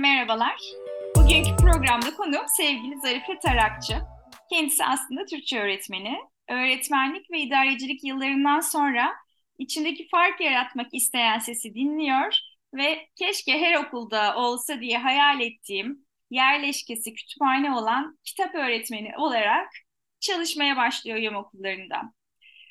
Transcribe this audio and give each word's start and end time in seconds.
merhabalar. 0.00 0.60
Bugünkü 1.16 1.56
programda 1.56 2.14
konuğum 2.16 2.48
sevgili 2.48 3.00
Zarife 3.00 3.38
Tarakçı. 3.38 3.94
Kendisi 4.50 4.84
aslında 4.84 5.24
Türkçe 5.24 5.60
öğretmeni. 5.60 6.18
Öğretmenlik 6.48 7.30
ve 7.30 7.40
idarecilik 7.40 8.04
yıllarından 8.04 8.60
sonra 8.60 9.14
içindeki 9.58 10.08
fark 10.08 10.40
yaratmak 10.40 10.94
isteyen 10.94 11.38
sesi 11.38 11.74
dinliyor 11.74 12.38
ve 12.74 13.08
keşke 13.16 13.60
her 13.60 13.74
okulda 13.74 14.36
olsa 14.36 14.80
diye 14.80 14.98
hayal 14.98 15.40
ettiğim 15.40 16.06
yerleşkesi 16.30 17.14
kütüphane 17.14 17.72
olan 17.72 18.18
kitap 18.24 18.54
öğretmeni 18.54 19.12
olarak 19.18 19.68
çalışmaya 20.20 20.76
başlıyor 20.76 21.18
yom 21.18 21.34
okullarında. 21.34 22.12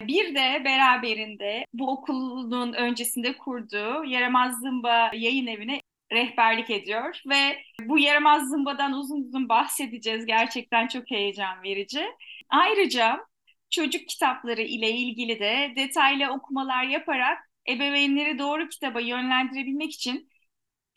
Bir 0.02 0.36
de 0.36 0.62
beraberinde 0.66 1.66
bu 1.74 1.92
okulun 1.92 2.74
öncesinde 2.74 3.38
kurduğu 3.38 4.06
Yaramaz 4.06 4.60
Zımba 4.60 5.12
yayın 5.14 5.48
evine 5.48 5.82
rehberlik 6.12 6.70
ediyor 6.70 7.22
ve 7.30 7.64
bu 7.82 8.00
yaramaz 8.00 8.50
zımbadan 8.50 8.94
uzun 8.94 9.22
uzun 9.22 9.50
bahsedeceğiz. 9.50 10.26
Gerçekten 10.26 10.88
çok 10.88 11.12
heyecan 11.12 11.64
verici. 11.64 12.06
Ayrıca 12.50 13.26
çocuk 13.70 14.08
kitapları 14.08 14.62
ile 14.62 14.92
ilgili 14.92 15.40
de 15.40 15.74
detaylı 15.76 16.32
okumalar 16.32 16.84
yaparak 16.84 17.38
ebeveynleri 17.70 18.40
doğru 18.40 18.70
kitaba 18.70 19.00
yönlendirebilmek 19.00 19.92
için 19.92 20.30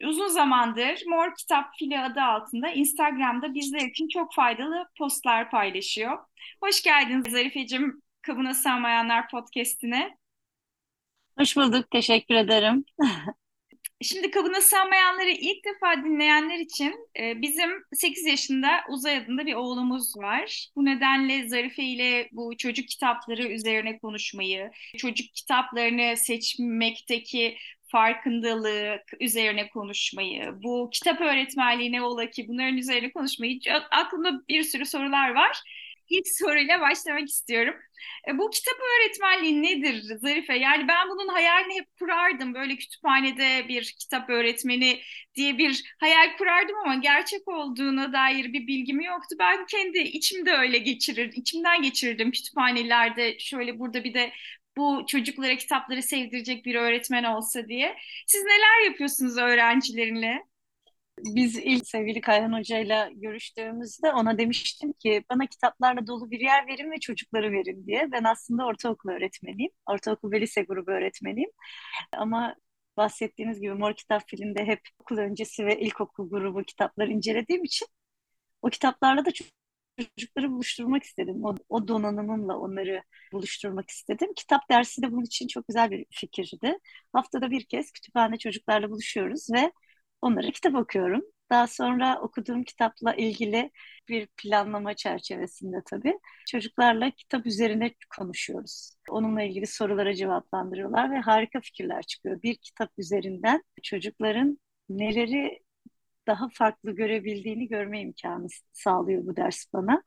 uzun 0.05 0.29
zamandır 0.29 1.02
Mor 1.07 1.35
Kitap 1.38 1.65
Fili 1.79 2.01
adı 2.01 2.21
altında 2.21 2.71
Instagram'da 2.71 3.55
bizler 3.55 3.80
için 3.80 4.09
çok 4.09 4.35
faydalı 4.35 4.88
postlar 4.99 5.51
paylaşıyor. 5.51 6.19
Hoş 6.63 6.83
geldiniz 6.83 7.33
Zarifeciğim 7.33 8.02
Kabına 8.23 8.55
Sığmayanlar 8.55 9.29
podcastine. 9.30 10.16
Hoş 11.38 11.57
bulduk, 11.57 11.91
teşekkür 11.91 12.35
ederim. 12.35 12.85
Şimdi 14.02 14.30
kabına 14.30 14.60
sığmayanları 14.60 15.30
ilk 15.30 15.64
defa 15.64 16.04
dinleyenler 16.04 16.58
için 16.58 16.95
e, 17.20 17.42
bizim 17.42 17.70
8 17.95 18.26
yaşında 18.26 18.68
Uzay 18.88 19.16
adında 19.16 19.46
bir 19.46 19.54
oğlumuz 19.54 20.16
var. 20.16 20.68
Bu 20.76 20.84
nedenle 20.84 21.48
Zarife 21.48 21.82
ile 21.82 22.28
bu 22.32 22.56
çocuk 22.56 22.88
kitapları 22.88 23.48
üzerine 23.48 23.98
konuşmayı, 23.98 24.70
çocuk 24.96 25.34
kitaplarını 25.34 26.16
seçmekteki 26.16 27.56
farkındalık 27.88 29.02
üzerine 29.20 29.68
konuşmayı, 29.68 30.54
bu 30.62 30.90
kitap 30.92 31.20
öğretmenliği 31.20 31.92
ne 31.92 32.02
ola 32.02 32.30
ki 32.30 32.48
bunların 32.48 32.76
üzerine 32.76 33.12
konuşmayı 33.12 33.60
aklımda 33.90 34.42
bir 34.48 34.62
sürü 34.62 34.86
sorular 34.86 35.34
var 35.34 35.62
ilk 36.08 36.28
soruyla 36.28 36.80
başlamak 36.80 37.28
istiyorum. 37.28 37.74
E, 38.28 38.38
bu 38.38 38.50
kitap 38.50 38.74
öğretmenliği 38.80 39.62
nedir 39.62 40.02
Zarife? 40.20 40.54
Yani 40.58 40.88
ben 40.88 41.08
bunun 41.10 41.28
hayalini 41.28 41.74
hep 41.74 41.86
kurardım. 41.98 42.54
Böyle 42.54 42.76
kütüphanede 42.76 43.68
bir 43.68 43.95
kitap 44.00 44.30
öğretmeni 44.30 45.00
diye 45.34 45.58
bir 45.58 45.82
hayal 46.00 46.36
kurardım 46.38 46.76
ama 46.84 46.95
gerçek 46.95 47.48
olduğuna 47.48 48.12
dair 48.12 48.52
bir 48.52 48.66
bilgim 48.66 49.00
yoktu. 49.00 49.36
Ben 49.38 49.66
kendi 49.66 49.98
içimde 49.98 50.52
öyle 50.52 50.78
geçirir, 50.78 51.32
içimden 51.32 51.82
geçirirdim 51.82 52.30
kütüphanelerde 52.30 53.38
şöyle 53.38 53.78
burada 53.78 54.04
bir 54.04 54.14
de 54.14 54.32
bu 54.76 55.04
çocuklara 55.08 55.56
kitapları 55.56 56.02
sevdirecek 56.02 56.64
bir 56.64 56.74
öğretmen 56.74 57.24
olsa 57.24 57.68
diye. 57.68 57.96
Siz 58.26 58.42
neler 58.45 58.84
yapıyorsunuz 58.90 59.38
öğrencilerinle? 59.38 60.51
Biz 61.18 61.57
ilk 61.57 61.87
sevgili 61.88 62.21
Kayhan 62.21 62.52
Hoca 62.59 62.79
ile 62.79 63.10
görüştüğümüzde 63.15 64.12
ona 64.12 64.38
demiştim 64.38 64.93
ki 64.93 65.25
bana 65.31 65.47
kitaplarla 65.47 66.06
dolu 66.06 66.31
bir 66.31 66.41
yer 66.41 66.66
verin 66.66 66.91
ve 66.91 67.00
çocukları 67.00 67.53
verin 67.53 67.87
diye. 67.87 68.12
Ben 68.12 68.25
aslında 68.25 68.66
ortaokul 68.66 69.10
öğretmeniyim. 69.10 69.71
Ortaokul 69.87 70.32
ve 70.32 70.41
lise 70.41 70.62
grubu 70.62 70.91
öğretmeniyim. 70.91 71.50
Ama 72.12 72.56
bahsettiğiniz 72.97 73.60
gibi 73.60 73.75
Mor 73.75 73.94
Kitap 73.94 74.22
filmde 74.28 74.64
hep 74.64 74.81
okul 74.98 75.19
öncesi 75.19 75.66
ve 75.66 75.81
ilkokul 75.81 76.31
grubu 76.31 76.62
kitapları 76.64 77.10
incelediğim 77.12 77.65
için 77.65 77.88
o 78.62 78.70
kitaplarla 78.70 79.25
da 79.25 79.31
çocukları 79.98 80.50
buluşturmak 80.53 81.03
istedim. 81.03 81.44
O, 81.44 81.56
o 81.69 81.88
donanımımla 81.88 82.59
onları 82.59 83.03
buluşturmak 83.32 83.91
istedim. 83.91 84.28
Kitap 84.36 84.70
dersi 84.70 85.03
de 85.03 85.12
bunun 85.12 85.25
için 85.25 85.47
çok 85.48 85.69
güzel 85.69 85.91
bir 85.91 86.06
fikirdi. 86.10 86.78
Haftada 87.12 87.50
bir 87.50 87.65
kez 87.65 87.92
kütüphane 87.92 88.38
çocuklarla 88.38 88.91
buluşuyoruz 88.91 89.48
ve 89.54 89.72
onlara 90.22 90.50
kitap 90.50 90.75
okuyorum. 90.75 91.22
Daha 91.50 91.66
sonra 91.66 92.21
okuduğum 92.21 92.65
kitapla 92.65 93.15
ilgili 93.15 93.71
bir 94.09 94.27
planlama 94.37 94.94
çerçevesinde 94.94 95.77
tabii 95.91 96.19
çocuklarla 96.49 97.10
kitap 97.10 97.47
üzerine 97.47 97.94
konuşuyoruz. 98.19 98.97
Onunla 99.10 99.43
ilgili 99.43 99.66
sorulara 99.66 100.15
cevaplandırıyorlar 100.15 101.10
ve 101.10 101.19
harika 101.21 101.60
fikirler 101.60 102.03
çıkıyor. 102.03 102.43
Bir 102.43 102.56
kitap 102.56 102.91
üzerinden 102.99 103.62
çocukların 103.83 104.59
neleri 104.88 105.60
daha 106.27 106.49
farklı 106.53 106.93
görebildiğini 106.97 107.69
görme 107.69 108.00
imkanı 108.00 108.47
sağlıyor 108.72 109.27
bu 109.27 109.37
ders 109.37 109.66
bana. 109.72 110.03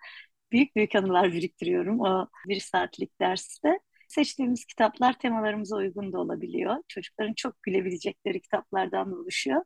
Büyük 0.52 0.76
büyük 0.76 0.96
anılar 0.96 1.34
biriktiriyorum 1.34 2.00
o 2.02 2.28
bir 2.48 2.60
saatlik 2.60 3.22
derste. 3.22 3.80
Seçtiğimiz 4.08 4.66
kitaplar 4.66 5.20
temalarımıza 5.20 5.76
uygun 5.78 6.14
da 6.14 6.20
olabiliyor. 6.20 6.76
Çocukların 6.88 7.34
çok 7.34 7.64
gülebilecekleri 7.64 8.42
kitaplardan 8.42 9.12
oluşuyor. 9.14 9.62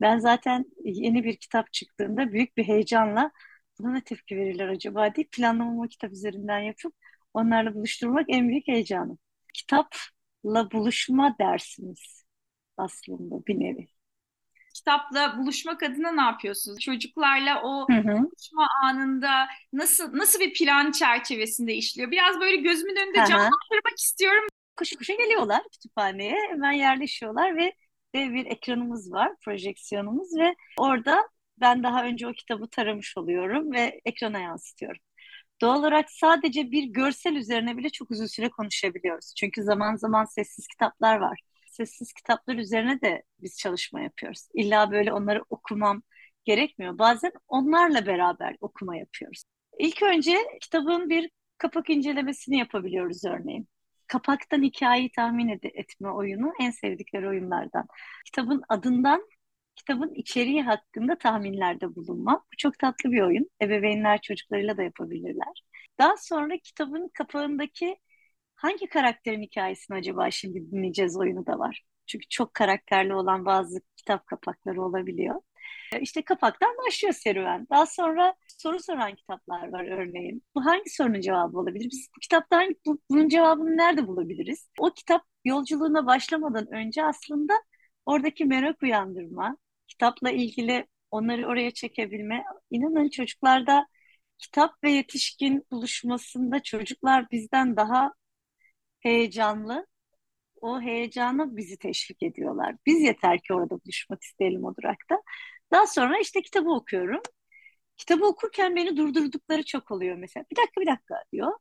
Ben 0.00 0.18
zaten 0.18 0.64
yeni 0.84 1.24
bir 1.24 1.36
kitap 1.36 1.72
çıktığında 1.72 2.32
büyük 2.32 2.56
bir 2.56 2.64
heyecanla 2.64 3.30
buna 3.78 3.92
ne 3.92 4.00
tepki 4.00 4.36
verirler 4.36 4.68
acaba 4.68 5.14
diye 5.14 5.26
planlamamı 5.32 5.88
kitap 5.88 6.12
üzerinden 6.12 6.58
yapıp 6.58 6.94
onlarla 7.34 7.74
buluşturmak 7.74 8.26
en 8.28 8.48
büyük 8.48 8.68
heyecanım. 8.68 9.18
Kitapla 9.54 10.70
buluşma 10.72 11.36
dersimiz 11.38 12.24
aslında 12.76 13.46
bir 13.46 13.60
nevi. 13.60 13.88
Kitapla 14.74 15.38
buluşmak 15.38 15.82
adına 15.82 16.12
ne 16.12 16.20
yapıyorsunuz? 16.20 16.80
Çocuklarla 16.80 17.62
o 17.62 17.88
hı 17.90 17.96
hı. 17.96 18.18
buluşma 18.22 18.68
anında 18.84 19.46
nasıl 19.72 20.18
nasıl 20.18 20.40
bir 20.40 20.54
plan 20.54 20.92
çerçevesinde 20.92 21.74
işliyor? 21.74 22.10
Biraz 22.10 22.40
böyle 22.40 22.56
gözümün 22.56 22.96
önünde 22.96 23.18
canlandırmak 23.18 23.98
istiyorum. 23.98 24.44
Koşu 24.76 24.98
koşu 24.98 25.16
geliyorlar 25.16 25.62
kütüphaneye, 25.72 26.36
hemen 26.48 26.72
yerleşiyorlar 26.72 27.56
ve 27.56 27.72
dev 28.14 28.32
bir 28.34 28.46
ekranımız 28.46 29.12
var, 29.12 29.32
projeksiyonumuz 29.44 30.36
ve 30.38 30.54
orada 30.78 31.28
ben 31.60 31.82
daha 31.82 32.04
önce 32.04 32.26
o 32.28 32.32
kitabı 32.32 32.68
taramış 32.68 33.16
oluyorum 33.16 33.72
ve 33.72 34.00
ekrana 34.04 34.38
yansıtıyorum. 34.38 35.00
Doğal 35.60 35.78
olarak 35.80 36.10
sadece 36.10 36.70
bir 36.70 36.84
görsel 36.84 37.36
üzerine 37.36 37.76
bile 37.76 37.90
çok 37.90 38.10
uzun 38.10 38.26
süre 38.26 38.48
konuşabiliyoruz. 38.50 39.34
Çünkü 39.36 39.62
zaman 39.62 39.96
zaman 39.96 40.24
sessiz 40.24 40.66
kitaplar 40.66 41.16
var. 41.18 41.40
Sessiz 41.70 42.12
kitaplar 42.12 42.56
üzerine 42.56 43.00
de 43.00 43.22
biz 43.42 43.58
çalışma 43.58 44.00
yapıyoruz. 44.00 44.48
İlla 44.54 44.90
böyle 44.90 45.12
onları 45.12 45.42
okumam 45.50 46.02
gerekmiyor. 46.44 46.98
Bazen 46.98 47.32
onlarla 47.48 48.06
beraber 48.06 48.56
okuma 48.60 48.96
yapıyoruz. 48.96 49.42
İlk 49.78 50.02
önce 50.02 50.36
kitabın 50.60 51.10
bir 51.10 51.30
kapak 51.58 51.90
incelemesini 51.90 52.58
yapabiliyoruz 52.58 53.24
örneğin 53.24 53.68
kapaktan 54.08 54.62
hikayeyi 54.62 55.10
tahmin 55.12 55.48
ed- 55.48 55.70
etme 55.74 56.10
oyunu 56.10 56.52
en 56.60 56.70
sevdikleri 56.70 57.28
oyunlardan. 57.28 57.86
Kitabın 58.26 58.62
adından 58.68 59.28
kitabın 59.76 60.14
içeriği 60.14 60.62
hakkında 60.62 61.18
tahminlerde 61.18 61.94
bulunma. 61.94 62.34
Bu 62.52 62.56
çok 62.58 62.78
tatlı 62.78 63.12
bir 63.12 63.22
oyun. 63.22 63.50
Ebeveynler 63.62 64.20
çocuklarıyla 64.20 64.76
da 64.76 64.82
yapabilirler. 64.82 65.62
Daha 65.98 66.16
sonra 66.16 66.58
kitabın 66.58 67.08
kapağındaki 67.14 67.96
hangi 68.54 68.86
karakterin 68.88 69.42
hikayesini 69.42 69.96
acaba 69.96 70.30
şimdi 70.30 70.70
dinleyeceğiz 70.70 71.16
oyunu 71.18 71.46
da 71.46 71.58
var. 71.58 71.84
Çünkü 72.06 72.28
çok 72.28 72.54
karakterli 72.54 73.14
olan 73.14 73.44
bazı 73.46 73.80
kitap 73.96 74.26
kapakları 74.26 74.82
olabiliyor. 74.82 75.40
İşte 76.00 76.22
kapaktan 76.22 76.76
başlıyor 76.86 77.14
serüven. 77.14 77.66
Daha 77.70 77.86
sonra 77.86 78.34
soru 78.58 78.80
soran 78.80 79.14
kitaplar 79.14 79.68
var 79.72 79.84
örneğin. 79.84 80.42
Bu 80.54 80.64
hangi 80.66 80.90
sorunun 80.90 81.20
cevabı 81.20 81.58
olabilir? 81.58 81.88
Biz 81.92 82.08
bu 82.16 82.20
kitaptan 82.20 82.74
bu, 82.86 82.98
bunun 83.10 83.28
cevabını 83.28 83.76
nerede 83.76 84.06
bulabiliriz? 84.06 84.70
O 84.78 84.90
kitap 84.94 85.22
yolculuğuna 85.44 86.06
başlamadan 86.06 86.74
önce 86.74 87.04
aslında 87.04 87.52
oradaki 88.06 88.44
merak 88.44 88.82
uyandırma, 88.82 89.56
kitapla 89.88 90.30
ilgili 90.30 90.86
onları 91.10 91.46
oraya 91.46 91.70
çekebilme. 91.70 92.44
İnanın 92.70 93.08
çocuklarda 93.08 93.86
kitap 94.38 94.84
ve 94.84 94.90
yetişkin 94.90 95.66
buluşmasında 95.72 96.62
çocuklar 96.62 97.30
bizden 97.30 97.76
daha 97.76 98.12
heyecanlı. 99.00 99.86
O 100.60 100.80
heyecanı 100.80 101.56
bizi 101.56 101.78
teşvik 101.78 102.22
ediyorlar. 102.22 102.76
Biz 102.86 103.02
yeter 103.02 103.38
ki 103.42 103.54
orada 103.54 103.70
buluşmak 103.84 104.22
isteyelim 104.22 104.64
o 104.64 104.74
durakta. 104.76 105.16
Daha 105.72 105.86
sonra 105.86 106.20
işte 106.20 106.42
kitabı 106.42 106.70
okuyorum. 106.70 107.22
Kitabı 107.96 108.26
okurken 108.26 108.76
beni 108.76 108.96
durdurdukları 108.96 109.64
çok 109.64 109.90
oluyor 109.90 110.16
mesela. 110.16 110.44
Bir 110.50 110.56
dakika 110.56 110.80
bir 110.80 110.86
dakika 110.86 111.24
diyor. 111.32 111.52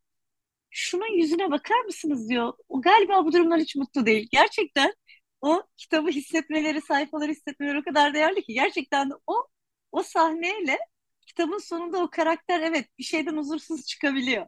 Şunun 0.69 1.17
yüzüne 1.17 1.51
bakar 1.51 1.81
mısınız 1.85 2.29
diyor. 2.29 2.53
O 2.69 2.81
galiba 2.81 3.25
bu 3.25 3.33
durumdan 3.33 3.59
hiç 3.59 3.75
mutlu 3.75 4.05
değil. 4.05 4.27
Gerçekten 4.31 4.93
o 5.41 5.63
kitabı 5.77 6.09
hissetmeleri, 6.09 6.81
sayfaları 6.81 7.31
hissetmeleri 7.31 7.79
o 7.79 7.83
kadar 7.83 8.13
değerli 8.13 8.43
ki 8.43 8.53
gerçekten 8.53 9.11
o 9.27 9.47
o 9.91 10.03
sahneyle 10.03 10.79
kitabın 11.27 11.57
sonunda 11.57 11.99
o 12.03 12.09
karakter 12.09 12.61
evet 12.61 12.87
bir 12.99 13.03
şeyden 13.03 13.37
huzursuz 13.37 13.85
çıkabiliyor. 13.85 14.47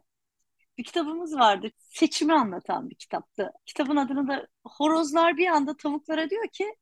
Bir 0.78 0.84
kitabımız 0.84 1.36
vardı. 1.36 1.70
Seçimi 1.78 2.32
anlatan 2.34 2.90
bir 2.90 2.94
kitaptı. 2.94 3.52
Kitabın 3.66 3.96
adını 3.96 4.28
da 4.28 4.48
horozlar 4.64 5.36
bir 5.36 5.46
anda 5.46 5.76
tavuklara 5.76 6.30
diyor 6.30 6.48
ki 6.52 6.74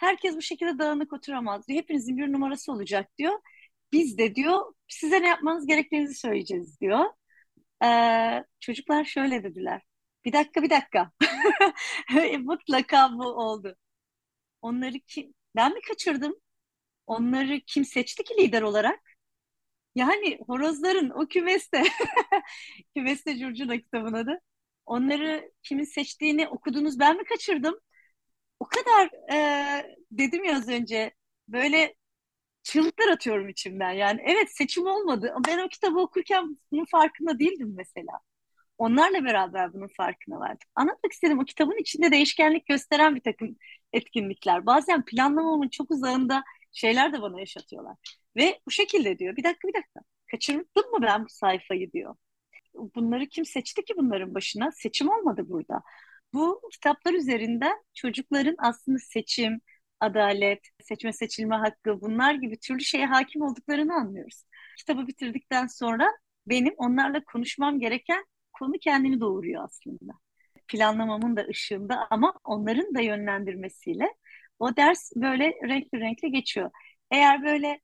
Herkes 0.00 0.36
bu 0.36 0.42
şekilde 0.42 0.78
dağınık 0.78 1.12
oturamaz 1.12 1.68
diyor. 1.68 1.78
Hepinizin 1.78 2.18
bir 2.18 2.32
numarası 2.32 2.72
olacak 2.72 3.18
diyor. 3.18 3.40
Biz 3.92 4.18
de 4.18 4.34
diyor 4.34 4.74
size 4.88 5.22
ne 5.22 5.28
yapmanız 5.28 5.66
gerektiğinizi 5.66 6.14
söyleyeceğiz 6.14 6.80
diyor. 6.80 7.04
Ee, 7.84 8.44
çocuklar 8.60 9.04
şöyle 9.04 9.44
dediler. 9.44 9.82
Bir 10.24 10.32
dakika 10.32 10.62
bir 10.62 10.70
dakika. 10.70 11.12
Mutlaka 12.40 13.12
bu 13.12 13.24
oldu. 13.26 13.76
Onları 14.62 15.00
kim, 15.06 15.34
ben 15.56 15.74
mi 15.74 15.80
kaçırdım? 15.88 16.36
Onları 17.06 17.60
kim 17.66 17.84
seçti 17.84 18.24
ki 18.24 18.34
lider 18.38 18.62
olarak? 18.62 19.00
Yani 19.94 20.38
horozların 20.46 21.10
o 21.10 21.26
kümeste, 21.28 21.82
kümeste 22.96 23.38
Curcuna 23.38 23.76
kitabın 23.78 24.12
adı. 24.12 24.40
Onları 24.86 25.52
kimin 25.62 25.84
seçtiğini 25.84 26.48
okudunuz 26.48 26.98
ben 26.98 27.16
mi 27.16 27.24
kaçırdım? 27.24 27.80
O 28.60 28.64
kadar 28.68 29.10
e, 29.32 29.96
dedim 30.10 30.44
ya 30.44 30.56
az 30.56 30.68
önce 30.68 31.14
böyle 31.48 31.94
çığlıklar 32.64 33.08
atıyorum 33.08 33.50
içimden. 33.50 33.92
Yani 33.92 34.22
evet 34.26 34.56
seçim 34.56 34.86
olmadı. 34.86 35.34
Ben 35.48 35.58
o 35.66 35.68
kitabı 35.68 36.00
okurken 36.00 36.58
bunun 36.72 36.84
farkında 36.84 37.38
değildim 37.38 37.74
mesela. 37.76 38.12
Onlarla 38.78 39.24
beraber 39.24 39.74
bunun 39.74 39.88
farkına 39.96 40.40
vardım. 40.40 40.68
Anlatmak 40.74 41.12
istedim 41.12 41.38
o 41.40 41.44
kitabın 41.44 41.78
içinde 41.82 42.12
değişkenlik 42.12 42.66
gösteren 42.66 43.16
bir 43.16 43.22
takım 43.22 43.56
etkinlikler. 43.92 44.66
Bazen 44.66 45.04
planlamamın 45.04 45.68
çok 45.68 45.90
uzağında 45.90 46.44
şeyler 46.72 47.12
de 47.12 47.22
bana 47.22 47.40
yaşatıyorlar. 47.40 47.96
Ve 48.36 48.60
bu 48.66 48.70
şekilde 48.70 49.18
diyor. 49.18 49.36
Bir 49.36 49.44
dakika 49.44 49.68
bir 49.68 49.74
dakika. 49.74 50.00
Kaçırdım 50.32 50.90
mı 50.92 50.98
ben 51.02 51.24
bu 51.24 51.28
sayfayı 51.30 51.92
diyor. 51.92 52.16
Bunları 52.74 53.26
kim 53.26 53.44
seçti 53.44 53.84
ki 53.84 53.94
bunların 53.96 54.34
başına? 54.34 54.70
Seçim 54.72 55.08
olmadı 55.10 55.42
burada. 55.48 55.82
Bu 56.34 56.60
kitaplar 56.72 57.14
üzerinden 57.14 57.84
çocukların 57.94 58.54
aslında 58.58 58.98
seçim, 58.98 59.60
adalet, 60.00 60.60
seçme 60.82 61.12
seçilme 61.12 61.56
hakkı 61.56 62.00
bunlar 62.00 62.34
gibi 62.34 62.58
türlü 62.58 62.80
şeye 62.84 63.06
hakim 63.06 63.42
olduklarını 63.42 63.94
anlıyoruz. 63.94 64.44
Kitabı 64.78 65.06
bitirdikten 65.06 65.66
sonra 65.66 66.06
benim 66.46 66.74
onlarla 66.76 67.24
konuşmam 67.24 67.80
gereken 67.80 68.24
konu 68.52 68.72
kendini 68.80 69.20
doğuruyor 69.20 69.64
aslında. 69.64 70.12
Planlamamın 70.68 71.36
da 71.36 71.42
ışığında 71.50 72.06
ama 72.10 72.34
onların 72.44 72.94
da 72.94 73.00
yönlendirmesiyle 73.00 74.14
o 74.58 74.76
ders 74.76 75.12
böyle 75.16 75.44
renkli 75.68 76.00
renkli 76.00 76.30
geçiyor. 76.32 76.70
Eğer 77.10 77.42
böyle 77.44 77.80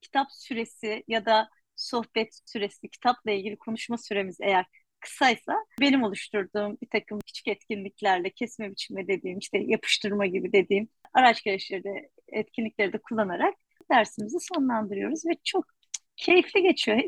kitap 0.00 0.26
süresi 0.32 1.04
ya 1.08 1.26
da 1.26 1.48
sohbet 1.76 2.40
süresi, 2.46 2.88
kitapla 2.88 3.30
ilgili 3.30 3.56
konuşma 3.56 3.98
süremiz 3.98 4.36
eğer 4.40 4.66
kısaysa 5.00 5.54
benim 5.80 6.02
oluşturduğum 6.02 6.78
bir 6.82 6.88
takım 6.88 7.20
küçük 7.26 7.48
etkinliklerle 7.48 8.30
kesme 8.30 8.70
biçme 8.70 9.08
dediğim 9.08 9.38
işte 9.38 9.58
yapıştırma 9.58 10.26
gibi 10.26 10.52
dediğim 10.52 10.88
araç 11.14 11.42
gereçleri 11.42 12.10
etkinlikleri 12.28 12.92
de 12.92 12.98
kullanarak 12.98 13.54
dersimizi 13.90 14.36
sonlandırıyoruz 14.40 15.26
ve 15.26 15.32
çok 15.44 15.64
keyifli 16.16 16.62
geçiyor. 16.62 17.02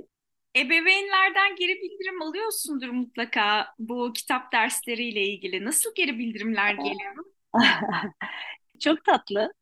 Ebeveynlerden 0.56 1.56
geri 1.56 1.74
bildirim 1.74 2.22
alıyorsundur 2.22 2.88
mutlaka 2.88 3.66
bu 3.78 4.12
kitap 4.12 4.52
dersleriyle 4.52 5.22
ilgili. 5.22 5.64
Nasıl 5.64 5.94
geri 5.94 6.18
bildirimler 6.18 6.74
geliyor? 6.74 7.14
Çok 8.80 9.04
tatlı. 9.04 9.52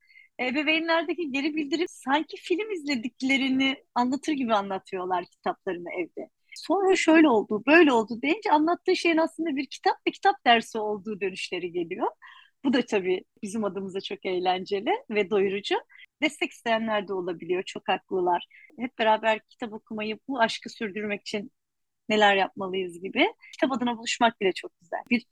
Ebeveynlerdeki 0.40 1.30
geri 1.30 1.54
bildirim 1.56 1.86
sanki 1.88 2.36
film 2.36 2.70
izlediklerini 2.70 3.84
anlatır 3.94 4.32
gibi 4.32 4.54
anlatıyorlar 4.54 5.24
kitaplarını 5.24 5.88
evde. 5.92 6.28
Sonra 6.66 6.96
şöyle 6.96 7.28
oldu, 7.28 7.62
böyle 7.66 7.92
oldu 7.92 8.22
deyince 8.22 8.52
anlattığı 8.52 8.96
şeyin 8.96 9.16
aslında 9.16 9.56
bir 9.56 9.66
kitap 9.66 9.96
ve 10.06 10.10
kitap 10.10 10.44
dersi 10.46 10.78
olduğu 10.78 11.20
dönüşleri 11.20 11.72
geliyor. 11.72 12.08
Bu 12.64 12.72
da 12.72 12.82
tabii 12.86 13.24
bizim 13.42 13.64
adımıza 13.64 14.00
çok 14.00 14.26
eğlenceli 14.26 14.90
ve 15.10 15.30
doyurucu. 15.30 15.74
Destek 16.22 16.50
isteyenler 16.52 17.08
de 17.08 17.12
olabiliyor, 17.14 17.62
çok 17.62 17.88
haklılar. 17.88 18.46
Hep 18.78 18.98
beraber 18.98 19.40
kitap 19.48 19.72
okumayı, 19.72 20.18
bu 20.28 20.40
aşkı 20.40 20.70
sürdürmek 20.70 21.20
için 21.20 21.52
neler 22.08 22.36
yapmalıyız 22.36 23.02
gibi. 23.02 23.26
Kitap 23.52 23.72
adına 23.72 23.98
buluşmak 23.98 24.40
bile 24.40 24.52
çok 24.52 24.80
güzel. 24.80 25.00
Bir 25.10 25.24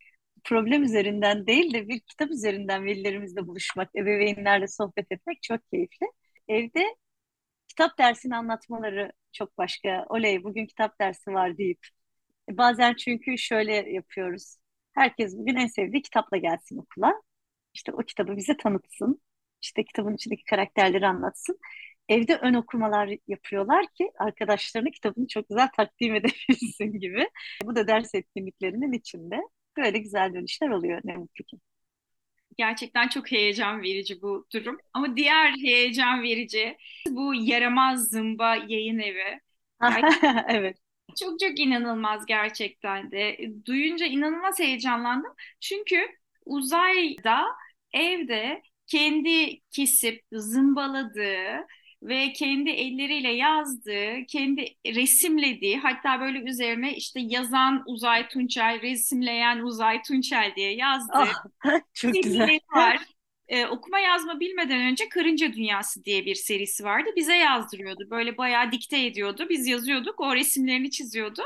problem 0.45 0.83
üzerinden 0.83 1.47
değil 1.47 1.75
de 1.75 1.89
bir 1.89 2.01
kitap 2.01 2.31
üzerinden 2.31 2.85
velilerimizle 2.85 3.47
buluşmak, 3.47 3.97
ebeveynlerle 3.97 4.69
sohbet 4.69 5.13
etmek 5.13 5.43
çok 5.43 5.71
keyifli. 5.71 6.07
Evde 6.49 6.97
kitap 7.77 7.99
dersini 7.99 8.37
anlatmaları 8.37 9.13
çok 9.33 9.59
başka. 9.59 10.07
Oley 10.09 10.45
bugün 10.45 10.67
kitap 10.67 11.01
dersi 11.01 11.31
var 11.33 11.59
deyip. 11.59 11.79
Bazen 12.51 12.95
çünkü 12.95 13.39
şöyle 13.39 13.75
yapıyoruz. 13.93 14.57
Herkes 14.95 15.39
bugün 15.39 15.57
en 15.57 15.67
sevdiği 15.67 16.03
kitapla 16.03 16.37
gelsin 16.37 16.79
okula. 16.79 17.15
İşte 17.75 17.93
o 17.93 17.99
kitabı 17.99 18.37
bize 18.37 18.57
tanıtsın. 18.57 19.23
İşte 19.63 19.85
kitabın 19.85 20.15
içindeki 20.15 20.45
karakterleri 20.45 21.07
anlatsın. 21.07 21.59
Evde 22.09 22.37
ön 22.37 22.55
okumalar 22.55 23.11
yapıyorlar 23.29 23.87
ki 23.95 24.13
arkadaşlarına 24.19 24.91
kitabını 24.91 25.27
çok 25.29 25.49
güzel 25.49 25.69
takdim 25.77 26.15
edebilsin 26.17 27.01
gibi. 27.01 27.29
Bu 27.65 27.77
da 27.77 27.89
ders 27.89 28.15
etkinliklerinin 28.15 28.93
içinde. 28.93 29.41
Böyle 29.77 29.99
güzel 29.99 30.35
dönüşler 30.35 30.69
oluyor 30.71 31.01
ne 31.05 31.17
mutlu 31.17 31.45
ki. 31.45 31.57
Gerçekten 32.57 33.09
çok 33.09 33.33
heyecan 33.33 33.83
verici 33.83 34.23
bu 34.23 34.47
durum. 34.53 34.79
Ama 34.93 35.17
diğer 35.17 35.51
heyecan 35.51 36.23
verici 36.23 36.77
bu 37.09 37.35
yaramaz 37.35 38.09
zımba 38.09 38.57
yayın 38.57 38.99
evi. 38.99 39.41
evet. 40.49 40.79
Çok 41.21 41.41
çok 41.41 41.59
inanılmaz 41.61 42.27
gerçekten 42.27 43.11
de. 43.11 43.39
Duyunca 43.67 44.07
inanılmaz 44.07 44.59
heyecanlandım. 44.59 45.33
Çünkü 45.61 46.07
uzayda 46.47 47.45
evde 47.93 48.63
kendi 48.87 49.61
kesip 49.71 50.23
zımbaladığı 50.33 51.67
ve 52.03 52.33
kendi 52.33 52.71
elleriyle 52.71 53.33
yazdığı, 53.33 54.27
kendi 54.29 54.75
resimlediği, 54.87 55.79
hatta 55.79 56.21
böyle 56.21 56.39
üzerine 56.39 56.97
işte 56.97 57.21
yazan 57.21 57.83
Uzay 57.87 58.29
Tunçel, 58.29 58.83
resimleyen 58.83 59.59
Uzay 59.59 60.03
Tunçel 60.03 60.53
diye 60.57 60.75
yazdığı 60.75 61.29
oh, 61.65 61.81
çok 61.95 62.15
güzel. 62.15 62.59
var. 62.75 62.99
Ee, 63.49 63.67
okuma 63.67 63.99
yazma 63.99 64.41
bilmeden 64.41 64.81
önce 64.81 65.09
Karınca 65.09 65.53
Dünyası 65.53 66.05
diye 66.05 66.27
bir 66.27 66.35
serisi 66.35 66.85
vardı. 66.85 67.11
Bize 67.17 67.37
yazdırıyordu. 67.37 68.11
Böyle 68.11 68.39
bayağı 68.39 68.73
dikte 68.73 69.07
ediyordu. 69.07 69.47
Biz 69.51 69.67
yazıyorduk, 69.67 70.21
o 70.21 70.37
resimlerini 70.37 70.91
çiziyordu. 70.91 71.43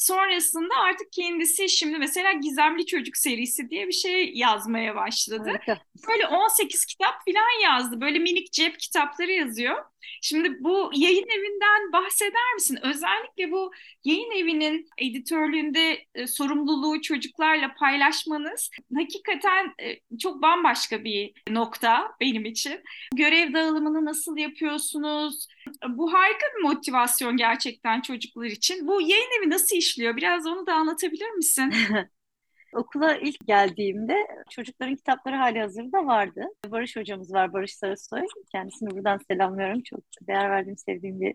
Sonrasında 0.00 0.74
artık 0.76 1.12
kendisi 1.12 1.68
şimdi 1.68 1.98
mesela 1.98 2.32
Gizemli 2.32 2.86
Çocuk 2.86 3.16
serisi 3.16 3.70
diye 3.70 3.88
bir 3.88 3.92
şey 3.92 4.32
yazmaya 4.34 4.94
başladı. 4.96 5.48
Harika. 5.48 5.78
Böyle 6.08 6.26
18 6.26 6.84
kitap 6.84 7.14
falan 7.24 7.62
yazdı. 7.62 8.00
Böyle 8.00 8.18
minik 8.18 8.52
cep 8.52 8.80
kitapları 8.80 9.32
yazıyor. 9.32 9.84
Şimdi 10.22 10.64
bu 10.64 10.90
yayın 10.94 11.28
evinden 11.28 11.92
bahseder 11.92 12.54
misin? 12.54 12.78
Özellikle 12.82 13.52
bu 13.52 13.72
yayın 14.04 14.30
evinin 14.30 14.88
editörlüğünde 14.98 16.06
e, 16.14 16.26
sorumluluğu 16.26 17.02
çocuklarla 17.02 17.74
paylaşmanız 17.74 18.70
hakikaten 18.96 19.74
e, 19.82 20.18
çok 20.18 20.42
bambaşka 20.42 21.04
bir 21.04 21.32
nokta 21.50 22.12
benim 22.20 22.44
için. 22.44 22.80
Görev 23.14 23.54
dağılımını 23.54 24.04
nasıl 24.04 24.36
yapıyorsunuz? 24.36 25.46
Bu 25.88 26.12
harika 26.12 26.46
bir 26.56 26.62
motivasyon 26.62 27.36
gerçekten 27.36 28.00
çocuklar 28.00 28.46
için. 28.46 28.86
Bu 28.86 29.00
yayın 29.00 29.40
evi 29.40 29.50
nasıl 29.50 29.76
işliyor? 29.90 30.16
Biraz 30.16 30.46
onu 30.46 30.66
da 30.66 30.74
anlatabilir 30.74 31.30
misin? 31.30 31.72
Okula 32.74 33.16
ilk 33.16 33.46
geldiğimde 33.46 34.16
çocukların 34.50 34.96
kitapları 34.96 35.36
hali 35.36 35.60
hazırda 35.60 36.06
vardı. 36.06 36.44
Barış 36.66 36.96
hocamız 36.96 37.32
var, 37.32 37.52
Barış 37.52 37.76
Sarasoy. 37.76 38.22
Kendisini 38.52 38.90
buradan 38.90 39.20
selamlıyorum. 39.30 39.82
Çok 39.82 40.00
değer 40.22 40.50
verdiğim, 40.50 40.76
sevdiğim 40.76 41.20
bir 41.20 41.34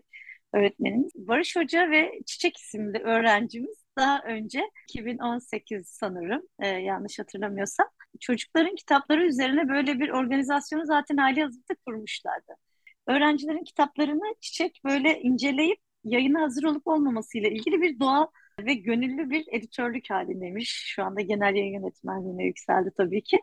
öğretmenimiz. 0.52 1.12
Barış 1.16 1.56
Hoca 1.56 1.90
ve 1.90 2.20
Çiçek 2.26 2.56
isimli 2.56 2.98
öğrencimiz 2.98 3.84
daha 3.98 4.20
önce 4.22 4.70
2018 4.88 5.88
sanırım 5.88 6.42
e, 6.58 6.68
yanlış 6.68 7.18
hatırlamıyorsam 7.18 7.86
çocukların 8.20 8.74
kitapları 8.74 9.26
üzerine 9.26 9.68
böyle 9.68 10.00
bir 10.00 10.08
organizasyonu 10.08 10.86
zaten 10.86 11.16
hali 11.16 11.42
hazırda 11.42 11.74
kurmuşlardı. 11.86 12.52
Öğrencilerin 13.06 13.64
kitaplarını 13.64 14.34
Çiçek 14.40 14.80
böyle 14.84 15.20
inceleyip 15.20 15.78
yayına 16.04 16.42
hazır 16.42 16.64
olup 16.64 16.86
olmamasıyla 16.86 17.48
ilgili 17.48 17.82
bir 17.82 18.00
doğa 18.00 18.28
ve 18.60 18.74
gönüllü 18.74 19.30
bir 19.30 19.44
editörlük 19.52 20.10
halindeymiş. 20.10 20.70
Şu 20.86 21.04
anda 21.04 21.20
genel 21.20 21.54
yayın 21.54 21.72
yönetmenliğine 21.72 22.44
yükseldi 22.44 22.90
tabii 22.96 23.22
ki. 23.22 23.40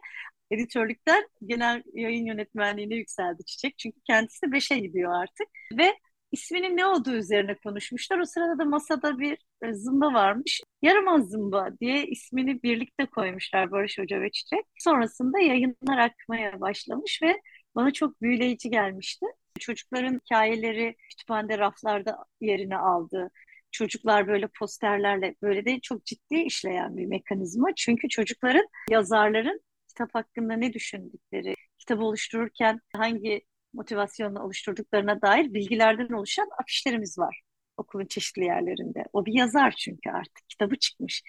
Editörlükten 0.51 1.27
genel 1.45 1.83
yayın 1.93 2.25
yönetmenliğine 2.25 2.95
yükseldi 2.95 3.45
Çiçek. 3.45 3.77
Çünkü 3.77 4.01
kendisi 4.07 4.51
beşe 4.51 4.79
gidiyor 4.79 5.13
artık. 5.21 5.47
Ve 5.77 5.93
isminin 6.31 6.77
ne 6.77 6.85
olduğu 6.85 7.15
üzerine 7.15 7.55
konuşmuşlar. 7.55 8.19
O 8.19 8.25
sırada 8.25 8.57
da 8.59 8.65
masada 8.65 9.19
bir 9.19 9.37
e, 9.61 9.73
zımba 9.73 10.13
varmış. 10.13 10.61
Yaramaz 10.81 11.29
zımba 11.29 11.69
diye 11.81 12.07
ismini 12.07 12.63
birlikte 12.63 13.05
koymuşlar 13.05 13.71
Barış 13.71 13.97
Hoca 13.99 14.21
ve 14.21 14.31
Çiçek. 14.31 14.65
Sonrasında 14.79 15.39
yayınlar 15.39 15.97
akmaya 15.97 16.61
başlamış 16.61 17.21
ve 17.23 17.41
bana 17.75 17.91
çok 17.91 18.21
büyüleyici 18.21 18.69
gelmişti. 18.69 19.25
Çocukların 19.59 20.19
hikayeleri 20.25 20.95
kütüphanede 21.09 21.57
raflarda 21.57 22.17
yerini 22.41 22.77
aldı 22.77 23.31
çocuklar 23.73 24.27
böyle 24.27 24.47
posterlerle 24.47 25.35
böyle 25.41 25.65
de 25.65 25.79
çok 25.79 26.05
ciddi 26.05 26.35
işleyen 26.35 26.97
bir 26.97 27.05
mekanizma. 27.05 27.69
Çünkü 27.75 28.09
çocukların, 28.09 28.67
yazarların 28.91 29.61
kitap 29.87 30.15
hakkında 30.15 30.53
ne 30.53 30.73
düşündükleri, 30.73 31.55
kitabı 31.79 32.03
oluştururken 32.03 32.79
hangi 32.95 33.41
motivasyonla 33.73 34.43
oluşturduklarına 34.43 35.21
dair 35.21 35.53
bilgilerden 35.53 36.13
oluşan 36.13 36.47
afişlerimiz 36.61 37.19
var 37.19 37.41
okulun 37.77 38.05
çeşitli 38.05 38.45
yerlerinde. 38.45 39.05
O 39.13 39.25
bir 39.25 39.33
yazar 39.33 39.71
çünkü 39.71 40.09
artık 40.09 40.49
kitabı 40.49 40.75
çıkmış. 40.75 41.23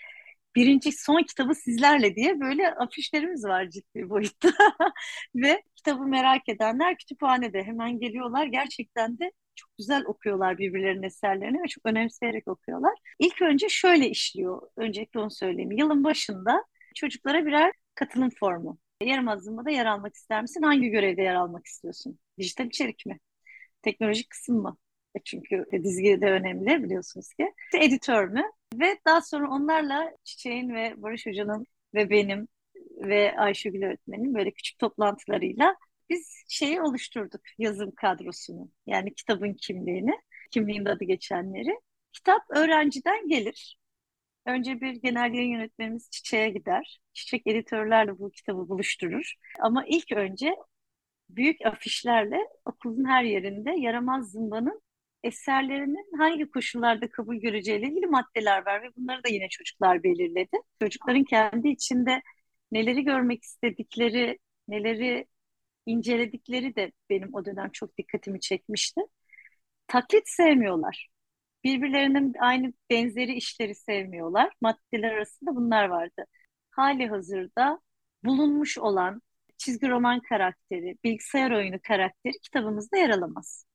Birinci 0.57 0.93
son 0.93 1.23
kitabı 1.23 1.55
sizlerle 1.55 2.17
diye 2.17 2.41
böyle 2.41 2.75
afişlerimiz 2.75 3.45
var 3.45 3.71
ciddi 3.71 4.11
boyutta. 4.11 4.49
Ve 5.35 5.63
kitabı 5.85 6.07
merak 6.07 6.49
edenler 6.49 6.97
kütüphanede 6.97 7.63
hemen 7.63 7.99
geliyorlar. 7.99 8.47
Gerçekten 8.47 9.19
de 9.19 9.33
çok 9.55 9.71
güzel 9.79 10.05
okuyorlar 10.07 10.59
birbirlerinin 10.59 11.03
eserlerini 11.03 11.63
ve 11.63 11.69
çok 11.69 11.87
önemseyerek 11.87 12.49
okuyorlar. 12.49 12.93
İlk 13.19 13.43
önce 13.43 13.69
şöyle 13.69 14.09
işliyor. 14.09 14.63
Öncelikle 14.77 15.21
onu 15.21 15.31
söyleyeyim. 15.31 15.73
Yılın 15.73 16.05
başında 16.05 16.65
çocuklara 16.95 17.47
birer 17.47 17.73
katılım 17.95 18.31
formu. 18.41 18.79
Yarım 19.01 19.29
azınmada 19.29 19.71
yer 19.71 19.87
almak 19.87 20.15
ister 20.15 20.43
misin? 20.43 20.63
Hangi 20.63 20.89
görevde 20.89 21.23
yer 21.23 21.35
almak 21.35 21.67
istiyorsun? 21.67 22.19
Dijital 22.39 22.67
içerik 22.67 23.07
mi? 23.07 23.19
Teknolojik 23.83 24.31
kısım 24.31 24.57
mı? 24.57 24.77
E 25.15 25.19
çünkü 25.25 25.65
dizgi 25.85 26.21
de 26.21 26.27
önemli 26.27 26.85
biliyorsunuz 26.85 27.35
ki. 27.35 27.53
Editör 27.81 28.29
mü? 28.29 28.43
Ve 28.75 28.99
daha 29.07 29.21
sonra 29.23 29.51
onlarla 29.51 30.13
Çiçek'in 30.25 30.75
ve 30.75 30.95
Barış 30.97 31.27
Hoca'nın 31.27 31.67
ve 31.95 32.11
benim 32.11 32.49
ve 32.97 33.35
Ayşegül 33.39 33.83
öğretmenin 33.83 34.35
böyle 34.35 34.51
küçük 34.51 34.79
toplantılarıyla 34.79 35.77
biz 36.11 36.45
şeyi 36.49 36.83
oluşturduk 36.83 37.41
yazım 37.59 37.91
kadrosunu. 37.95 38.71
Yani 38.87 39.15
kitabın 39.15 39.55
kimliğini, 39.55 40.13
kimliğin 40.51 40.85
adı 40.85 41.05
geçenleri. 41.05 41.81
Kitap 42.13 42.43
öğrenciden 42.51 43.29
gelir. 43.29 43.79
Önce 44.47 44.81
bir 44.81 44.95
genel 44.95 45.35
yayın 45.35 45.53
yönetmenimiz 45.53 46.11
Çiçek'e 46.11 46.51
gider. 46.51 47.01
Çiçek 47.13 47.47
editörlerle 47.47 48.19
bu 48.19 48.31
kitabı 48.31 48.69
buluşturur. 48.69 49.35
Ama 49.61 49.85
ilk 49.87 50.13
önce 50.13 50.55
büyük 51.29 51.67
afişlerle 51.67 52.39
okulun 52.65 53.05
her 53.05 53.25
yerinde 53.25 53.71
Yaramaz 53.79 54.31
Zımba'nın 54.31 54.83
eserlerinin 55.23 56.19
hangi 56.19 56.51
koşullarda 56.51 57.11
kabul 57.11 57.37
göreceğiyle 57.37 57.87
ilgili 57.87 58.07
maddeler 58.07 58.67
var 58.67 58.83
ve 58.83 58.87
bunları 58.97 59.25
da 59.25 59.29
yine 59.29 59.49
çocuklar 59.49 60.03
belirledi. 60.03 60.57
Çocukların 60.83 61.25
kendi 61.25 61.69
içinde 61.69 62.23
neleri 62.73 63.05
görmek 63.05 63.45
istedikleri, 63.45 64.39
neleri 64.69 65.27
inceledikleri 65.87 66.77
de 66.77 66.93
benim 67.11 67.35
o 67.35 67.45
dönem 67.45 67.71
çok 67.71 67.99
dikkatimi 67.99 68.41
çekmişti. 68.41 69.01
Taklit 69.87 70.29
sevmiyorlar. 70.29 71.09
Birbirlerinin 71.65 72.35
aynı 72.41 72.73
benzeri 72.91 73.35
işleri 73.35 73.75
sevmiyorlar. 73.75 74.53
Maddeler 74.61 75.13
arasında 75.13 75.57
bunlar 75.57 75.85
vardı. 75.89 76.25
Hali 76.71 77.09
hazırda 77.09 77.81
bulunmuş 78.25 78.79
olan 78.79 79.23
çizgi 79.59 79.89
roman 79.89 80.21
karakteri, 80.21 80.99
bilgisayar 81.05 81.51
oyunu 81.51 81.77
karakteri 81.83 82.33
kitabımızda 82.43 82.97
yer 82.97 83.11
alamaz. 83.11 83.67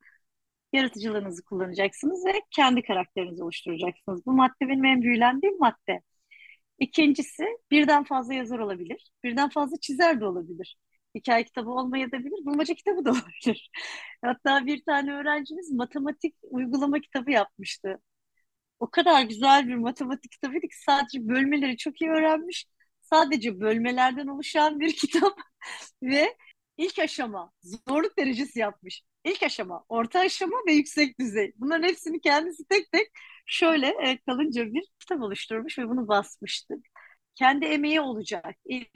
Yaratıcılığınızı 0.74 1.44
kullanacaksınız 1.44 2.26
ve 2.26 2.34
kendi 2.52 2.82
karakterinizi 2.84 3.44
oluşturacaksınız. 3.44 4.26
Bu 4.26 4.34
madde 4.34 4.70
benim 4.70 4.86
en 4.86 5.02
büyülendiğim 5.02 5.58
madde. 5.60 6.02
İkincisi 6.80 7.44
birden 7.72 8.04
fazla 8.04 8.34
yazar 8.34 8.60
olabilir, 8.60 9.12
birden 9.24 9.50
fazla 9.50 9.78
çizer 9.82 10.20
de 10.22 10.26
olabilir. 10.26 10.78
Hikaye 11.16 11.44
kitabı 11.44 11.70
olmayabilir, 11.70 12.46
bulmaca 12.46 12.74
kitabı 12.76 13.06
da 13.06 13.12
olabilir. 13.12 13.72
Hatta 14.26 14.66
bir 14.66 14.84
tane 14.84 15.14
öğrencimiz 15.14 15.72
matematik 15.72 16.36
uygulama 16.44 17.00
kitabı 17.00 17.32
yapmıştı. 17.32 18.00
O 18.80 18.90
kadar 18.92 19.24
güzel 19.24 19.68
bir 19.68 19.76
matematik 19.76 20.32
kitabıydı 20.32 20.68
ki 20.68 20.82
sadece 20.86 21.28
bölmeleri 21.28 21.78
çok 21.78 22.02
iyi 22.02 22.12
öğrenmiş. 22.12 22.66
Sadece 23.02 23.60
bölmelerden 23.60 24.28
oluşan 24.28 24.80
bir 24.80 24.94
kitap 24.96 25.40
ve 26.04 26.36
ilk 26.78 27.00
aşama 27.00 27.52
zorluk 27.62 28.18
derecesi 28.18 28.60
yapmış. 28.60 29.04
İlk 29.26 29.44
aşama, 29.44 29.86
orta 29.90 30.20
aşama 30.20 30.58
ve 30.68 30.74
yüksek 30.74 31.20
düzey. 31.20 31.54
Bunların 31.56 31.88
hepsini 31.88 32.22
kendisi 32.22 32.66
tek 32.66 32.92
tek 32.92 33.08
şöyle 33.50 33.88
e, 33.88 34.18
kalınca 34.18 34.74
bir 34.74 34.84
kitap 35.00 35.22
oluşturmuş 35.22 35.80
ve 35.80 35.90
bunu 35.90 36.08
basmıştı. 36.08 36.76
Kendi 37.36 37.66
emeği 37.66 38.02
olacak. 38.02 38.56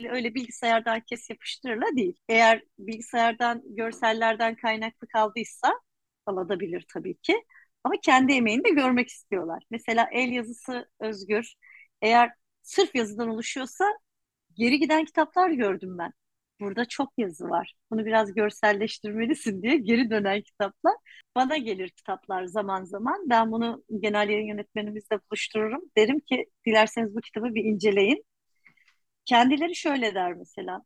Öyle 0.09 0.35
bilgisayardan 0.35 1.01
kes 1.01 1.29
yapıştırırla 1.29 1.85
değil. 1.97 2.17
Eğer 2.29 2.63
bilgisayardan, 2.79 3.61
görsellerden 3.65 4.55
kaynaklı 4.55 5.07
kaldıysa 5.07 5.73
alabilir 6.25 6.85
tabii 6.93 7.15
ki. 7.17 7.43
Ama 7.83 7.95
kendi 8.03 8.33
emeğini 8.33 8.63
de 8.65 8.69
görmek 8.69 9.09
istiyorlar. 9.09 9.63
Mesela 9.71 10.09
el 10.11 10.29
yazısı 10.31 10.89
özgür. 10.99 11.53
Eğer 12.01 12.31
sırf 12.61 12.95
yazıdan 12.95 13.29
oluşuyorsa 13.29 13.85
geri 14.53 14.79
giden 14.79 15.05
kitaplar 15.05 15.51
gördüm 15.51 15.97
ben. 15.97 16.13
Burada 16.63 16.85
çok 16.85 17.13
yazı 17.17 17.49
var. 17.49 17.73
Bunu 17.91 18.05
biraz 18.05 18.33
görselleştirmelisin 18.33 19.61
diye 19.63 19.77
geri 19.77 20.09
dönen 20.09 20.41
kitaplar. 20.41 20.93
Bana 21.35 21.57
gelir 21.57 21.89
kitaplar 21.89 22.45
zaman 22.45 22.83
zaman. 22.83 23.29
Ben 23.29 23.51
bunu 23.51 23.83
genel 23.99 24.29
yayın 24.29 24.47
yönetmenimizle 24.47 25.19
buluştururum. 25.31 25.81
Derim 25.97 26.19
ki 26.19 26.45
dilerseniz 26.65 27.15
bu 27.15 27.21
kitabı 27.21 27.55
bir 27.55 27.63
inceleyin. 27.63 28.25
Kendileri 29.25 29.75
şöyle 29.75 30.15
der 30.15 30.33
mesela. 30.33 30.81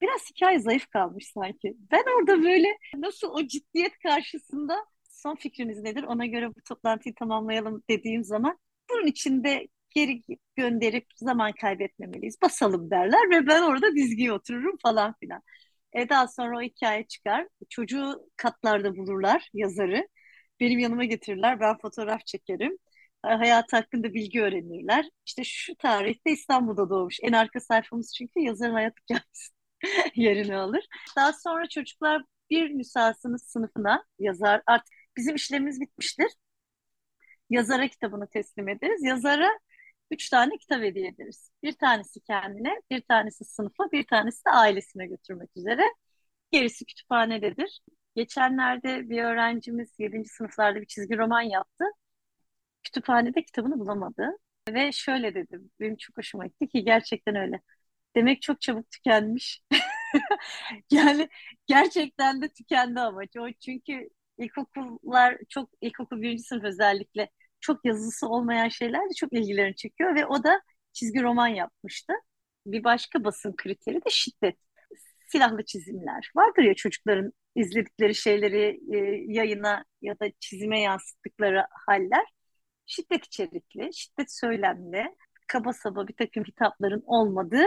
Biraz 0.00 0.30
hikaye 0.30 0.58
zayıf 0.60 0.86
kalmış 0.86 1.32
sanki. 1.34 1.76
Ben 1.92 2.04
orada 2.18 2.42
böyle 2.42 2.68
nasıl 2.96 3.30
o 3.30 3.46
ciddiyet 3.46 3.98
karşısında 3.98 4.86
son 5.04 5.34
fikriniz 5.36 5.82
nedir? 5.82 6.02
Ona 6.02 6.26
göre 6.26 6.48
bu 6.48 6.62
toplantıyı 6.68 7.14
tamamlayalım 7.14 7.82
dediğim 7.90 8.24
zaman 8.24 8.58
bunun 8.90 9.06
içinde 9.06 9.68
geri 9.90 10.22
gönderip 10.56 11.06
zaman 11.16 11.52
kaybetmemeliyiz. 11.52 12.42
Basalım 12.42 12.90
derler 12.90 13.30
ve 13.30 13.46
ben 13.46 13.62
orada 13.62 13.94
dizgiye 13.96 14.32
otururum 14.32 14.76
falan 14.82 15.14
filan. 15.20 15.42
E 15.92 16.08
daha 16.08 16.28
sonra 16.28 16.58
o 16.58 16.62
hikaye 16.62 17.06
çıkar. 17.06 17.48
Çocuğu 17.68 18.30
katlarda 18.36 18.96
bulurlar 18.96 19.48
yazarı. 19.54 20.08
Benim 20.60 20.78
yanıma 20.78 21.04
getirirler. 21.04 21.60
Ben 21.60 21.78
fotoğraf 21.78 22.26
çekerim. 22.26 22.78
Hayat 23.22 23.72
hakkında 23.72 24.14
bilgi 24.14 24.42
öğrenirler. 24.42 25.10
İşte 25.26 25.44
şu 25.44 25.74
tarihte 25.76 26.30
İstanbul'da 26.32 26.90
doğmuş. 26.90 27.18
En 27.22 27.32
arka 27.32 27.60
sayfamız 27.60 28.14
çünkü 28.14 28.40
yazarın 28.40 28.72
hayat 28.74 28.94
hikayesi 29.02 29.52
yerini 30.20 30.56
alır. 30.56 30.86
Daha 31.16 31.32
sonra 31.32 31.68
çocuklar 31.68 32.22
bir 32.50 32.70
müsasını 32.70 33.38
sınıfına 33.38 34.04
yazar. 34.18 34.62
Artık 34.66 34.94
bizim 35.16 35.34
işlemimiz 35.34 35.80
bitmiştir. 35.80 36.28
Yazara 37.50 37.88
kitabını 37.88 38.28
teslim 38.28 38.68
ederiz. 38.68 39.02
Yazara 39.04 39.58
üç 40.10 40.28
tane 40.30 40.58
kitap 40.58 40.82
hediye 40.82 41.08
ederiz. 41.08 41.50
Bir 41.62 41.72
tanesi 41.72 42.20
kendine, 42.20 42.82
bir 42.90 43.00
tanesi 43.02 43.44
sınıfa, 43.44 43.92
bir 43.92 44.06
tanesi 44.06 44.44
de 44.44 44.50
ailesine 44.50 45.06
götürmek 45.06 45.50
üzere. 45.56 45.82
Gerisi 46.52 46.84
kütüphanededir. 46.86 47.80
Geçenlerde 48.16 49.10
bir 49.10 49.22
öğrencimiz 49.24 49.90
7. 49.98 50.28
sınıflarda 50.28 50.80
bir 50.80 50.86
çizgi 50.86 51.18
roman 51.18 51.42
yaptı. 51.42 51.84
Kütüphanede 52.82 53.42
kitabını 53.44 53.78
bulamadı. 53.78 54.38
Ve 54.68 54.92
şöyle 54.92 55.34
dedim, 55.34 55.70
benim 55.80 55.96
çok 55.96 56.16
hoşuma 56.18 56.46
gitti 56.46 56.68
ki 56.68 56.84
gerçekten 56.84 57.36
öyle. 57.36 57.60
Demek 58.16 58.42
çok 58.42 58.60
çabuk 58.60 58.90
tükenmiş. 58.90 59.62
yani 60.90 61.28
gerçekten 61.66 62.42
de 62.42 62.48
tükendi 62.48 63.00
amacı 63.00 63.42
o. 63.42 63.48
Çünkü 63.52 64.08
ilkokullar 64.38 65.38
çok, 65.48 65.70
ilkokul 65.80 66.22
birinci 66.22 66.42
sınıf 66.42 66.64
özellikle 66.64 67.30
çok 67.60 67.84
yazısı 67.84 68.28
olmayan 68.28 68.68
şeyler 68.68 69.10
de 69.10 69.14
çok 69.16 69.32
ilgilerini 69.32 69.76
çekiyor 69.76 70.14
ve 70.14 70.26
o 70.26 70.44
da 70.44 70.62
çizgi 70.92 71.22
roman 71.22 71.48
yapmıştı. 71.48 72.12
Bir 72.66 72.84
başka 72.84 73.24
basın 73.24 73.56
kriteri 73.56 73.96
de 73.96 74.10
şiddet. 74.10 74.56
Silahlı 75.28 75.64
çizimler. 75.64 76.32
Vardır 76.36 76.62
ya 76.62 76.74
çocukların 76.74 77.32
izledikleri 77.54 78.14
şeyleri 78.14 78.80
e, 78.92 78.98
yayına 79.32 79.84
ya 80.02 80.20
da 80.20 80.26
çizime 80.40 80.80
yansıttıkları 80.80 81.66
haller. 81.86 82.24
Şiddet 82.86 83.26
içerikli, 83.26 83.94
şiddet 83.94 84.32
söylemli, 84.32 85.16
kaba 85.48 85.72
saba 85.72 86.08
bir 86.08 86.14
takım 86.16 86.44
hitapların 86.44 87.02
olmadığı 87.06 87.64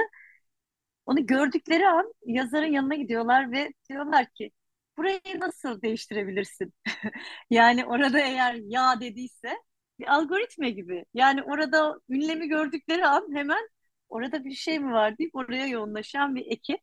onu 1.05 1.25
gördükleri 1.25 1.87
an 1.87 2.13
yazarın 2.25 2.71
yanına 2.71 2.95
gidiyorlar 2.95 3.51
ve 3.51 3.73
diyorlar 3.89 4.25
ki 4.29 4.51
burayı 4.97 5.39
nasıl 5.39 5.81
değiştirebilirsin? 5.81 6.73
yani 7.49 7.85
orada 7.85 8.19
eğer 8.19 8.53
ya 8.55 9.01
dediyse 9.01 9.57
algoritma 10.07 10.69
gibi. 10.69 11.05
Yani 11.13 11.43
orada 11.43 11.99
ünlemi 12.09 12.47
gördükleri 12.47 13.05
an 13.07 13.35
hemen 13.35 13.69
orada 14.09 14.43
bir 14.45 14.51
şey 14.51 14.79
mi 14.79 14.93
var 14.93 15.17
deyip 15.17 15.35
oraya 15.35 15.67
yoğunlaşan 15.67 16.35
bir 16.35 16.45
ekip. 16.51 16.79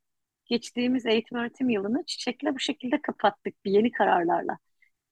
Geçtiğimiz 0.46 1.06
eğitim 1.06 1.38
öğretim 1.38 1.70
yılını 1.70 2.04
çiçekle 2.06 2.54
bu 2.54 2.58
şekilde 2.58 3.02
kapattık 3.02 3.64
bir 3.64 3.70
yeni 3.72 3.92
kararlarla. 3.92 4.58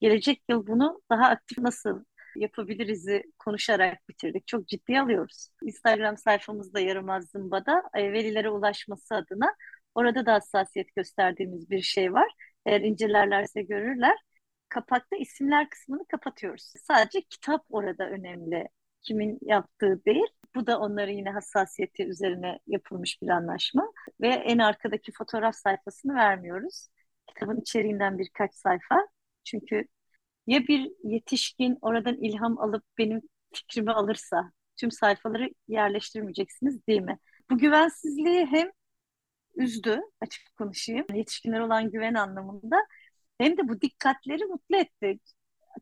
Gelecek 0.01 0.43
yıl 0.49 0.67
bunu 0.67 1.01
daha 1.09 1.25
aktif 1.27 1.57
nasıl 1.57 2.03
yapabiliriz'i 2.35 3.23
konuşarak 3.39 4.09
bitirdik. 4.09 4.47
Çok 4.47 4.67
ciddi 4.67 4.99
alıyoruz. 4.99 5.49
Instagram 5.63 6.17
sayfamızda 6.17 6.79
Yaramaz 6.79 7.25
Zımba'da 7.29 7.83
e, 7.93 8.13
velilere 8.13 8.49
ulaşması 8.49 9.15
adına 9.15 9.55
orada 9.95 10.25
da 10.25 10.33
hassasiyet 10.33 10.95
gösterdiğimiz 10.95 11.69
bir 11.69 11.81
şey 11.81 12.13
var. 12.13 12.31
Eğer 12.65 12.81
incelerlerse 12.81 13.61
görürler 13.61 14.17
kapakta 14.69 15.15
isimler 15.15 15.69
kısmını 15.69 16.07
kapatıyoruz. 16.07 16.73
Sadece 16.83 17.21
kitap 17.21 17.65
orada 17.69 18.09
önemli. 18.09 18.67
Kimin 19.01 19.39
yaptığı 19.41 20.05
değil. 20.05 20.27
Bu 20.55 20.67
da 20.67 20.79
onların 20.79 21.13
yine 21.13 21.29
hassasiyeti 21.29 22.05
üzerine 22.05 22.59
yapılmış 22.67 23.21
bir 23.21 23.29
anlaşma. 23.29 23.91
Ve 24.21 24.27
en 24.27 24.57
arkadaki 24.57 25.11
fotoğraf 25.11 25.55
sayfasını 25.55 26.15
vermiyoruz. 26.15 26.87
Kitabın 27.27 27.61
içeriğinden 27.61 28.19
birkaç 28.19 28.55
sayfa. 28.55 29.07
Çünkü 29.43 29.87
ya 30.47 30.67
bir 30.67 30.91
yetişkin 31.03 31.77
oradan 31.81 32.15
ilham 32.15 32.59
alıp 32.59 32.83
benim 32.97 33.21
fikrimi 33.53 33.91
alırsa 33.91 34.51
tüm 34.77 34.91
sayfaları 34.91 35.49
yerleştirmeyeceksiniz 35.67 36.87
değil 36.87 37.01
mi? 37.01 37.19
Bu 37.49 37.57
güvensizliği 37.57 38.45
hem 38.45 38.71
üzdü 39.55 40.01
açık 40.21 40.55
konuşayım 40.55 41.05
yetişkinler 41.13 41.59
olan 41.59 41.91
güven 41.91 42.13
anlamında 42.13 42.77
hem 43.39 43.57
de 43.57 43.69
bu 43.69 43.81
dikkatleri 43.81 44.45
mutlu 44.45 44.77
etti. 44.77 45.19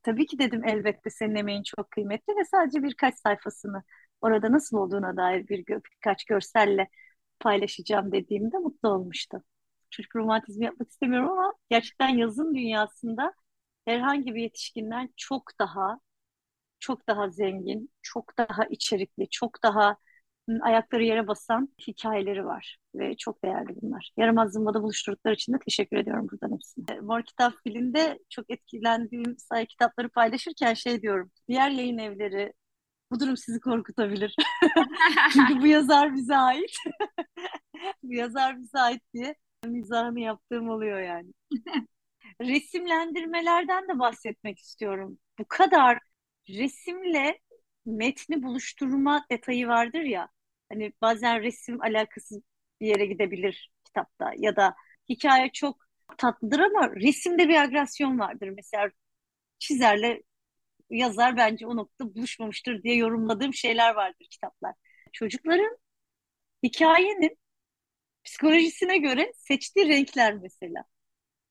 Tabii 0.04 0.26
ki 0.28 0.40
dedim 0.40 0.66
elbette 0.66 1.10
senin 1.10 1.36
emeğin 1.36 1.64
çok 1.64 1.92
kıymetli 1.92 2.34
ve 2.38 2.46
sadece 2.46 2.84
birkaç 2.84 3.16
sayfasını 3.20 3.84
orada 4.22 4.52
nasıl 4.52 4.78
olduğuna 4.78 5.18
dair 5.18 5.48
bir 5.48 5.68
birkaç 5.68 6.26
görselle 6.26 6.88
paylaşacağım 7.40 8.12
dediğimde 8.12 8.58
mutlu 8.58 8.90
olmuştu. 8.90 9.44
Çocuk 9.92 10.16
romantizmi 10.16 10.66
yapmak 10.66 10.90
istemiyorum 10.90 11.32
ama 11.32 11.54
gerçekten 11.70 12.10
yazın 12.10 12.56
dünyasında 12.56 13.34
herhangi 13.86 14.36
bir 14.36 14.42
yetişkinden 14.42 15.10
çok 15.18 15.60
daha 15.60 16.00
çok 16.80 17.08
daha 17.08 17.30
zengin, 17.30 17.92
çok 18.02 18.38
daha 18.38 18.66
içerikli, 18.66 19.30
çok 19.30 19.64
daha 19.64 19.98
ayakları 20.62 21.04
yere 21.04 21.28
basan 21.28 21.70
hikayeleri 21.88 22.46
var 22.46 22.78
ve 22.96 23.18
çok 23.18 23.44
değerli 23.44 23.82
bunlar. 23.82 24.12
Yaramaz 24.18 24.52
Zımba'da 24.52 24.84
buluşturdukları 24.84 25.34
için 25.34 25.54
de 25.54 25.60
teşekkür 25.60 25.98
ediyorum 25.98 26.28
buradan 26.32 26.56
hepsine. 26.56 27.00
Mor 27.02 27.22
Kitap 27.22 27.54
filmde 27.64 28.20
çok 28.30 28.50
etkilendiğim 28.50 29.38
sayı 29.38 29.68
kitapları 29.68 30.10
paylaşırken 30.10 30.74
şey 30.74 31.02
diyorum. 31.02 31.32
Diğer 31.48 31.70
yayın 31.72 31.98
evleri 31.98 32.54
bu 33.12 33.20
durum 33.20 33.38
sizi 33.38 33.60
korkutabilir. 33.60 34.36
Çünkü 35.34 35.62
bu 35.62 35.68
yazar 35.68 36.16
bize 36.16 36.36
ait. 36.36 36.72
bu 38.04 38.14
yazar 38.14 38.60
bize 38.60 38.80
ait 38.80 39.02
diye 39.14 39.36
mizahını 39.66 40.20
yaptığım 40.20 40.70
oluyor 40.70 41.00
yani. 41.00 41.32
Resimlendirmelerden 42.42 43.88
de 43.88 44.00
bahsetmek 44.00 44.60
istiyorum. 44.60 45.20
Bu 45.40 45.46
kadar 45.48 46.00
resimle 46.50 47.40
metni 47.86 48.44
buluşturma 48.44 49.26
detayı 49.32 49.68
vardır 49.68 50.02
ya. 50.02 50.30
Hani 50.70 50.94
bazen 51.02 51.42
resim 51.42 51.82
alakasız 51.82 52.42
bir 52.82 52.88
yere 52.88 53.06
gidebilir 53.06 53.72
kitapta 53.86 54.32
ya 54.38 54.56
da 54.56 54.76
hikaye 55.10 55.50
çok 55.54 55.88
tatlıdır 56.18 56.60
ama 56.60 56.96
resimde 56.96 57.50
bir 57.50 57.56
agresyon 57.56 58.20
vardır. 58.20 58.50
Mesela 58.56 58.90
çizerle 59.60 60.24
yazar 60.90 61.38
bence 61.38 61.68
o 61.68 61.76
noktada 61.76 62.16
buluşmamıştır 62.16 62.84
diye 62.84 62.96
yorumladığım 62.96 63.54
şeyler 63.54 63.96
vardır 63.96 64.28
kitaplar. 64.32 64.76
Çocukların 65.14 65.78
hikayenin 66.64 67.38
psikolojisine 68.26 68.98
göre 68.98 69.34
seçtiği 69.38 69.88
renkler 69.88 70.34
mesela. 70.34 70.84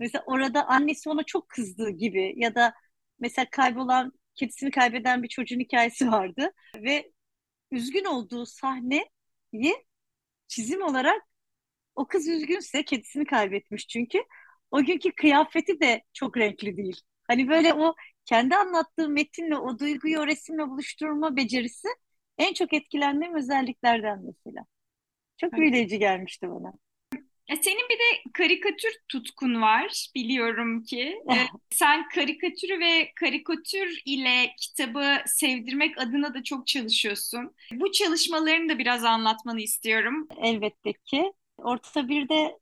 Mesela 0.01 0.25
orada 0.27 0.67
annesi 0.67 1.09
ona 1.11 1.23
çok 1.23 1.49
kızdığı 1.49 1.91
gibi 1.91 2.35
ya 2.37 2.55
da 2.55 2.75
mesela 3.21 3.47
kaybolan 3.51 4.13
kedisini 4.35 4.71
kaybeden 4.71 5.23
bir 5.23 5.29
çocuğun 5.29 5.61
hikayesi 5.61 6.13
vardı 6.13 6.53
ve 6.77 7.13
üzgün 7.71 8.05
olduğu 8.05 8.47
sahneyi 8.47 9.07
çizim 10.49 10.83
olarak 10.83 11.23
o 11.97 12.09
kız 12.09 12.29
üzgünse 12.29 12.85
kedisini 12.85 13.27
kaybetmiş 13.27 13.89
çünkü 13.89 14.19
o 14.71 14.85
günkü 14.85 15.13
kıyafeti 15.13 15.81
de 15.81 16.03
çok 16.13 16.37
renkli 16.39 16.77
değil. 16.77 17.01
Hani 17.29 17.49
böyle 17.49 17.75
o 17.75 17.95
kendi 18.25 18.57
anlattığı 18.57 19.09
metinle 19.09 19.57
o 19.59 19.79
duyguyu 19.79 20.21
o 20.21 20.27
resimle 20.27 20.69
buluşturma 20.69 21.37
becerisi 21.37 21.89
en 22.39 22.55
çok 22.55 22.73
etkilendiğim 22.73 23.35
özelliklerden 23.37 24.23
mesela. 24.27 24.67
Çok 25.37 25.57
büyüleyici 25.57 25.99
gelmişti 25.99 26.51
bana. 26.51 26.75
Senin 27.49 27.89
bir 27.89 27.99
de 27.99 28.31
karikatür 28.33 28.93
tutkun 29.09 29.63
var 29.63 30.11
biliyorum 30.15 30.83
ki. 30.83 31.19
Sen 31.71 32.09
karikatürü 32.09 32.81
ve 32.81 33.13
karikatür 33.21 34.03
ile 34.05 34.53
kitabı 34.61 35.17
sevdirmek 35.27 35.99
adına 35.99 36.35
da 36.35 36.43
çok 36.43 36.67
çalışıyorsun. 36.67 37.55
Bu 37.73 37.93
çalışmalarını 37.93 38.69
da 38.69 38.79
biraz 38.79 39.05
anlatmanı 39.05 39.61
istiyorum. 39.61 40.29
Elbette 40.43 40.93
ki. 40.93 41.33
Orta 41.59 42.09
birde 42.09 42.59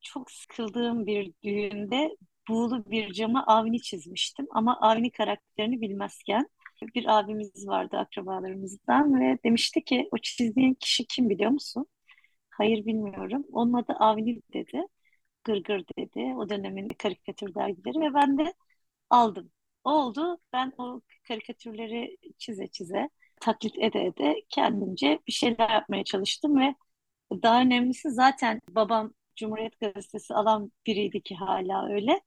çok 0.00 0.30
sıkıldığım 0.30 1.06
bir 1.06 1.32
düğünde 1.44 2.16
buğulu 2.48 2.84
bir 2.90 3.12
cama 3.12 3.46
Avni 3.46 3.82
çizmiştim. 3.82 4.46
Ama 4.50 4.80
Avni 4.80 5.10
karakterini 5.10 5.80
bilmezken 5.80 6.48
bir 6.94 7.18
abimiz 7.18 7.66
vardı 7.68 7.96
akrabalarımızdan 7.96 9.20
ve 9.20 9.38
demişti 9.44 9.84
ki 9.84 10.08
o 10.12 10.18
çizdiğin 10.18 10.74
kişi 10.74 11.06
kim 11.06 11.30
biliyor 11.30 11.50
musun? 11.50 11.86
Hayır 12.58 12.86
bilmiyorum. 12.86 13.44
Onun 13.52 13.72
adı 13.72 13.92
Avni 13.92 14.42
dedi. 14.54 14.82
Gırgır 15.44 15.84
dedi. 15.98 16.34
O 16.38 16.48
dönemin 16.48 16.88
karikatür 16.88 17.54
dergileri 17.54 18.00
ve 18.00 18.14
ben 18.14 18.38
de 18.38 18.54
aldım. 19.10 19.52
Oldu. 19.84 20.38
Ben 20.52 20.72
o 20.78 21.00
karikatürleri 21.28 22.18
çize 22.38 22.68
çize, 22.68 23.10
taklit 23.40 23.78
ede 23.78 24.06
ede 24.06 24.42
kendimce 24.50 25.20
bir 25.26 25.32
şeyler 25.32 25.70
yapmaya 25.70 26.04
çalıştım 26.04 26.60
ve 26.60 26.74
daha 27.42 27.60
önemlisi 27.62 28.10
zaten 28.10 28.60
babam 28.70 29.14
Cumhuriyet 29.36 29.80
Gazetesi 29.80 30.34
alan 30.34 30.72
biriydi 30.86 31.22
ki 31.22 31.34
hala 31.34 31.88
öyle. 31.88 32.20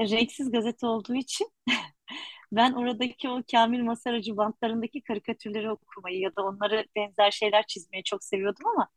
Renksiz 0.00 0.50
gazete 0.52 0.86
olduğu 0.86 1.14
için 1.14 1.48
ben 2.52 2.72
oradaki 2.72 3.28
o 3.30 3.42
Kamil 3.50 3.80
Masaracı 3.82 4.36
bantlarındaki 4.36 5.02
karikatürleri 5.02 5.70
okumayı 5.70 6.20
ya 6.20 6.36
da 6.36 6.42
onları 6.46 6.86
benzer 6.96 7.30
şeyler 7.30 7.66
çizmeyi 7.66 8.04
çok 8.04 8.24
seviyordum 8.24 8.66
ama 8.66 8.88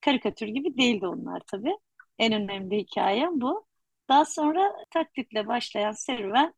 karikatür 0.00 0.46
gibi 0.48 0.76
değildi 0.78 1.06
onlar 1.06 1.42
tabii. 1.46 1.76
En 2.18 2.32
önemli 2.32 2.78
hikayem 2.78 3.40
bu. 3.40 3.66
Daha 4.08 4.24
sonra 4.24 4.72
taklitle 4.90 5.46
başlayan 5.46 5.92
serüven 5.92 6.54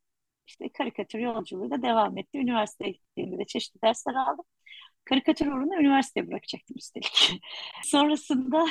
işte 0.47 0.69
karikatür 0.79 1.19
yolculuğuyla 1.19 1.83
devam 1.83 2.19
etti. 2.19 2.39
Üniversiteye 2.39 2.93
gittiğimde 2.93 3.39
de 3.39 3.45
çeşitli 3.47 3.83
dersler 3.83 4.15
aldım. 4.15 4.45
Karikatür 5.05 5.47
uğruna 5.47 5.81
üniversiteye 5.81 6.29
bırakacaktım 6.29 6.77
üstelik. 6.77 7.33
Sonrasında 7.85 8.67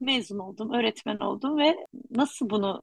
mezun 0.00 0.38
oldum, 0.38 0.72
öğretmen 0.74 1.18
oldum 1.18 1.58
ve 1.58 1.86
nasıl 2.10 2.50
bunu 2.50 2.82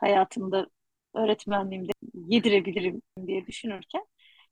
hayatımda 0.00 0.66
öğretmenliğimde 1.14 1.92
yedirebilirim 2.14 3.02
diye 3.26 3.46
düşünürken 3.46 4.04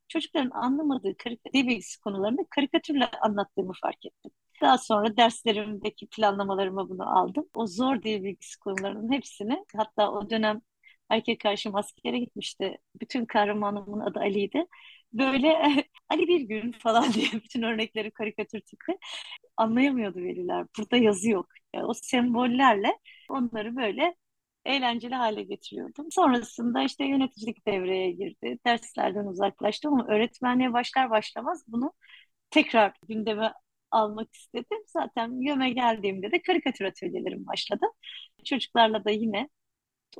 çocukların 0.08 0.50
anlamadığı 0.50 1.14
dil 1.54 1.66
bilgisi 1.68 2.00
konularını 2.00 2.46
karikatürle 2.50 3.10
anlattığımı 3.22 3.72
fark 3.82 4.06
ettim. 4.06 4.30
Daha 4.62 4.78
sonra 4.78 5.16
derslerimdeki 5.16 6.06
planlamalarıma 6.06 6.88
bunu 6.88 7.18
aldım. 7.18 7.48
O 7.56 7.66
zor 7.66 8.02
dil 8.02 8.24
bilgisi 8.24 8.58
konularının 8.60 9.12
hepsini 9.12 9.64
hatta 9.76 10.10
o 10.12 10.30
dönem 10.30 10.60
erkek 11.10 11.40
karşı 11.40 11.70
askere 11.74 12.18
gitmişti. 12.18 12.78
Bütün 13.00 13.24
kahramanımın 13.26 14.00
adı 14.00 14.18
Ali'ydi. 14.20 14.66
Böyle 15.12 15.56
Ali 16.10 16.28
bir 16.28 16.40
gün 16.40 16.72
falan 16.72 17.12
diye 17.12 17.26
bütün 17.32 17.62
örnekleri 17.62 18.10
karikatür 18.10 18.60
tipi 18.60 18.98
anlayamıyordu 19.56 20.18
veliler. 20.18 20.66
Burada 20.78 20.96
yazı 20.96 21.30
yok. 21.30 21.46
Yani 21.74 21.86
o 21.86 21.94
sembollerle 21.94 22.98
onları 23.30 23.76
böyle 23.76 24.14
eğlenceli 24.64 25.14
hale 25.14 25.42
getiriyordum. 25.42 26.06
Sonrasında 26.12 26.82
işte 26.82 27.04
yöneticilik 27.04 27.66
devreye 27.66 28.10
girdi. 28.12 28.58
Derslerden 28.66 29.24
uzaklaştım 29.26 29.92
ama 29.94 30.06
öğretmenliğe 30.08 30.72
başlar 30.72 31.10
başlamaz 31.10 31.64
bunu 31.68 31.92
tekrar 32.50 32.92
gündeme 33.08 33.52
almak 33.90 34.34
istedim. 34.34 34.78
Zaten 34.86 35.40
YÖM'e 35.40 35.70
geldiğimde 35.70 36.32
de 36.32 36.42
karikatür 36.42 36.84
atölyelerim 36.84 37.46
başladı. 37.46 37.86
Çocuklarla 38.44 39.04
da 39.04 39.10
yine 39.10 39.48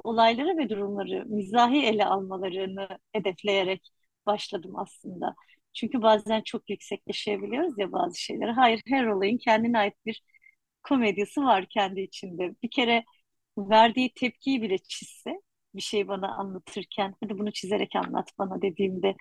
olayları 0.05 0.59
ve 0.59 0.69
durumları 0.69 1.27
mizahi 1.27 1.85
ele 1.87 2.05
almalarını 2.07 2.89
hedefleyerek 3.13 3.91
başladım 4.27 4.73
aslında. 4.77 5.35
Çünkü 5.75 6.03
bazen 6.03 6.41
çok 6.43 6.71
yüksekleşebiliyoruz 6.71 7.79
ya 7.79 7.93
bazı 7.93 8.21
şeyleri. 8.23 8.51
Hayır, 8.53 8.83
her 8.87 9.07
olayın 9.07 9.39
kendine 9.39 9.79
ait 9.79 9.95
bir 10.07 10.23
komedyası 10.83 11.43
var 11.43 11.67
kendi 11.71 12.01
içinde. 12.01 12.55
Bir 12.63 12.71
kere 12.71 13.05
verdiği 13.59 14.13
tepkiyi 14.15 14.63
bile 14.63 14.79
çizse, 14.79 15.43
bir 15.75 15.83
şey 15.83 16.09
bana 16.09 16.37
anlatırken, 16.37 17.15
hadi 17.23 17.39
bunu 17.39 17.53
çizerek 17.53 17.97
anlat 17.97 18.31
bana 18.39 18.63
dediğimde, 18.63 19.17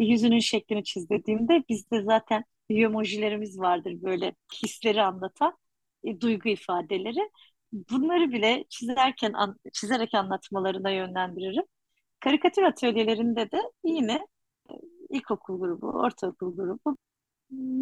yüzünün 0.00 0.38
şeklini 0.38 0.84
çiz 0.84 1.10
dediğimde 1.10 1.64
bizde 1.68 2.02
zaten 2.02 2.44
emojilerimiz 2.70 3.60
vardır 3.60 4.02
böyle 4.02 4.34
hisleri 4.64 5.02
anlatan 5.02 5.58
e, 6.04 6.20
duygu 6.20 6.48
ifadeleri. 6.48 7.30
Bunları 7.72 8.32
bile 8.32 8.64
çizerken 8.68 9.32
an, 9.32 9.56
çizerek 9.72 10.14
anlatmalarına 10.14 10.90
yönlendiririm. 10.90 11.64
Karikatür 12.20 12.62
atölyelerinde 12.62 13.50
de 13.50 13.62
yine 13.84 14.28
e, 14.70 14.74
ilkokul 15.10 15.60
grubu, 15.60 15.86
ortaokul 15.86 16.56
grubu 16.56 16.96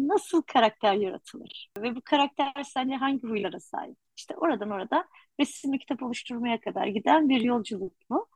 nasıl 0.07 0.41
karakter 0.41 0.93
yaratılır? 0.93 1.69
Ve 1.77 1.95
bu 1.95 2.01
karakter 2.05 2.63
sence 2.63 2.95
hangi 2.95 3.27
huylara 3.27 3.59
sahip? 3.59 3.97
İşte 4.17 4.35
oradan 4.37 4.71
orada 4.71 5.05
resimli 5.39 5.79
kitap 5.79 6.03
oluşturmaya 6.03 6.59
kadar 6.59 6.87
giden 6.87 7.29
bir 7.29 7.41
yolculuk 7.41 7.93
bu. 8.09 8.27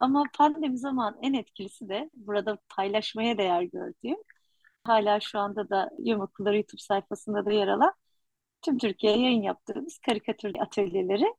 Ama 0.00 0.24
pandemi 0.38 0.78
zaman 0.78 1.18
en 1.22 1.34
etkilisi 1.34 1.88
de 1.88 2.10
burada 2.14 2.58
paylaşmaya 2.76 3.38
değer 3.38 3.62
gördüğüm 3.62 4.16
hala 4.88 5.20
şu 5.20 5.38
anda 5.38 5.70
da 5.70 5.90
Yum 5.98 6.20
Okulları 6.20 6.56
YouTube 6.56 6.80
sayfasında 6.82 7.46
da 7.46 7.52
yer 7.52 7.68
alan 7.68 7.92
tüm 8.62 8.78
Türkiye'ye 8.78 9.22
yayın 9.24 9.42
yaptığımız 9.42 9.98
karikatür 9.98 10.52
atölyeleri. 10.60 11.34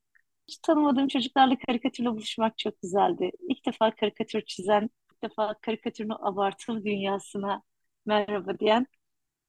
Hiç 0.48 0.58
tanımadığım 0.58 1.08
çocuklarla 1.08 1.58
karikatürle 1.68 2.10
buluşmak 2.10 2.58
çok 2.58 2.82
güzeldi. 2.82 3.32
İlk 3.50 3.66
defa 3.66 3.96
karikatür 3.96 4.42
çizen, 4.42 4.90
ilk 5.14 5.24
defa 5.24 5.56
karikatürün 5.62 6.12
abartılı 6.20 6.86
dünyasına 6.86 7.64
merhaba 8.06 8.60
diyen, 8.60 8.88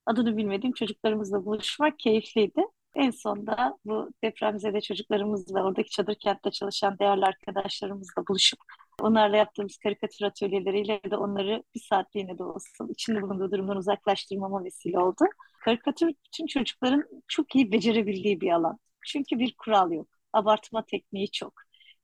adını 0.06 0.36
bilmediğim 0.36 0.72
çocuklarımızla 0.74 1.44
buluşmak 1.44 1.98
keyifliydi. 1.98 2.62
En 2.94 3.10
sonda 3.10 3.78
bu 3.84 4.10
depremzede 4.24 4.80
çocuklarımızla, 4.80 5.64
oradaki 5.64 5.90
çadır 5.90 6.14
kentte 6.14 6.50
çalışan 6.50 6.98
değerli 6.98 7.24
arkadaşlarımızla 7.24 8.26
buluşup 8.28 8.60
onlarla 9.02 9.36
yaptığımız 9.36 9.78
karikatür 9.78 10.24
atölyeleriyle 10.24 11.00
de 11.10 11.16
onları 11.16 11.62
bir 11.74 11.80
saatliğine 11.80 12.38
de 12.38 12.42
olsun 12.44 12.88
içinde 12.88 13.22
bulunduğu 13.22 13.50
durumdan 13.50 13.76
uzaklaştırmama 13.76 14.64
vesile 14.64 14.98
oldu. 14.98 15.24
Karikatür 15.64 16.08
bütün 16.26 16.46
çocukların 16.46 17.04
çok 17.28 17.54
iyi 17.56 17.72
becerebildiği 17.72 18.40
bir 18.40 18.50
alan. 18.50 18.78
Çünkü 19.06 19.38
bir 19.38 19.54
kural 19.58 19.92
yok. 19.92 20.08
Abartma 20.32 20.84
tekniği 20.84 21.30
çok. 21.30 21.54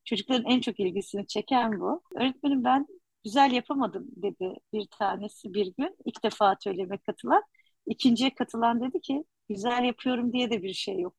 Çocukların 0.05 0.45
en 0.47 0.61
çok 0.61 0.81
ilgisini 0.81 1.27
çeken 1.27 1.81
bu. 1.81 2.03
Öğretmenim 2.17 2.65
ben 2.65 2.87
güzel 3.25 3.53
yapamadım 3.53 4.07
dedi 4.17 4.55
bir 4.73 4.87
tanesi 4.87 5.55
bir 5.55 5.73
gün. 5.79 5.97
ilk 6.05 6.25
defa 6.25 6.49
atölyeme 6.49 6.99
katılan. 6.99 7.43
İkinciye 7.87 8.35
katılan 8.35 8.81
dedi 8.81 9.01
ki 9.01 9.25
güzel 9.49 9.85
yapıyorum 9.85 10.33
diye 10.33 10.51
de 10.51 10.63
bir 10.63 10.73
şey 10.73 11.01
yok. 11.01 11.15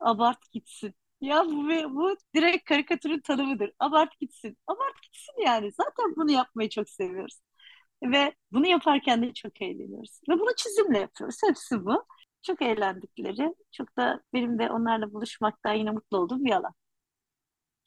Abart 0.00 0.52
gitsin. 0.52 0.94
Ya 1.20 1.44
bu, 1.46 1.68
bu 1.96 2.16
direkt 2.34 2.64
karikatürün 2.64 3.20
tanımıdır. 3.20 3.72
Abart 3.78 4.18
gitsin. 4.20 4.58
Abart 4.66 5.02
gitsin 5.02 5.32
yani. 5.46 5.72
Zaten 5.72 6.16
bunu 6.16 6.30
yapmayı 6.30 6.68
çok 6.68 6.90
seviyoruz. 6.90 7.40
Ve 8.04 8.34
bunu 8.52 8.66
yaparken 8.66 9.22
de 9.22 9.34
çok 9.34 9.62
eğleniyoruz. 9.62 10.20
Ve 10.30 10.34
bunu 10.40 10.56
çizimle 10.56 10.98
yapıyoruz. 10.98 11.36
Hepsi 11.48 11.84
bu. 11.86 12.04
Çok 12.42 12.62
eğlendikleri, 12.62 13.54
çok 13.72 13.96
da 13.96 14.22
benim 14.34 14.58
de 14.58 14.70
onlarla 14.70 15.12
buluşmaktan 15.12 15.74
yine 15.74 15.90
mutlu 15.90 16.18
olduğum 16.18 16.44
bir 16.44 16.52
alan. 16.52 16.74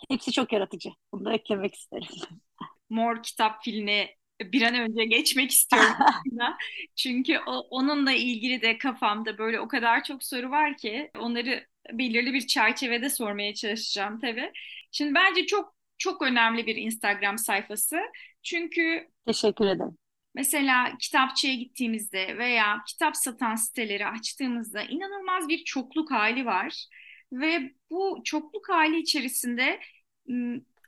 Hepsi 0.10 0.32
çok 0.32 0.54
yaratıcı. 0.54 0.89
Bunu 1.13 1.26
da 1.26 1.34
eklemek 1.34 1.76
isterim. 1.76 2.08
Mor 2.89 3.24
kitap 3.24 3.63
filine 3.63 4.10
bir 4.41 4.62
an 4.62 4.76
önce 4.76 5.06
geçmek 5.06 5.52
istiyorum. 5.52 5.89
Çünkü 6.96 7.39
o, 7.48 7.52
onunla 7.72 8.12
ilgili 8.12 8.62
de 8.62 8.78
kafamda 8.78 9.38
böyle 9.38 9.60
o 9.60 9.67
kadar 9.67 10.04
çok 10.04 10.24
soru 10.24 10.52
var 10.52 10.78
ki 10.78 11.12
onları 11.20 11.67
belirli 11.91 12.34
bir 12.34 12.48
çerçevede 12.48 13.10
sormaya 13.10 13.54
çalışacağım 13.54 14.20
tabii. 14.20 14.52
Şimdi 14.91 15.15
bence 15.15 15.46
çok 15.46 15.76
çok 15.98 16.22
önemli 16.22 16.65
bir 16.65 16.76
Instagram 16.76 17.38
sayfası. 17.38 17.98
Çünkü 18.44 19.08
Teşekkür 19.26 19.65
ederim. 19.65 19.98
Mesela 20.36 20.98
kitapçıya 21.00 21.54
gittiğimizde 21.54 22.38
veya 22.38 22.84
kitap 22.88 23.17
satan 23.17 23.56
siteleri 23.56 24.08
açtığımızda 24.08 24.82
inanılmaz 24.82 25.48
bir 25.48 25.63
çokluk 25.63 26.12
hali 26.12 26.46
var. 26.46 26.88
Ve 27.32 27.74
bu 27.89 28.22
çokluk 28.24 28.70
hali 28.70 29.00
içerisinde 29.00 29.80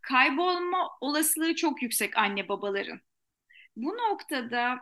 kaybolma 0.01 0.89
olasılığı 1.01 1.55
çok 1.55 1.81
yüksek 1.81 2.17
anne 2.17 2.47
babaların. 2.47 2.99
Bu 3.75 3.97
noktada 3.97 4.51
da 4.51 4.79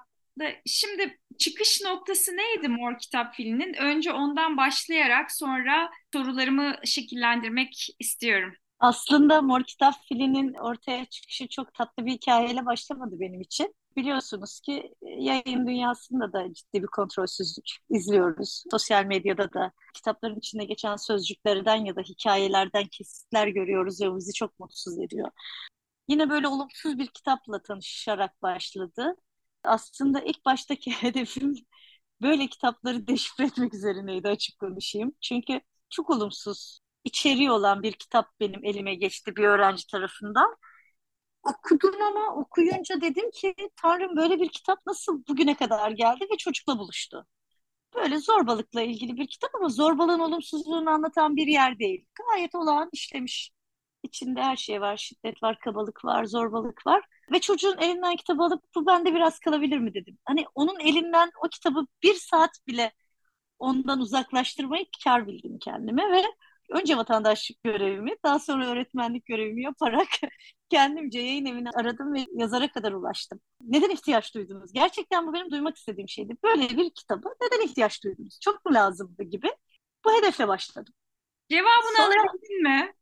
şimdi 0.65 1.19
çıkış 1.39 1.81
noktası 1.81 2.31
neydi 2.31 2.67
Mor 2.67 2.97
Kitap 2.97 3.35
filminin? 3.35 3.73
Önce 3.73 4.13
ondan 4.13 4.57
başlayarak 4.57 5.31
sonra 5.31 5.91
sorularımı 6.13 6.75
şekillendirmek 6.85 7.87
istiyorum. 7.99 8.53
Aslında 8.79 9.41
Mor 9.41 9.63
Kitap 9.63 9.93
filminin 10.09 10.53
ortaya 10.53 11.05
çıkışı 11.05 11.47
çok 11.47 11.73
tatlı 11.73 12.05
bir 12.05 12.11
hikayeyle 12.11 12.65
başlamadı 12.65 13.19
benim 13.19 13.41
için. 13.41 13.75
Biliyorsunuz 13.95 14.59
ki 14.59 14.93
yayın 15.01 15.67
dünyasında 15.67 16.33
da 16.33 16.53
ciddi 16.53 16.81
bir 16.81 16.87
kontrolsüzlük 16.87 17.65
izliyoruz. 17.89 18.63
Sosyal 18.71 19.05
medyada 19.05 19.53
da 19.53 19.71
kitapların 19.93 20.35
içinde 20.35 20.65
geçen 20.65 20.95
sözcüklerden 20.95 21.85
ya 21.85 21.95
da 21.95 22.01
hikayelerden 22.01 22.85
kesitler 22.91 23.47
görüyoruz 23.47 24.01
ve 24.01 24.15
bizi 24.15 24.33
çok 24.33 24.59
mutsuz 24.59 24.99
ediyor. 24.99 25.31
Yine 26.07 26.29
böyle 26.29 26.47
olumsuz 26.47 26.97
bir 26.97 27.07
kitapla 27.07 27.61
tanışarak 27.61 28.41
başladı. 28.41 29.15
Aslında 29.63 30.21
ilk 30.21 30.45
baştaki 30.45 30.91
hedefim 31.03 31.55
böyle 32.21 32.47
kitapları 32.47 33.07
deşifre 33.07 33.45
etmek 33.45 33.73
üzerineydi 33.73 34.27
açık 34.29 34.59
konuşayım. 34.59 35.13
Çünkü 35.21 35.61
çok 35.89 36.09
olumsuz 36.09 36.79
içeriği 37.03 37.51
olan 37.51 37.83
bir 37.83 37.93
kitap 37.93 38.27
benim 38.39 38.65
elime 38.65 38.95
geçti 38.95 39.35
bir 39.35 39.43
öğrenci 39.43 39.87
tarafından. 39.87 40.57
Okudum 41.43 42.01
ama 42.01 42.35
okuyunca 42.35 43.01
dedim 43.01 43.31
ki 43.31 43.55
Tanrım 43.75 44.15
böyle 44.17 44.39
bir 44.39 44.49
kitap 44.49 44.79
nasıl 44.87 45.23
bugüne 45.27 45.55
kadar 45.55 45.91
geldi 45.91 46.27
ve 46.33 46.37
çocukla 46.37 46.79
buluştu. 46.79 47.27
Böyle 47.95 48.19
zorbalıkla 48.19 48.81
ilgili 48.81 49.17
bir 49.17 49.27
kitap 49.27 49.55
ama 49.55 49.69
zorbalığın 49.69 50.19
olumsuzluğunu 50.19 50.89
anlatan 50.89 51.35
bir 51.35 51.47
yer 51.47 51.79
değil. 51.79 52.05
Gayet 52.15 52.55
olağan 52.55 52.89
işlemiş 52.93 53.51
İçinde 54.03 54.41
her 54.41 54.55
şey 54.55 54.81
var. 54.81 54.97
Şiddet 54.97 55.43
var, 55.43 55.59
kabalık 55.59 56.05
var, 56.05 56.25
zorbalık 56.25 56.87
var. 56.87 57.03
Ve 57.31 57.41
çocuğun 57.41 57.77
elinden 57.77 58.15
kitabı 58.15 58.43
alıp 58.43 58.63
bu 58.75 58.85
bende 58.85 59.13
biraz 59.13 59.39
kalabilir 59.39 59.77
mi 59.77 59.93
dedim. 59.93 60.17
Hani 60.25 60.45
onun 60.55 60.79
elinden 60.79 61.31
o 61.45 61.49
kitabı 61.49 61.85
bir 62.03 62.13
saat 62.13 62.51
bile 62.67 62.91
ondan 63.59 63.99
uzaklaştırmayı 63.99 64.85
kar 65.03 65.27
bildim 65.27 65.59
kendime 65.59 66.11
ve 66.11 66.23
önce 66.69 66.97
vatandaşlık 66.97 67.63
görevimi, 67.63 68.15
daha 68.23 68.39
sonra 68.39 68.67
öğretmenlik 68.67 69.25
görevimi 69.25 69.63
yaparak 69.63 70.07
kendimce 70.69 71.19
yayın 71.19 71.45
evini 71.45 71.69
aradım 71.69 72.13
ve 72.13 72.25
yazara 72.33 72.71
kadar 72.71 72.91
ulaştım. 72.91 73.39
Neden 73.61 73.89
ihtiyaç 73.89 74.35
duydunuz? 74.35 74.73
Gerçekten 74.73 75.27
bu 75.27 75.33
benim 75.33 75.51
duymak 75.51 75.77
istediğim 75.77 76.09
şeydi. 76.09 76.33
Böyle 76.43 76.69
bir 76.69 76.89
kitabı 76.89 77.29
neden 77.41 77.65
ihtiyaç 77.65 78.03
duydunuz? 78.03 78.39
Çok 78.41 78.65
mu 78.65 78.73
lazımdı 78.73 79.23
gibi. 79.23 79.47
Bu 80.05 80.13
hedefle 80.13 80.47
başladım. 80.47 80.93
Cevabını 81.49 81.97
sonra, 81.97 82.07
alabildin 82.07 82.63
mi? 82.63 82.93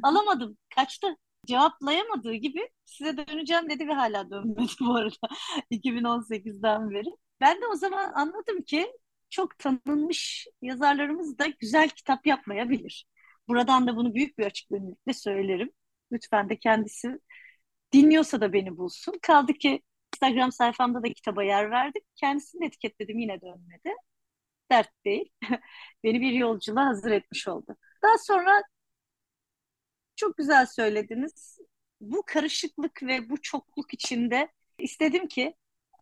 Alamadım. 0.02 0.58
Kaçtı. 0.74 1.16
Cevaplayamadığı 1.46 2.34
gibi 2.34 2.68
size 2.84 3.16
döneceğim 3.16 3.70
dedi 3.70 3.88
ve 3.88 3.92
hala 3.92 4.30
dönmedi 4.30 4.72
bu 4.80 4.94
arada 4.96 5.16
2018'den 5.70 6.90
beri. 6.90 7.08
Ben 7.40 7.60
de 7.62 7.66
o 7.66 7.74
zaman 7.74 8.12
anladım 8.12 8.62
ki 8.62 8.92
çok 9.30 9.58
tanınmış 9.58 10.46
yazarlarımız 10.62 11.38
da 11.38 11.46
güzel 11.46 11.88
kitap 11.88 12.26
yapmayabilir. 12.26 13.06
Buradan 13.48 13.86
da 13.86 13.96
bunu 13.96 14.14
büyük 14.14 14.38
bir 14.38 14.46
açıklıkla 14.46 15.12
söylerim. 15.14 15.70
Lütfen 16.12 16.48
de 16.48 16.58
kendisi 16.58 17.18
dinliyorsa 17.92 18.40
da 18.40 18.52
beni 18.52 18.76
bulsun. 18.76 19.14
Kaldı 19.22 19.52
ki 19.52 19.82
Instagram 20.14 20.52
sayfamda 20.52 21.02
da 21.02 21.12
kitaba 21.12 21.42
yer 21.44 21.70
verdik. 21.70 22.04
Kendisini 22.16 22.66
etiketledim 22.66 23.18
yine 23.18 23.40
dönmedi. 23.40 23.94
Dert 24.70 24.90
değil. 25.04 25.30
beni 26.04 26.20
bir 26.20 26.32
yolculuğa 26.32 26.86
hazır 26.86 27.10
etmiş 27.10 27.48
oldu. 27.48 27.76
Daha 28.02 28.18
sonra 28.18 28.62
çok 30.16 30.36
güzel 30.36 30.66
söylediniz. 30.66 31.58
Bu 32.00 32.22
karışıklık 32.26 33.02
ve 33.02 33.30
bu 33.30 33.42
çokluk 33.42 33.94
içinde 33.94 34.48
istedim 34.78 35.28
ki 35.28 35.54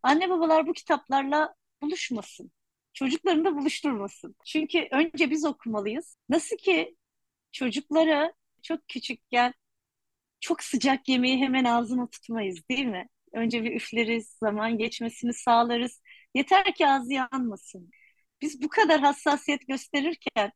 anne 0.02 0.30
babalar 0.30 0.66
bu 0.66 0.72
kitaplarla 0.72 1.54
buluşmasın. 1.82 2.52
Çocuklarını 2.92 3.44
da 3.44 3.56
buluşturmasın. 3.56 4.36
Çünkü 4.46 4.88
önce 4.92 5.30
biz 5.30 5.44
okumalıyız. 5.44 6.16
Nasıl 6.28 6.56
ki 6.56 6.96
çocuklara 7.52 8.32
çok 8.62 8.88
küçükken 8.88 9.54
çok 10.40 10.62
sıcak 10.62 11.08
yemeği 11.08 11.38
hemen 11.38 11.64
ağzına 11.64 12.06
tutmayız 12.10 12.68
değil 12.70 12.84
mi? 12.86 13.08
Önce 13.32 13.64
bir 13.64 13.76
üfleriz, 13.76 14.28
zaman 14.40 14.78
geçmesini 14.78 15.34
sağlarız. 15.34 16.02
Yeter 16.34 16.74
ki 16.74 16.86
ağzı 16.88 17.12
yanmasın. 17.12 17.90
Biz 18.42 18.62
bu 18.62 18.68
kadar 18.68 19.00
hassasiyet 19.00 19.68
gösterirken 19.68 20.52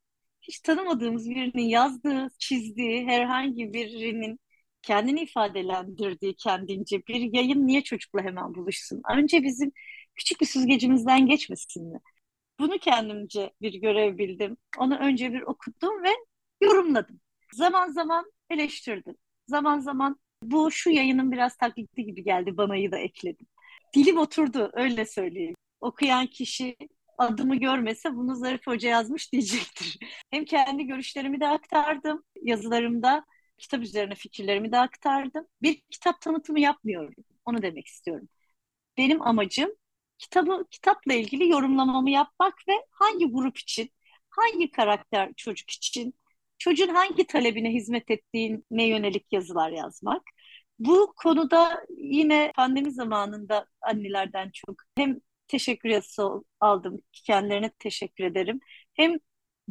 hiç 0.49 0.61
tanımadığımız 0.61 1.31
birinin 1.31 1.69
yazdığı, 1.69 2.29
çizdiği 2.39 3.07
herhangi 3.07 3.73
birinin 3.73 4.41
kendini 4.83 5.21
ifadelendirdiği 5.21 6.37
kendince 6.37 7.07
bir 7.07 7.35
yayın 7.35 7.67
niye 7.67 7.83
çocukla 7.83 8.23
hemen 8.23 8.55
buluşsun? 8.55 9.03
Önce 9.17 9.43
bizim 9.43 9.73
küçük 10.15 10.41
bir 10.41 10.47
süzgecimizden 10.47 11.27
geçmesin 11.27 11.93
mi? 11.93 12.01
Bunu 12.59 12.79
kendimce 12.79 13.53
bir 13.63 13.75
görev 13.75 14.19
bildim. 14.19 14.57
Onu 14.79 14.99
önce 14.99 15.33
bir 15.33 15.43
okudum 15.43 16.03
ve 16.03 16.09
yorumladım. 16.61 17.21
Zaman 17.55 17.89
zaman 17.93 18.33
eleştirdim. 18.51 19.17
Zaman 19.49 19.79
zaman 19.81 20.21
bu 20.43 20.71
şu 20.71 20.91
yayının 20.91 21.33
biraz 21.33 21.57
taklidi 21.57 22.05
gibi 22.05 22.25
geldi 22.25 22.57
bana'yı 22.57 22.93
da 22.93 22.99
ekledim. 22.99 23.47
Dilim 23.95 24.19
oturdu 24.19 24.71
öyle 24.73 25.07
söyleyeyim. 25.07 25.55
Okuyan 25.81 26.27
kişi 26.27 26.77
adımı 27.19 27.57
görmese 27.57 28.15
bunu 28.17 28.37
Zarif 28.37 28.67
Hoca 28.67 28.89
yazmış 28.89 29.33
diyecektir. 29.33 29.99
Hem 30.31 30.45
kendi 30.45 30.87
görüşlerimi 30.87 31.41
de 31.41 31.49
aktardım 31.49 32.25
yazılarımda, 32.43 33.25
kitap 33.59 33.81
üzerine 33.83 34.15
fikirlerimi 34.15 34.73
de 34.73 34.79
aktardım. 34.79 35.47
Bir 35.63 35.83
kitap 35.91 36.21
tanıtımı 36.21 36.61
yapmıyorum. 36.61 37.15
Onu 37.45 37.63
demek 37.63 37.87
istiyorum. 37.87 38.29
Benim 38.99 39.23
amacım 39.23 39.71
kitabı 40.19 40.67
kitapla 40.71 41.15
ilgili 41.15 41.49
yorumlamamı 41.49 42.11
yapmak 42.11 42.55
ve 42.69 42.73
hangi 42.91 43.27
grup 43.27 43.59
için, 43.59 43.91
hangi 44.31 44.71
karakter 44.71 45.33
çocuk 45.37 45.71
için, 45.71 46.15
çocuğun 46.59 46.89
hangi 46.89 47.27
talebine 47.27 47.71
hizmet 47.75 48.11
ettiğine 48.11 48.85
yönelik 48.89 49.33
yazılar 49.33 49.71
yazmak. 49.71 50.23
Bu 50.79 51.15
konuda 51.17 51.85
yine 51.99 52.53
pandemi 52.57 52.93
zamanında 52.93 53.67
annelerden 53.83 54.51
çok 54.55 54.77
hem 54.97 55.21
teşekkür 55.49 55.89
yazısı 55.89 56.23
aldım. 56.61 57.03
Kendilerine 57.13 57.71
teşekkür 57.79 58.25
ederim. 58.25 58.61
Hem 58.95 59.19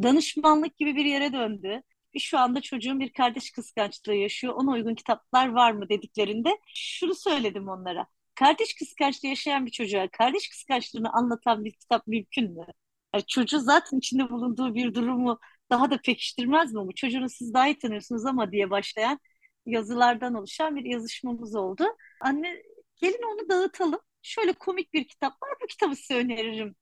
danışmanlık 0.04 0.78
gibi 0.78 0.96
bir 0.96 1.06
yere 1.06 1.34
döndü. 1.34 1.82
Şu 2.20 2.40
anda 2.40 2.62
çocuğun 2.62 3.00
bir 3.00 3.14
kardeş 3.14 3.52
kıskançlığı 3.52 4.16
yaşıyor. 4.16 4.54
Ona 4.54 4.72
uygun 4.72 4.96
kitaplar 4.96 5.48
var 5.50 5.72
mı 5.72 5.90
dediklerinde 5.90 6.60
şunu 6.76 7.16
söyledim 7.16 7.68
onlara. 7.70 8.08
Kardeş 8.36 8.76
kıskançlığı 8.76 9.28
yaşayan 9.28 9.66
bir 9.66 9.72
çocuğa 9.72 10.08
kardeş 10.08 10.50
kıskançlığını 10.50 11.14
anlatan 11.14 11.66
bir 11.66 11.72
kitap 11.72 12.08
mümkün 12.08 12.52
mü? 12.54 12.66
Yani 13.14 13.26
çocuğu 13.28 13.60
zaten 13.60 13.98
içinde 13.98 14.30
bulunduğu 14.30 14.76
bir 14.76 14.94
durumu 14.94 15.40
daha 15.70 15.92
da 15.92 16.02
pekiştirmez 16.02 16.74
mi 16.74 16.80
bu? 16.80 16.96
Çocuğunu 16.96 17.30
siz 17.30 17.54
daha 17.54 17.68
iyi 17.68 17.78
tanıyorsunuz 17.80 18.26
ama 18.26 18.52
diye 18.52 18.70
başlayan 18.70 19.20
yazılardan 19.66 20.34
oluşan 20.34 20.76
bir 20.76 20.86
yazışmamız 20.86 21.56
oldu. 21.56 21.84
Anne 22.22 22.64
gelin 23.02 23.22
onu 23.34 23.50
dağıtalım. 23.50 24.00
Şöyle 24.22 24.54
komik 24.54 24.94
bir 24.94 25.08
kitap 25.08 25.44
var 25.44 25.52
bu 25.64 25.68
kitabı 25.68 25.96
size 25.96 26.16
öneririm 26.16 26.76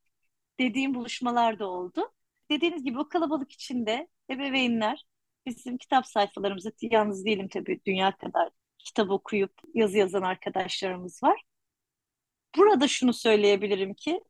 dediğim 0.59 0.95
buluşmalar 0.95 1.59
da 1.59 1.67
oldu. 1.69 2.11
Dediğiniz 2.51 2.83
gibi 2.83 2.99
o 2.99 3.09
kalabalık 3.09 3.51
içinde 3.51 4.07
ebeveynler 4.29 5.05
bizim 5.45 5.77
kitap 5.77 6.07
sayfalarımızda 6.07 6.71
yalnız 6.81 7.25
değilim 7.25 7.47
tabii 7.47 7.81
dünya 7.85 8.17
kadar 8.17 8.49
kitap 8.79 9.09
okuyup 9.11 9.53
yazı 9.73 9.97
yazan 9.97 10.21
arkadaşlarımız 10.21 11.23
var. 11.23 11.43
Burada 12.57 12.87
şunu 12.87 13.13
söyleyebilirim 13.13 13.93
ki 13.93 14.21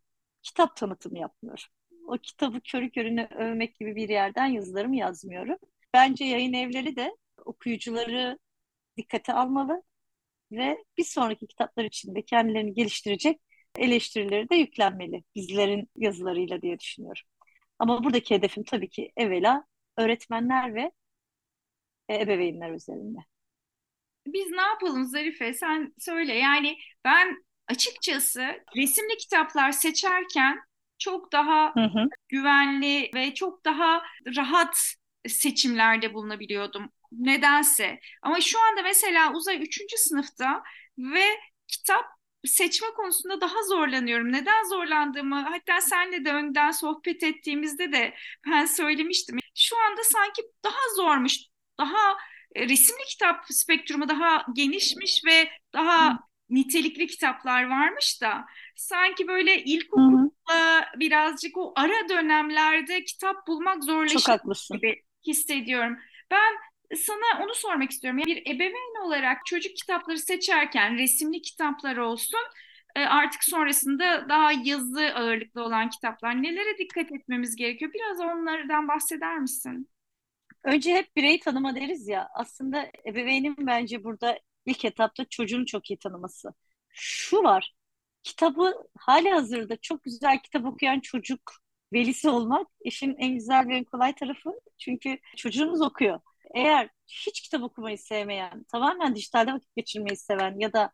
kitap 0.44 0.78
tanıtımı 0.78 1.20
yapmıyorum. 1.20 1.64
O 2.08 2.18
kitabı 2.18 2.62
körü 2.62 2.92
körüne 2.92 3.28
övmek 3.36 3.76
gibi 3.80 3.96
bir 3.96 4.10
yerden 4.10 4.46
yazılarımı 4.46 4.96
yazmıyorum. 4.96 5.58
Bence 5.94 6.26
yayın 6.26 6.54
evleri 6.54 6.96
de 6.96 7.18
okuyucuları 7.46 8.40
dikkate 8.98 9.34
almalı 9.34 9.84
ve 10.52 10.84
bir 10.98 11.04
sonraki 11.04 11.48
kitaplar 11.48 11.84
için 11.86 12.16
de 12.16 12.22
kendilerini 12.22 12.74
geliştirecek 12.74 13.42
eleştirileri 13.78 14.50
de 14.50 14.56
yüklenmeli 14.56 15.24
bizlerin 15.36 15.90
yazılarıyla 15.96 16.62
diye 16.62 16.80
düşünüyorum. 16.80 17.24
Ama 17.80 18.04
buradaki 18.04 18.36
hedefim 18.36 18.64
tabii 18.64 18.90
ki 18.90 19.12
evvela 19.18 19.66
öğretmenler 19.98 20.76
ve 20.76 20.92
ebeveynler 22.10 22.72
üzerinde. 22.72 23.20
Biz 24.28 24.52
ne 24.52 24.62
yapalım 24.62 25.06
Zarife? 25.06 25.54
Sen 25.54 25.94
söyle. 26.00 26.34
Yani 26.34 26.78
ben 27.06 27.46
açıkçası 27.68 28.42
resimli 28.78 29.18
kitaplar 29.18 29.72
seçerken 29.72 30.60
çok 30.98 31.32
daha 31.32 31.74
hı 31.74 31.84
hı. 31.84 32.10
güvenli 32.30 33.10
ve 33.16 33.34
çok 33.34 33.66
daha 33.66 34.02
rahat 34.38 34.78
seçimlerde 35.28 36.14
bulunabiliyordum. 36.14 36.90
Nedense. 37.20 38.00
Ama 38.22 38.42
şu 38.42 38.60
anda 38.60 38.82
mesela 38.82 39.34
Uzay 39.34 39.64
3. 39.64 39.98
sınıfta 39.98 40.64
ve 40.98 41.26
kitap 41.68 42.06
seçme 42.46 42.88
konusunda 42.88 43.42
daha 43.42 43.64
zorlanıyorum. 43.64 44.32
Neden 44.32 44.64
zorlandığımı 44.70 45.36
hatta 45.42 45.82
senle 45.82 46.26
de 46.26 46.32
önden 46.34 46.72
sohbet 46.72 47.24
ettiğimizde 47.24 47.92
de 47.92 48.14
ben 48.48 48.66
söylemiştim. 48.66 49.38
Şu 49.56 49.78
anda 49.80 50.04
sanki 50.04 50.42
daha 50.64 50.96
zormuş, 50.96 51.40
daha 51.80 52.18
e, 52.56 52.70
resimli 52.70 53.04
kitap 53.10 53.46
spektrumu 53.50 54.10
daha 54.10 54.46
genişmiş 54.56 55.22
ve 55.26 55.50
daha 55.74 56.20
nitelikli 56.50 57.08
kitaplar 57.08 57.70
varmış 57.70 58.22
da 58.22 58.46
sanki 58.76 59.28
böyle 59.28 59.64
ilkokulda 59.64 60.86
birazcık 60.96 61.58
o 61.58 61.74
ara 61.76 62.10
dönemlerde 62.10 63.04
kitap 63.04 63.48
bulmak 63.48 63.84
zorlaşıyor 63.84 64.40
gibi 64.74 65.04
hissediyorum. 65.28 65.98
Ben 66.32 66.54
sana 66.96 67.44
onu 67.44 67.56
sormak 67.56 67.92
istiyorum. 67.92 68.22
Bir 68.26 68.42
ebeveyn 68.42 69.06
olarak 69.06 69.46
çocuk 69.46 69.76
kitapları 69.76 70.20
seçerken 70.20 70.98
resimli 70.98 71.42
kitaplar 71.42 71.98
olsun 71.98 72.40
e, 72.96 73.00
artık 73.00 73.44
sonrasında 73.44 74.30
daha 74.30 74.52
yazı 74.52 75.14
ağırlıklı 75.16 75.64
olan 75.64 75.90
kitaplar 75.90 76.44
nelere 76.44 76.78
dikkat 76.78 77.12
etmemiz 77.12 77.56
gerekiyor? 77.56 77.92
Biraz 77.94 78.20
onlardan 78.20 78.88
bahseder 78.88 79.40
misin? 79.40 79.90
Önce 80.64 80.96
hep 80.96 81.16
bireyi 81.16 81.40
tanıma 81.40 81.76
deriz 81.76 82.08
ya. 82.08 82.28
Aslında 82.34 82.92
ebeveynin 83.06 83.56
bence 83.60 84.04
burada 84.04 84.40
ilk 84.66 84.86
etapta 84.86 85.26
çocuğunu 85.26 85.66
çok 85.66 85.90
iyi 85.92 85.98
tanıması. 85.98 86.54
Şu 86.90 87.44
var, 87.44 87.74
kitabı 88.24 88.74
hali 88.98 89.30
hazırda 89.30 89.78
çok 89.78 90.04
güzel 90.04 90.40
kitap 90.40 90.66
okuyan 90.66 91.00
çocuk 91.00 91.42
velisi 91.94 92.30
olmak 92.30 92.68
işin 92.82 93.16
en 93.18 93.34
güzel 93.34 93.68
ve 93.68 93.78
en 93.78 93.84
kolay 93.84 94.16
tarafı. 94.16 94.50
Çünkü 94.78 95.18
çocuğunuz 95.38 95.82
okuyor. 95.82 96.20
Eğer 96.56 96.90
hiç 97.08 97.42
kitap 97.42 97.64
okumayı 97.64 97.98
sevmeyen, 97.98 98.64
tamamen 98.72 99.16
dijitalde 99.16 99.54
vakit 99.54 99.76
geçirmeyi 99.76 100.18
seven 100.18 100.60
ya 100.60 100.74
da 100.74 100.92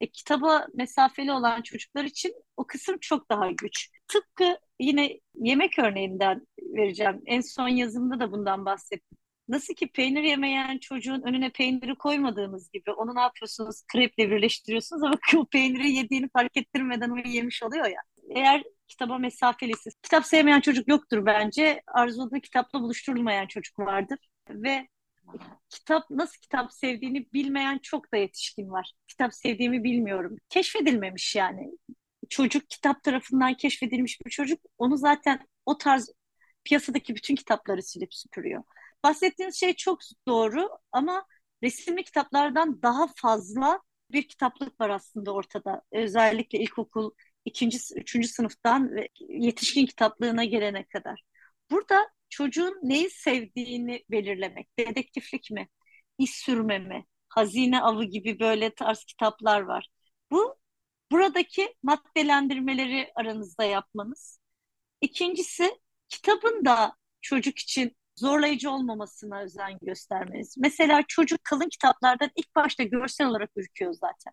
e, 0.00 0.06
kitaba 0.06 0.66
mesafeli 0.74 1.32
olan 1.32 1.62
çocuklar 1.62 2.04
için 2.04 2.34
o 2.56 2.66
kısım 2.66 2.98
çok 3.00 3.30
daha 3.30 3.50
güç. 3.50 3.90
Tıpkı 4.08 4.58
yine 4.80 5.20
yemek 5.34 5.78
örneğinden 5.78 6.46
vereceğim. 6.58 7.22
En 7.26 7.40
son 7.40 7.68
yazımda 7.68 8.20
da 8.20 8.32
bundan 8.32 8.64
bahsettim. 8.64 9.18
Nasıl 9.48 9.74
ki 9.74 9.88
peynir 9.88 10.22
yemeyen 10.22 10.78
çocuğun 10.78 11.22
önüne 11.22 11.50
peyniri 11.50 11.94
koymadığımız 11.94 12.70
gibi 12.70 12.90
onu 12.90 13.14
ne 13.14 13.20
yapıyorsunuz? 13.20 13.82
Kreple 13.92 14.30
birleştiriyorsunuz 14.30 15.02
ama 15.02 15.14
o 15.36 15.46
peyniri 15.46 15.92
yediğini 15.92 16.28
fark 16.32 16.56
ettirmeden 16.56 17.10
onu 17.10 17.28
yemiş 17.28 17.62
oluyor 17.62 17.86
ya. 17.86 18.00
Eğer 18.30 18.62
kitaba 18.88 19.18
mesafelisi, 19.18 19.90
kitap 20.02 20.26
sevmeyen 20.26 20.60
çocuk 20.60 20.88
yoktur 20.88 21.26
bence. 21.26 21.82
Arzuladığı 21.86 22.40
kitapla 22.40 22.80
buluşturulmayan 22.80 23.46
çocuk 23.46 23.78
vardır. 23.78 24.18
Ve 24.50 24.88
kitap 25.68 26.10
nasıl 26.10 26.40
kitap 26.40 26.72
sevdiğini 26.72 27.32
bilmeyen 27.32 27.78
çok 27.78 28.12
da 28.12 28.16
yetişkin 28.16 28.70
var. 28.70 28.92
Kitap 29.08 29.34
sevdiğimi 29.34 29.84
bilmiyorum. 29.84 30.36
Keşfedilmemiş 30.48 31.36
yani. 31.36 31.70
Çocuk 32.30 32.70
kitap 32.70 33.02
tarafından 33.02 33.54
keşfedilmiş 33.54 34.20
bir 34.26 34.30
çocuk 34.30 34.60
onu 34.78 34.96
zaten 34.96 35.46
o 35.66 35.78
tarz 35.78 36.10
piyasadaki 36.64 37.14
bütün 37.16 37.34
kitapları 37.34 37.82
silip 37.82 38.14
süpürüyor. 38.14 38.62
Bahsettiğiniz 39.04 39.60
şey 39.60 39.74
çok 39.74 39.98
doğru 40.28 40.68
ama 40.92 41.26
resimli 41.62 42.04
kitaplardan 42.04 42.82
daha 42.82 43.06
fazla 43.16 43.80
bir 44.12 44.28
kitaplık 44.28 44.80
var 44.80 44.90
aslında 44.90 45.32
ortada. 45.32 45.82
Özellikle 45.92 46.58
ilkokul 46.58 47.10
ikinci, 47.44 47.78
üçüncü 47.96 48.28
sınıftan 48.28 48.96
ve 48.96 49.08
yetişkin 49.28 49.86
kitaplığına 49.86 50.44
gelene 50.44 50.84
kadar. 50.84 51.22
Burada 51.70 52.08
çocuğun 52.28 52.78
neyi 52.82 53.10
sevdiğini 53.10 54.04
belirlemek. 54.10 54.78
Dedektiflik 54.78 55.50
mi? 55.50 55.68
İş 56.18 56.30
sürme 56.30 56.78
mi? 56.78 57.06
Hazine 57.28 57.80
avı 57.80 58.04
gibi 58.04 58.40
böyle 58.40 58.74
tarz 58.74 59.04
kitaplar 59.04 59.60
var. 59.60 59.88
Bu 60.30 60.56
buradaki 61.12 61.74
maddelendirmeleri 61.82 63.12
aranızda 63.14 63.64
yapmanız. 63.64 64.40
İkincisi 65.00 65.80
kitabın 66.08 66.64
da 66.64 66.96
çocuk 67.22 67.58
için 67.58 67.96
zorlayıcı 68.16 68.70
olmamasına 68.70 69.42
özen 69.42 69.78
göstermeniz. 69.82 70.54
Mesela 70.58 71.04
çocuk 71.08 71.44
kalın 71.44 71.68
kitaplardan 71.68 72.30
ilk 72.36 72.54
başta 72.56 72.82
görsel 72.82 73.26
olarak 73.26 73.50
ürküyor 73.56 73.92
zaten. 73.92 74.32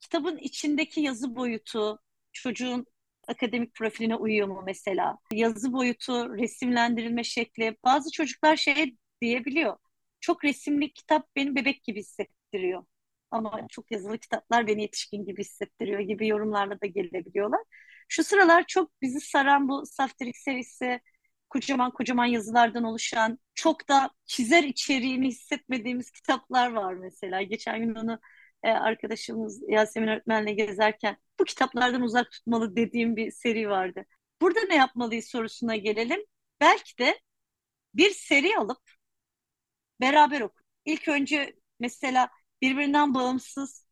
Kitabın 0.00 0.36
içindeki 0.38 1.00
yazı 1.00 1.36
boyutu, 1.36 1.98
çocuğun 2.32 2.86
akademik 3.28 3.74
profiline 3.74 4.16
uyuyor 4.16 4.48
mu 4.48 4.62
mesela? 4.66 5.18
Yazı 5.32 5.72
boyutu, 5.72 6.38
resimlendirilme 6.38 7.24
şekli. 7.24 7.76
Bazı 7.84 8.10
çocuklar 8.10 8.56
şey 8.56 8.96
diyebiliyor. 9.20 9.76
Çok 10.20 10.44
resimli 10.44 10.92
kitap 10.92 11.36
beni 11.36 11.54
bebek 11.54 11.84
gibi 11.84 12.00
hissettiriyor. 12.00 12.84
Ama 13.30 13.66
çok 13.70 13.90
yazılı 13.90 14.18
kitaplar 14.18 14.66
beni 14.66 14.82
yetişkin 14.82 15.24
gibi 15.24 15.40
hissettiriyor 15.40 16.00
gibi 16.00 16.28
yorumlarla 16.28 16.80
da 16.80 16.86
gelebiliyorlar. 16.86 17.60
Şu 18.08 18.24
sıralar 18.24 18.64
çok 18.68 19.02
bizi 19.02 19.20
saran 19.20 19.68
bu 19.68 19.86
Saftirik 19.86 20.36
serisi, 20.36 21.00
kocaman 21.48 21.90
kocaman 21.90 22.26
yazılardan 22.26 22.84
oluşan, 22.84 23.38
çok 23.54 23.88
da 23.88 24.10
çizer 24.26 24.62
içeriğini 24.64 25.28
hissetmediğimiz 25.28 26.10
kitaplar 26.10 26.72
var 26.72 26.94
mesela. 26.94 27.42
Geçen 27.42 27.80
gün 27.80 27.94
onu 27.94 28.18
e, 28.62 28.70
arkadaşımız 28.70 29.62
Yasemin 29.68 30.08
öğretmenle 30.08 30.52
gezerken 30.52 31.16
bu 31.42 31.46
kitaplardan 31.46 32.02
uzak 32.02 32.30
tutmalı 32.32 32.76
dediğim 32.76 33.16
bir 33.16 33.30
seri 33.32 33.68
vardı. 33.70 34.04
Burada 34.40 34.60
ne 34.60 34.76
yapmalıyız 34.76 35.26
sorusuna 35.26 35.76
gelelim. 35.76 36.20
Belki 36.60 36.98
de 36.98 37.20
bir 37.94 38.10
seri 38.10 38.58
alıp 38.58 38.80
beraber 40.00 40.40
oku. 40.40 40.62
İlk 40.84 41.08
önce 41.08 41.56
mesela 41.80 42.28
birbirinden 42.62 43.14
bağımsız 43.14 43.86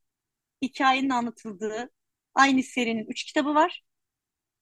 hikayenin 0.63 1.11
anlatıldığı 1.11 1.91
aynı 2.35 2.63
serinin 2.63 3.07
üç 3.09 3.25
kitabı 3.25 3.55
var. 3.55 3.85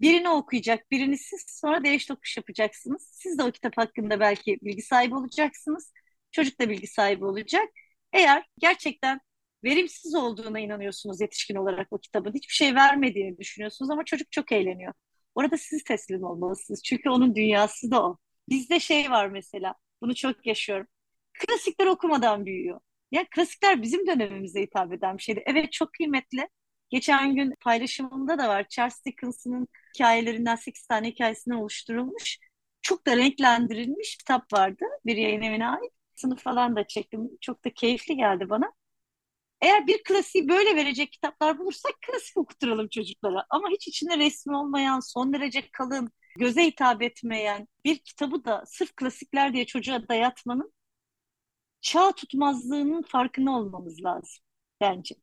Birini 0.01 0.29
okuyacak, 0.31 0.91
birini 0.91 1.19
siz 1.19 1.45
sonra 1.49 1.85
değiş 1.85 2.07
tokuş 2.07 2.37
yapacaksınız. 2.37 3.09
Siz 3.13 3.39
de 3.39 3.43
o 3.43 3.53
kitap 3.53 3.79
hakkında 3.79 4.21
belki 4.21 4.59
bilgi 4.63 4.83
sahibi 4.83 5.15
olacaksınız. 5.15 5.93
Çocuk 6.33 6.61
da 6.61 6.71
bilgi 6.71 6.87
sahibi 6.87 7.25
olacak. 7.25 7.69
Eğer 8.13 8.45
gerçekten 8.59 9.21
verimsiz 9.65 10.15
olduğuna 10.15 10.61
inanıyorsunuz 10.61 11.21
yetişkin 11.21 11.55
olarak 11.57 11.89
o 11.91 11.99
kitabın. 11.99 12.35
Hiçbir 12.35 12.55
şey 12.55 12.75
vermediğini 12.75 13.39
düşünüyorsunuz 13.39 13.91
ama 13.91 14.05
çocuk 14.05 14.33
çok 14.33 14.53
eğleniyor. 14.53 14.93
Orada 15.35 15.57
siz 15.59 15.85
teslim 15.85 16.25
olmalısınız. 16.25 16.83
Çünkü 16.85 17.11
onun 17.11 17.35
dünyası 17.35 17.91
da 17.91 18.05
o. 18.05 18.19
Bizde 18.49 18.81
şey 18.81 19.11
var 19.11 19.29
mesela, 19.29 19.75
bunu 20.03 20.15
çok 20.15 20.47
yaşıyorum. 20.47 20.87
Klasikler 21.35 21.87
okumadan 21.87 22.47
büyüyor. 22.47 22.81
Ya 23.11 23.25
klasikler 23.31 23.83
bizim 23.83 24.07
dönemimize 24.07 24.63
hitap 24.63 24.93
eden 24.93 25.19
bir 25.19 25.23
şeydi. 25.23 25.43
Evet 25.47 25.73
çok 25.73 25.93
kıymetli 25.93 26.49
Geçen 26.91 27.35
gün 27.37 27.55
paylaşımımda 27.61 28.39
da 28.39 28.49
var. 28.49 28.69
Charles 28.69 29.05
Dickens'ın 29.05 29.69
hikayelerinden 29.95 30.57
8 30.57 30.87
tane 30.87 31.09
hikayesinden 31.09 31.57
oluşturulmuş. 31.57 32.39
Çok 32.83 33.07
da 33.07 33.17
renklendirilmiş 33.17 34.17
kitap 34.17 34.53
vardı 34.53 34.85
bir 35.07 35.17
yayın 35.17 35.43
evine 35.43 35.67
ait. 35.69 35.93
Sınıf 36.15 36.43
falan 36.43 36.77
da 36.77 36.87
çektim. 36.87 37.31
Çok 37.41 37.65
da 37.65 37.71
keyifli 37.75 38.17
geldi 38.17 38.51
bana. 38.51 38.73
Eğer 39.61 39.87
bir 39.87 40.03
klasiği 40.05 40.49
böyle 40.49 40.77
verecek 40.77 41.13
kitaplar 41.13 41.59
bulursak 41.59 41.93
klasik 42.07 42.37
okutturalım 42.37 42.89
çocuklara. 42.89 43.47
Ama 43.51 43.69
hiç 43.71 43.89
içinde 43.89 44.19
resmi 44.19 44.57
olmayan, 44.57 45.01
son 45.01 45.33
derece 45.33 45.71
kalın, 45.71 46.11
göze 46.39 46.67
hitap 46.67 47.03
etmeyen 47.03 47.69
bir 47.85 47.99
kitabı 47.99 48.45
da 48.45 48.65
sırf 48.67 48.97
klasikler 48.97 49.53
diye 49.53 49.67
çocuğa 49.67 50.09
dayatmanın 50.09 50.73
çağ 51.81 52.13
tutmazlığının 52.13 53.03
farkında 53.03 53.51
olmamız 53.51 54.05
lazım 54.05 54.45
bence. 54.81 55.15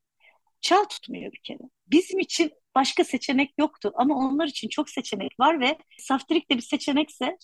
Çağ 0.61 0.87
tutmuyor 0.87 1.31
bir 1.31 1.41
kere. 1.43 1.59
Bizim 1.87 2.19
için 2.19 2.51
başka 2.75 3.03
seçenek 3.03 3.53
yoktu 3.57 3.91
ama 3.95 4.15
onlar 4.15 4.47
için 4.47 4.69
çok 4.69 4.89
seçenek 4.89 5.39
var 5.39 5.59
ve 5.59 5.77
saftirik 5.99 6.51
de 6.51 6.57
bir 6.57 6.61
seçenekse 6.61 7.37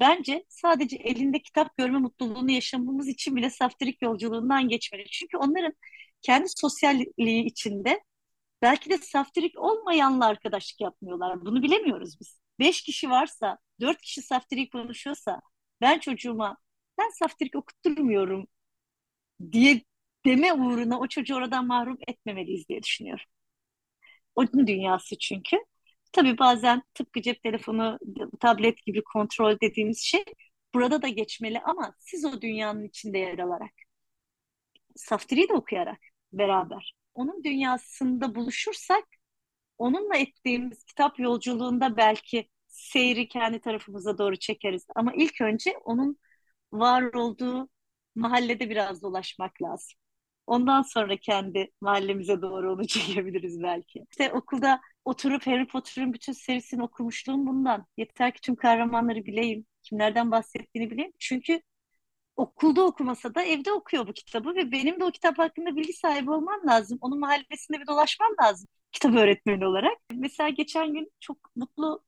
bence 0.00 0.44
sadece 0.48 0.96
elinde 0.96 1.42
kitap 1.42 1.76
görme 1.76 1.98
mutluluğunu 1.98 2.50
yaşamamız 2.50 3.08
için 3.08 3.36
bile 3.36 3.50
saftirik 3.50 4.02
yolculuğundan 4.02 4.68
geçmeli. 4.68 5.04
Çünkü 5.10 5.36
onların 5.36 5.72
kendi 6.24 6.46
sosyalliği 6.56 7.44
içinde 7.44 8.00
belki 8.62 8.90
de 8.90 8.98
saftirik 8.98 9.58
olmayanla 9.58 10.26
arkadaşlık 10.26 10.80
yapmıyorlar. 10.80 11.40
Bunu 11.46 11.62
bilemiyoruz 11.62 12.20
biz. 12.20 12.40
Beş 12.58 12.82
kişi 12.82 13.10
varsa, 13.10 13.58
dört 13.80 14.02
kişi 14.02 14.22
saftirik 14.22 14.72
konuşuyorsa 14.72 15.40
ben 15.80 15.98
çocuğuma 15.98 16.56
ben 16.98 17.10
saftirik 17.10 17.56
okutturmuyorum 17.56 18.46
diye 19.52 19.82
deme 20.26 20.52
uğruna 20.52 21.00
o 21.00 21.06
çocuğu 21.08 21.34
oradan 21.36 21.66
mahrum 21.66 21.98
etmemeliyiz 22.08 22.68
diye 22.68 22.82
düşünüyorum. 22.82 23.24
Onun 24.34 24.66
dünyası 24.66 25.18
çünkü. 25.18 25.56
Tabii 26.12 26.38
bazen 26.38 26.82
tıpkı 26.94 27.22
cep 27.22 27.42
telefonu, 27.42 27.98
tablet 28.40 28.86
gibi 28.86 29.02
kontrol 29.04 29.56
dediğimiz 29.60 29.98
şey 30.02 30.24
burada 30.74 31.02
da 31.02 31.08
geçmeli 31.08 31.60
ama 31.60 31.94
siz 31.98 32.24
o 32.24 32.40
dünyanın 32.40 32.84
içinde 32.84 33.18
yer 33.18 33.38
alarak, 33.38 33.72
saftiri 34.96 35.48
de 35.48 35.52
okuyarak 35.52 36.13
beraber 36.38 36.94
onun 37.14 37.44
dünyasında 37.44 38.34
buluşursak 38.34 39.04
onunla 39.78 40.16
ettiğimiz 40.16 40.84
kitap 40.84 41.18
yolculuğunda 41.20 41.96
belki 41.96 42.48
seyri 42.68 43.28
kendi 43.28 43.60
tarafımıza 43.60 44.18
doğru 44.18 44.36
çekeriz. 44.36 44.86
Ama 44.96 45.12
ilk 45.14 45.40
önce 45.40 45.78
onun 45.84 46.18
var 46.72 47.02
olduğu 47.02 47.68
mahallede 48.14 48.70
biraz 48.70 49.02
dolaşmak 49.02 49.62
lazım. 49.62 49.98
Ondan 50.46 50.82
sonra 50.82 51.16
kendi 51.16 51.70
mahallemize 51.80 52.42
doğru 52.42 52.72
onu 52.72 52.86
çekebiliriz 52.88 53.62
belki. 53.62 54.04
İşte 54.10 54.32
okulda 54.32 54.80
oturup 55.04 55.46
Harry 55.46 55.66
Potter'ın 55.66 56.12
bütün 56.12 56.32
serisini 56.32 56.82
okumuşluğum 56.82 57.46
bundan. 57.46 57.86
Yeter 57.96 58.34
ki 58.34 58.40
tüm 58.40 58.56
kahramanları 58.56 59.24
bileyim, 59.26 59.66
kimlerden 59.82 60.30
bahsettiğini 60.30 60.90
bileyim. 60.90 61.12
Çünkü 61.18 61.60
okulda 62.36 62.82
okumasa 62.84 63.34
da 63.34 63.42
evde 63.44 63.72
okuyor 63.72 64.06
bu 64.06 64.12
kitabı 64.12 64.54
ve 64.54 64.72
benim 64.72 65.00
de 65.00 65.04
o 65.04 65.10
kitap 65.10 65.38
hakkında 65.38 65.76
bilgi 65.76 65.92
sahibi 65.92 66.30
olmam 66.30 66.60
lazım. 66.68 66.98
Onun 67.00 67.20
mahallesinde 67.20 67.80
bir 67.80 67.86
dolaşmam 67.86 68.30
lazım 68.42 68.68
kitap 68.92 69.14
öğretmeni 69.16 69.66
olarak. 69.66 69.98
Mesela 70.14 70.48
geçen 70.48 70.94
gün 70.94 71.12
çok 71.20 71.38
mutlu 71.56 72.04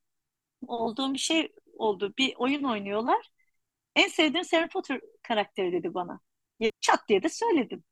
olduğum 0.68 1.14
bir 1.14 1.18
şey 1.18 1.52
oldu. 1.78 2.14
Bir 2.18 2.34
oyun 2.38 2.64
oynuyorlar. 2.64 3.30
En 3.96 4.08
sevdiğim 4.08 4.46
Harry 4.52 4.68
Potter 4.68 5.00
karakteri 5.22 5.72
dedi 5.72 5.94
bana. 5.94 6.20
Çat 6.80 7.08
diye 7.08 7.22
de 7.22 7.28
söyledim. 7.28 7.84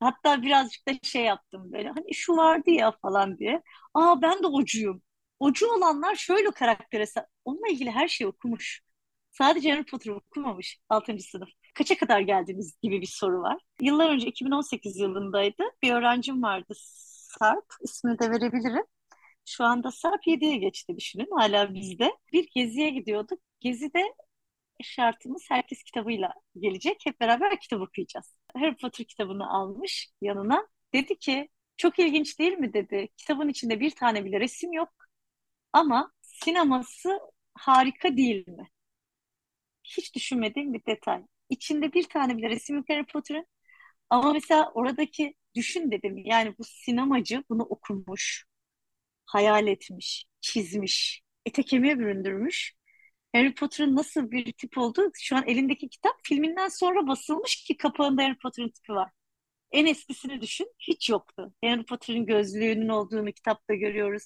Hatta 0.00 0.42
birazcık 0.42 0.88
da 0.88 0.92
şey 1.02 1.24
yaptım 1.24 1.72
böyle 1.72 1.88
hani 1.88 2.14
şu 2.14 2.36
vardı 2.36 2.70
ya 2.70 2.92
falan 3.02 3.38
diye. 3.38 3.62
Aa 3.94 4.22
ben 4.22 4.42
de 4.42 4.46
ocuyum. 4.46 5.02
Ocu 5.40 5.66
olanlar 5.72 6.14
şöyle 6.14 6.50
karaktere 6.50 7.04
onunla 7.44 7.68
ilgili 7.68 7.90
her 7.90 8.08
şeyi 8.08 8.28
okumuş. 8.28 8.80
Sadece 9.32 9.70
Harry 9.72 9.84
Potter 9.84 10.12
okumamış 10.12 10.78
6. 10.88 11.18
sınıf. 11.18 11.48
Kaça 11.74 11.96
kadar 11.98 12.20
geldiniz 12.20 12.78
gibi 12.82 13.00
bir 13.00 13.06
soru 13.06 13.42
var. 13.42 13.62
Yıllar 13.80 14.10
önce 14.10 14.26
2018 14.26 14.96
yılındaydı. 14.98 15.62
Bir 15.82 15.92
öğrencim 15.92 16.42
vardı 16.42 16.74
Sarp. 16.76 17.64
ismini 17.82 18.18
de 18.18 18.30
verebilirim. 18.30 18.84
Şu 19.44 19.64
anda 19.64 19.90
Sarp 19.90 20.26
7'ye 20.26 20.56
geçti 20.56 20.96
düşünün 20.96 21.28
hala 21.38 21.74
bizde. 21.74 22.12
Bir 22.32 22.48
geziye 22.54 22.90
gidiyorduk. 22.90 23.40
Gezide 23.60 24.14
şartımız 24.82 25.42
herkes 25.48 25.82
kitabıyla 25.82 26.34
gelecek. 26.60 27.02
Hep 27.06 27.20
beraber 27.20 27.60
kitap 27.60 27.80
okuyacağız. 27.80 28.36
Harry 28.54 28.76
Potter 28.76 29.06
kitabını 29.06 29.50
almış 29.50 30.08
yanına. 30.22 30.66
Dedi 30.94 31.18
ki 31.18 31.48
çok 31.76 31.98
ilginç 31.98 32.38
değil 32.38 32.52
mi 32.52 32.72
dedi. 32.72 33.08
Kitabın 33.16 33.48
içinde 33.48 33.80
bir 33.80 33.90
tane 33.90 34.24
bile 34.24 34.40
resim 34.40 34.72
yok. 34.72 34.88
Ama 35.72 36.12
sineması 36.22 37.20
harika 37.54 38.16
değil 38.16 38.48
mi? 38.48 38.68
Hiç 39.96 40.14
düşünmediğim 40.14 40.74
bir 40.74 40.86
detay. 40.86 41.22
İçinde 41.48 41.92
bir 41.92 42.04
tane 42.04 42.36
bile 42.36 42.50
resim 42.50 42.76
yok 42.76 42.88
Harry 42.88 43.06
Potter'ın. 43.06 43.46
Ama 44.10 44.32
mesela 44.32 44.72
oradaki 44.74 45.34
düşün 45.54 45.90
dedim. 45.90 46.18
Yani 46.18 46.54
bu 46.58 46.64
sinemacı 46.64 47.44
bunu 47.50 47.62
okumuş, 47.62 48.44
hayal 49.26 49.66
etmiş, 49.66 50.26
çizmiş, 50.40 51.22
ete 51.46 51.62
kemiğe 51.62 51.98
büründürmüş 51.98 52.74
Harry 53.34 53.54
Potter'ın 53.54 53.96
nasıl 53.96 54.30
bir 54.30 54.52
tip 54.52 54.78
olduğu 54.78 55.10
şu 55.14 55.36
an 55.36 55.44
elindeki 55.46 55.88
kitap 55.88 56.14
filminden 56.24 56.68
sonra 56.68 57.06
basılmış 57.06 57.56
ki 57.64 57.76
kapağında 57.76 58.22
Harry 58.24 58.38
Potter'ın 58.38 58.68
tipi 58.68 58.92
var. 58.92 59.10
En 59.72 59.86
eskisini 59.86 60.40
düşün 60.40 60.74
hiç 60.78 61.10
yoktu. 61.10 61.54
Harry 61.64 61.84
Potter'ın 61.84 62.26
gözlüğünün 62.26 62.88
olduğunu 62.88 63.32
kitapta 63.32 63.74
görüyoruz. 63.74 64.24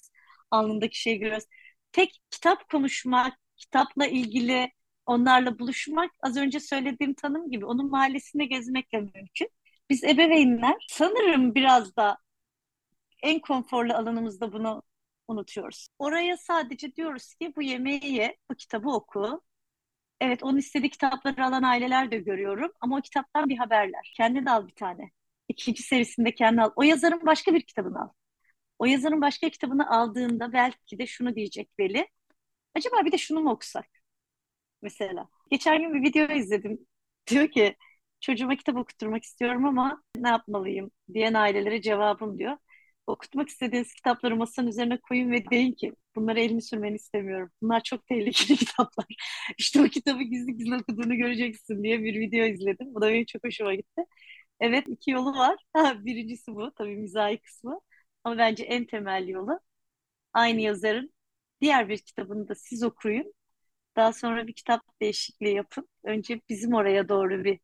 Alnındaki 0.51 1.01
şeyi 1.01 1.19
görüyoruz. 1.19 1.45
Tek 1.91 2.21
kitap 2.31 2.69
konuşmak, 2.69 3.39
kitapla 3.57 4.07
ilgili 4.07 4.71
onlarla 5.07 5.59
buluşmak 5.59 6.11
az 6.21 6.37
önce 6.37 6.59
söylediğim 6.59 7.13
tanım 7.13 7.51
gibi 7.51 7.65
onun 7.65 7.89
mahallesinde 7.91 8.45
gezmekle 8.45 8.99
mümkün. 9.01 9.49
Biz 9.89 10.03
ebeveynler 10.03 10.85
sanırım 10.89 11.55
biraz 11.55 11.95
da 11.95 12.17
en 13.23 13.39
konforlu 13.39 13.93
alanımızda 13.93 14.53
bunu 14.53 14.83
unutuyoruz. 15.27 15.87
Oraya 15.99 16.37
sadece 16.37 16.95
diyoruz 16.95 17.33
ki 17.35 17.53
bu 17.55 17.61
yemeği 17.61 18.13
ye, 18.13 18.37
bu 18.51 18.55
kitabı 18.55 18.89
oku. 18.89 19.41
Evet 20.21 20.43
onun 20.43 20.57
istediği 20.57 20.89
kitapları 20.89 21.45
alan 21.45 21.63
aileler 21.63 22.11
de 22.11 22.17
görüyorum 22.17 22.71
ama 22.81 22.97
o 22.97 23.01
kitaptan 23.01 23.49
bir 23.49 23.57
haberler. 23.57 24.13
Kendi 24.17 24.51
al 24.51 24.67
bir 24.67 24.75
tane. 24.75 25.11
İkinci 25.49 25.83
serisinde 25.83 26.35
kendi 26.35 26.61
al. 26.61 26.71
O 26.75 26.83
yazarın 26.83 27.25
başka 27.25 27.53
bir 27.53 27.61
kitabını 27.61 28.01
al. 28.01 28.09
O 28.79 28.85
yazarın 28.85 29.21
başka 29.21 29.49
kitabını 29.49 29.89
aldığında 29.91 30.53
belki 30.53 30.99
de 30.99 31.07
şunu 31.07 31.35
diyecek 31.35 31.69
Veli. 31.79 32.07
Acaba 32.75 33.05
bir 33.05 33.11
de 33.11 33.17
şunu 33.17 33.41
mu 33.41 33.51
okusak? 33.51 33.96
Mesela. 34.81 35.27
Geçen 35.51 35.81
gün 35.81 35.93
bir 35.93 36.09
video 36.09 36.35
izledim. 36.35 36.87
Diyor 37.27 37.47
ki 37.47 37.75
çocuğuma 38.19 38.55
kitap 38.55 38.75
okutturmak 38.77 39.23
istiyorum 39.23 39.65
ama 39.65 40.03
ne 40.17 40.29
yapmalıyım 40.29 40.91
diyen 41.13 41.33
ailelere 41.33 41.81
cevabım 41.81 42.39
diyor 42.39 42.57
okutmak 43.07 43.49
istediğiniz 43.49 43.93
kitapları 43.93 44.35
masanın 44.35 44.67
üzerine 44.67 44.97
koyun 44.97 45.31
ve 45.31 45.49
deyin 45.49 45.73
ki 45.73 45.93
bunlara 46.15 46.39
elini 46.39 46.61
sürmeni 46.61 46.95
istemiyorum. 46.95 47.51
Bunlar 47.61 47.83
çok 47.83 48.05
tehlikeli 48.07 48.57
kitaplar. 48.57 49.05
İşte 49.57 49.81
o 49.81 49.83
kitabı 49.83 50.23
gizli 50.23 50.57
gizli 50.57 50.75
okuduğunu 50.75 51.15
göreceksin 51.15 51.83
diye 51.83 52.03
bir 52.03 52.19
video 52.19 52.45
izledim. 52.45 52.95
Bu 52.95 53.01
da 53.01 53.09
benim 53.09 53.25
çok 53.25 53.43
hoşuma 53.43 53.75
gitti. 53.75 54.01
Evet 54.59 54.85
iki 54.89 55.11
yolu 55.11 55.31
var. 55.37 55.57
Birincisi 56.05 56.55
bu 56.55 56.71
tabii 56.77 56.95
mizahi 56.97 57.37
kısmı. 57.39 57.79
Ama 58.23 58.37
bence 58.37 58.63
en 58.63 58.85
temel 58.85 59.27
yolu 59.27 59.59
aynı 60.33 60.61
yazarın 60.61 61.13
diğer 61.61 61.89
bir 61.89 61.97
kitabını 61.97 62.47
da 62.49 62.55
siz 62.55 62.83
okuyun. 62.83 63.33
Daha 63.97 64.13
sonra 64.13 64.47
bir 64.47 64.53
kitap 64.53 64.81
değişikliği 65.01 65.55
yapın. 65.55 65.89
Önce 66.03 66.41
bizim 66.49 66.73
oraya 66.73 67.09
doğru 67.09 67.43
bir 67.43 67.59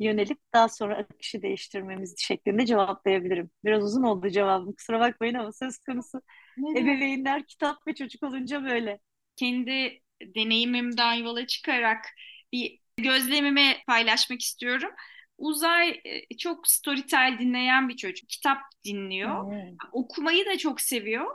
yönelip 0.00 0.38
daha 0.54 0.68
sonra 0.68 0.96
akışı 0.96 1.42
değiştirmemiz 1.42 2.14
şeklinde 2.18 2.66
cevaplayabilirim. 2.66 3.50
Biraz 3.64 3.84
uzun 3.84 4.02
oldu 4.02 4.30
cevabım 4.30 4.72
kusura 4.72 5.00
bakmayın 5.00 5.34
ama 5.34 5.52
söz 5.52 5.78
konusu 5.78 6.22
ne 6.56 6.80
ebeveynler 6.80 7.46
kitap 7.46 7.86
ve 7.86 7.94
çocuk 7.94 8.22
olunca 8.22 8.64
böyle. 8.64 9.00
Kendi 9.36 10.00
deneyimimden 10.22 11.14
yola 11.14 11.46
çıkarak 11.46 12.04
bir 12.52 12.78
gözlemimi 12.96 13.76
paylaşmak 13.86 14.40
istiyorum. 14.40 14.90
Uzay 15.38 16.00
e, 16.04 16.36
çok 16.38 16.68
storytel 16.68 17.36
dinleyen 17.38 17.88
bir 17.88 17.96
çocuk. 17.96 18.28
Kitap 18.28 18.58
dinliyor. 18.84 19.44
Hmm. 19.44 19.76
Okumayı 19.92 20.46
da 20.46 20.58
çok 20.58 20.80
seviyor. 20.80 21.26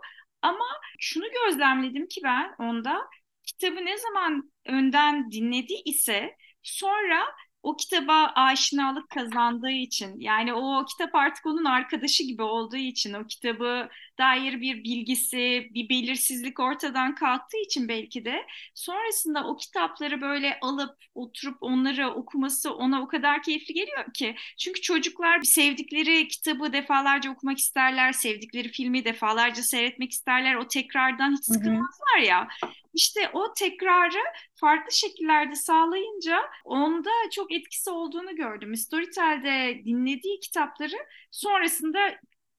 Ama 0.42 0.66
şunu 1.00 1.26
gözlemledim 1.32 2.08
ki 2.08 2.22
ben 2.24 2.56
onda 2.60 3.10
kitabı 3.46 3.86
ne 3.86 3.98
zaman 3.98 4.52
önden 4.66 5.32
dinledi 5.32 5.74
ise 5.86 6.36
sonra 6.64 7.26
o 7.64 7.76
kitaba 7.76 8.32
aşinalık 8.36 9.10
kazandığı 9.10 9.72
için 9.72 10.20
yani 10.20 10.54
o 10.54 10.86
kitap 10.86 11.16
artık 11.16 11.46
onun 11.46 11.66
arkadaşı 11.66 12.24
gibi 12.24 12.44
olduğu 12.44 12.76
için 12.78 13.14
o 13.14 13.28
kitabı 13.28 13.90
dair 14.20 14.62
bir 14.62 14.84
bilgisi, 14.84 15.70
bir 15.74 15.90
belirsizlik 15.90 16.60
ortadan 16.60 17.16
kalktığı 17.16 17.58
için 17.58 17.88
belki 17.88 18.26
de 18.26 18.46
sonrasında 18.74 19.48
o 19.48 19.58
kitapları 19.58 20.22
böyle 20.22 20.60
alıp 20.62 20.96
oturup 21.16 21.58
onları 21.62 22.10
okuması 22.10 22.74
ona 22.74 23.02
o 23.02 23.08
kadar 23.08 23.44
keyifli 23.44 23.74
geliyor 23.74 24.14
ki. 24.14 24.36
Çünkü 24.58 24.82
çocuklar 24.82 25.42
sevdikleri 25.42 26.28
kitabı 26.28 26.74
defalarca 26.74 27.32
okumak 27.32 27.58
isterler, 27.58 28.12
sevdikleri 28.12 28.70
filmi 28.70 29.06
defalarca 29.06 29.64
seyretmek 29.64 30.12
isterler. 30.12 30.56
O 30.56 30.68
tekrardan 30.68 31.32
hiç 31.32 31.46
sıkılmazlar 31.46 32.20
ya. 32.26 32.48
İşte 32.94 33.30
o 33.34 33.54
tekrarı 33.54 34.24
farklı 34.56 34.92
şekillerde 34.92 35.56
sağlayınca 35.56 36.42
onda 36.66 37.10
çok 37.32 37.52
etkisi 37.52 37.90
olduğunu 37.90 38.36
gördüm. 38.36 38.76
Storytel'de 38.76 39.82
dinlediği 39.86 40.40
kitapları 40.40 40.96
sonrasında 41.32 42.00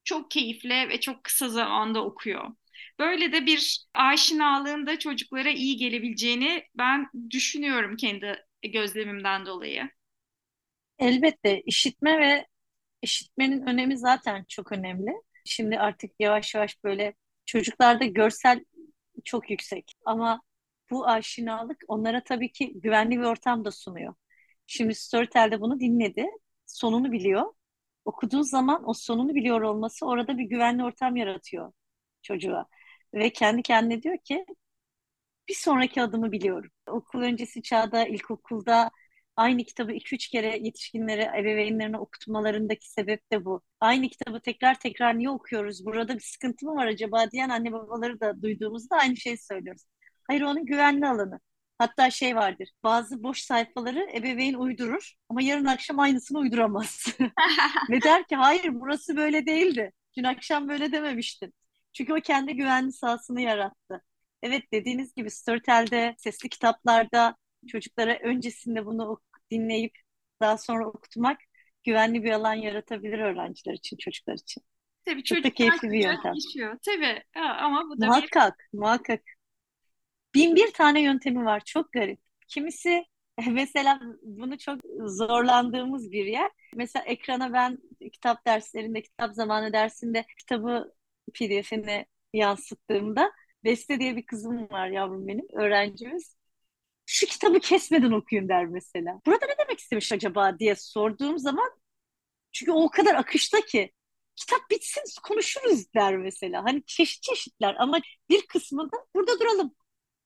çok 0.07 0.33
keyifle 0.33 0.91
ve 0.91 1.01
çok 1.01 1.25
kısa 1.25 1.51
zamanda 1.51 2.05
okuyor. 2.07 2.45
Böyle 3.01 3.33
de 3.35 3.47
bir 3.47 3.87
aşinalığın 3.95 4.87
da 4.87 5.01
çocuklara 5.01 5.51
iyi 5.51 5.79
gelebileceğini 5.79 6.65
ben 6.77 7.09
düşünüyorum 7.33 7.97
kendi 7.99 8.47
gözlemimden 8.73 9.47
dolayı. 9.47 9.91
Elbette 10.99 11.61
işitme 11.67 12.19
ve 12.21 12.47
işitmenin 13.03 13.63
önemi 13.67 13.99
zaten 13.99 14.47
çok 14.49 14.73
önemli. 14.73 15.11
Şimdi 15.47 15.79
artık 15.81 16.13
yavaş 16.21 16.55
yavaş 16.57 16.85
böyle 16.85 17.15
çocuklarda 17.47 18.07
görsel 18.07 18.65
çok 19.25 19.51
yüksek 19.51 19.93
ama 20.07 20.43
bu 20.91 21.09
aşinalık 21.09 21.85
onlara 21.89 22.25
tabii 22.25 22.53
ki 22.53 22.73
güvenli 22.81 23.19
bir 23.19 23.25
ortam 23.25 23.65
da 23.65 23.71
sunuyor. 23.73 24.15
Şimdi 24.67 24.95
Storytel'de 24.95 25.61
bunu 25.61 25.81
dinledi, 25.81 26.27
sonunu 26.67 27.13
biliyor. 27.13 27.55
Okuduğu 28.07 28.45
zaman 28.45 28.91
o 28.91 28.95
sonunu 28.95 29.37
biliyor 29.37 29.63
olması 29.63 30.07
orada 30.07 30.39
bir 30.39 30.45
güvenli 30.45 30.85
ortam 30.85 31.17
yaratıyor 31.17 31.73
çocuğa. 32.23 32.67
Ve 33.15 33.31
kendi 33.33 33.63
kendine 33.63 34.03
diyor 34.03 34.19
ki 34.19 34.47
bir 35.49 35.55
sonraki 35.55 36.03
adımı 36.03 36.33
biliyorum. 36.33 36.71
Okul 36.89 37.23
öncesi 37.23 37.63
çağda, 37.63 38.07
ilkokulda 38.07 38.91
aynı 39.37 39.65
kitabı 39.65 39.93
iki 39.93 40.15
üç 40.15 40.29
kere 40.29 40.59
yetişkinlere, 40.59 41.23
ebeveynlerine 41.41 41.99
okutmalarındaki 41.99 42.91
sebep 42.93 43.33
de 43.33 43.45
bu. 43.45 43.63
Aynı 43.81 44.09
kitabı 44.09 44.41
tekrar 44.41 44.81
tekrar 44.81 45.19
niye 45.19 45.31
okuyoruz? 45.31 45.85
Burada 45.87 46.15
bir 46.15 46.21
sıkıntı 46.21 46.67
mı 46.67 46.75
var 46.75 46.87
acaba 46.87 47.31
diyen 47.31 47.49
anne 47.49 47.73
babaları 47.73 48.21
da 48.21 48.43
duyduğumuzda 48.43 48.97
aynı 48.97 49.17
şeyi 49.17 49.39
söylüyoruz. 49.39 49.83
Hayır 50.29 50.43
onun 50.43 50.67
güvenli 50.67 51.07
alanı. 51.07 51.41
Hatta 51.79 52.11
şey 52.11 52.37
vardır. 52.37 52.71
Bazı 52.83 53.23
boş 53.23 53.43
sayfaları 53.43 54.09
ebeveyn 54.15 54.55
uydurur 54.55 55.13
ama 55.29 55.43
yarın 55.43 55.65
akşam 55.65 55.99
aynısını 55.99 56.39
uyduramaz. 56.39 57.07
Ve 57.91 58.03
der 58.03 58.27
ki 58.27 58.37
hayır 58.37 58.81
burası 58.81 59.17
böyle 59.17 59.47
değildi. 59.47 59.93
Dün 60.17 60.25
akşam 60.25 60.69
böyle 60.69 60.93
dememiştin. 60.93 61.55
Çünkü 61.93 62.13
o 62.13 62.21
kendi 62.21 62.57
güvenli 62.57 62.93
sahasını 62.93 63.41
yarattı. 63.41 64.03
Evet 64.43 64.73
dediğiniz 64.73 65.15
gibi 65.15 65.31
Storytel'de, 65.31 66.15
sesli 66.19 66.49
kitaplarda 66.49 67.37
çocuklara 67.69 68.19
öncesinde 68.19 68.87
bunu 68.87 69.21
dinleyip 69.51 69.99
daha 70.41 70.59
sonra 70.59 70.89
okutmak 70.89 71.39
güvenli 71.85 72.25
bir 72.25 72.31
alan 72.31 72.55
yaratabilir 72.55 73.19
öğrenciler 73.19 73.75
için, 73.75 73.97
çocuklar 73.97 74.35
için. 74.35 74.63
Tabii 75.05 75.25
Çok 75.25 75.45
da 75.45 75.51
keyifli 75.51 75.91
bir 75.91 75.99
yöntem. 75.99 76.33
Tabii 76.85 77.23
ama 77.41 77.85
bu 77.89 78.01
da 78.01 78.07
muhakkak, 78.07 78.59
bir... 78.73 78.79
muhakkak. 78.79 79.21
Bin 80.37 80.57
bir 80.57 80.73
tane 80.73 81.03
yöntemi 81.03 81.45
var. 81.45 81.63
Çok 81.65 81.93
garip. 81.93 82.21
Kimisi 82.49 83.05
mesela 83.51 84.01
bunu 84.23 84.59
çok 84.59 84.81
zorlandığımız 85.07 86.13
bir 86.13 86.27
yer. 86.27 86.51
Mesela 86.75 87.05
ekrana 87.05 87.53
ben 87.53 87.79
kitap 88.13 88.47
derslerinde, 88.47 89.03
kitap 89.03 89.35
zamanı 89.35 89.73
dersinde 89.73 90.25
kitabı 90.39 90.95
PDF'ine 91.35 92.07
yansıttığımda 92.33 93.33
Beste 93.67 94.01
diye 94.01 94.17
bir 94.17 94.27
kızım 94.27 94.71
var 94.71 94.89
yavrum 94.89 95.29
benim, 95.29 95.47
öğrencimiz. 95.53 96.37
Şu 97.07 97.27
kitabı 97.27 97.61
kesmeden 97.61 98.13
okuyun 98.13 98.49
der 98.49 98.67
mesela. 98.67 99.21
Burada 99.27 99.47
ne 99.47 99.55
demek 99.59 99.81
istemiş 99.81 100.13
acaba 100.13 100.59
diye 100.59 100.75
sorduğum 100.77 101.39
zaman 101.39 101.71
çünkü 102.53 102.73
o, 102.73 102.85
o 102.85 102.91
kadar 102.91 103.15
akışta 103.15 103.61
ki 103.61 103.93
kitap 104.37 104.71
bitsin 104.71 105.03
konuşuruz 105.23 105.95
der 105.95 106.17
mesela. 106.17 106.65
Hani 106.65 106.83
çeşit 106.87 107.23
çeşitler 107.23 107.77
ama 107.79 108.01
bir 108.31 108.47
kısmında 108.47 108.97
burada 109.15 109.41
duralım 109.41 109.75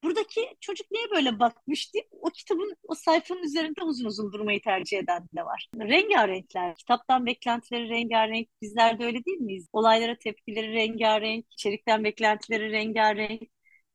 buradaki 0.02 0.40
çocuk 0.60 0.90
niye 0.90 1.10
böyle 1.14 1.38
bakmış 1.40 1.94
deyip 1.94 2.08
o 2.12 2.30
kitabın 2.30 2.76
o 2.88 2.94
sayfanın 2.94 3.42
üzerinde 3.42 3.82
uzun 3.84 4.04
uzun 4.04 4.32
durmayı 4.32 4.60
tercih 4.62 4.98
eden 4.98 5.28
de 5.36 5.44
var. 5.44 5.68
Rengarenkler, 5.80 6.74
kitaptan 6.76 7.26
beklentileri 7.26 7.88
rengarenk. 7.88 8.48
Bizler 8.62 8.98
de 8.98 9.04
öyle 9.04 9.24
değil 9.24 9.40
miyiz? 9.40 9.68
Olaylara 9.72 10.18
tepkileri 10.18 10.72
rengarenk, 10.72 11.46
içerikten 11.52 12.04
beklentileri 12.04 12.72
rengarenk. 12.72 13.42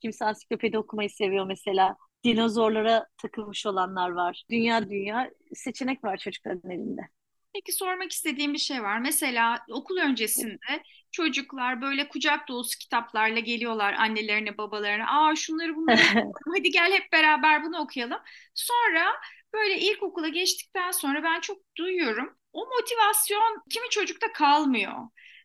Kimse 0.02 0.26
ansiklopedi 0.26 0.78
okumayı 0.78 1.10
seviyor 1.10 1.46
mesela. 1.46 1.98
Dinozorlara 2.24 3.08
takılmış 3.22 3.66
olanlar 3.66 4.10
var. 4.10 4.44
Dünya 4.52 4.90
dünya 4.90 5.32
seçenek 5.54 6.04
var 6.04 6.18
çocukların 6.18 6.72
elinde. 6.72 7.02
Peki 7.56 7.72
sormak 7.72 8.12
istediğim 8.12 8.54
bir 8.54 8.58
şey 8.60 8.84
var. 8.84 9.00
Mesela 9.00 9.66
okul 9.72 9.98
öncesinde 9.98 10.84
çocuklar 11.12 11.82
böyle 11.82 12.08
kucak 12.08 12.48
dolusu 12.48 12.80
kitaplarla 12.80 13.40
geliyorlar 13.40 13.94
annelerine, 13.94 14.58
babalarına. 14.58 15.06
Aa 15.08 15.36
şunları 15.36 15.76
bunları 15.76 15.98
hadi 16.56 16.72
gel 16.72 16.92
hep 16.92 17.12
beraber 17.12 17.64
bunu 17.64 17.78
okuyalım. 17.80 18.20
Sonra 18.54 19.06
böyle 19.54 19.80
ilkokula 19.80 20.28
geçtikten 20.28 20.92
sonra 20.92 21.24
ben 21.24 21.40
çok 21.40 21.58
duyuyorum. 21.78 22.38
O 22.54 22.66
motivasyon 22.66 23.64
kimi 23.70 23.90
çocukta 23.90 24.32
kalmıyor. 24.34 24.94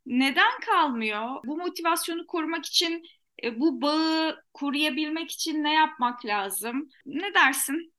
Neden 0.07 0.61
kalmıyor? 0.61 1.29
Bu 1.45 1.57
motivasyonu 1.57 2.27
korumak 2.27 2.67
için, 2.67 3.03
e, 3.45 3.61
bu 3.61 3.83
bağı 3.83 4.45
koruyabilmek 4.55 5.31
için 5.31 5.65
ne 5.65 5.75
yapmak 5.75 6.27
lazım? 6.27 6.89
Ne 7.07 7.35
dersin? 7.35 7.95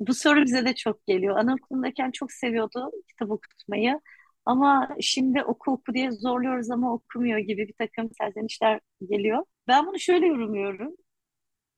Bu 0.00 0.14
soru 0.14 0.42
bize 0.44 0.64
de 0.66 0.74
çok 0.74 1.06
geliyor. 1.06 1.36
Anaokulundayken 1.36 2.10
çok 2.10 2.32
seviyordu 2.32 2.90
kitap 3.08 3.30
okutmayı. 3.30 4.00
Ama 4.46 4.88
şimdi 5.00 5.42
oku 5.44 5.72
oku 5.72 5.94
diye 5.94 6.10
zorluyoruz 6.12 6.70
ama 6.70 6.94
okumuyor 6.94 7.38
gibi 7.38 7.68
bir 7.68 7.74
takım 7.78 8.10
serzenişler 8.20 8.80
geliyor. 9.10 9.44
Ben 9.68 9.86
bunu 9.86 9.98
şöyle 10.00 10.26
yorumluyorum. 10.26 10.96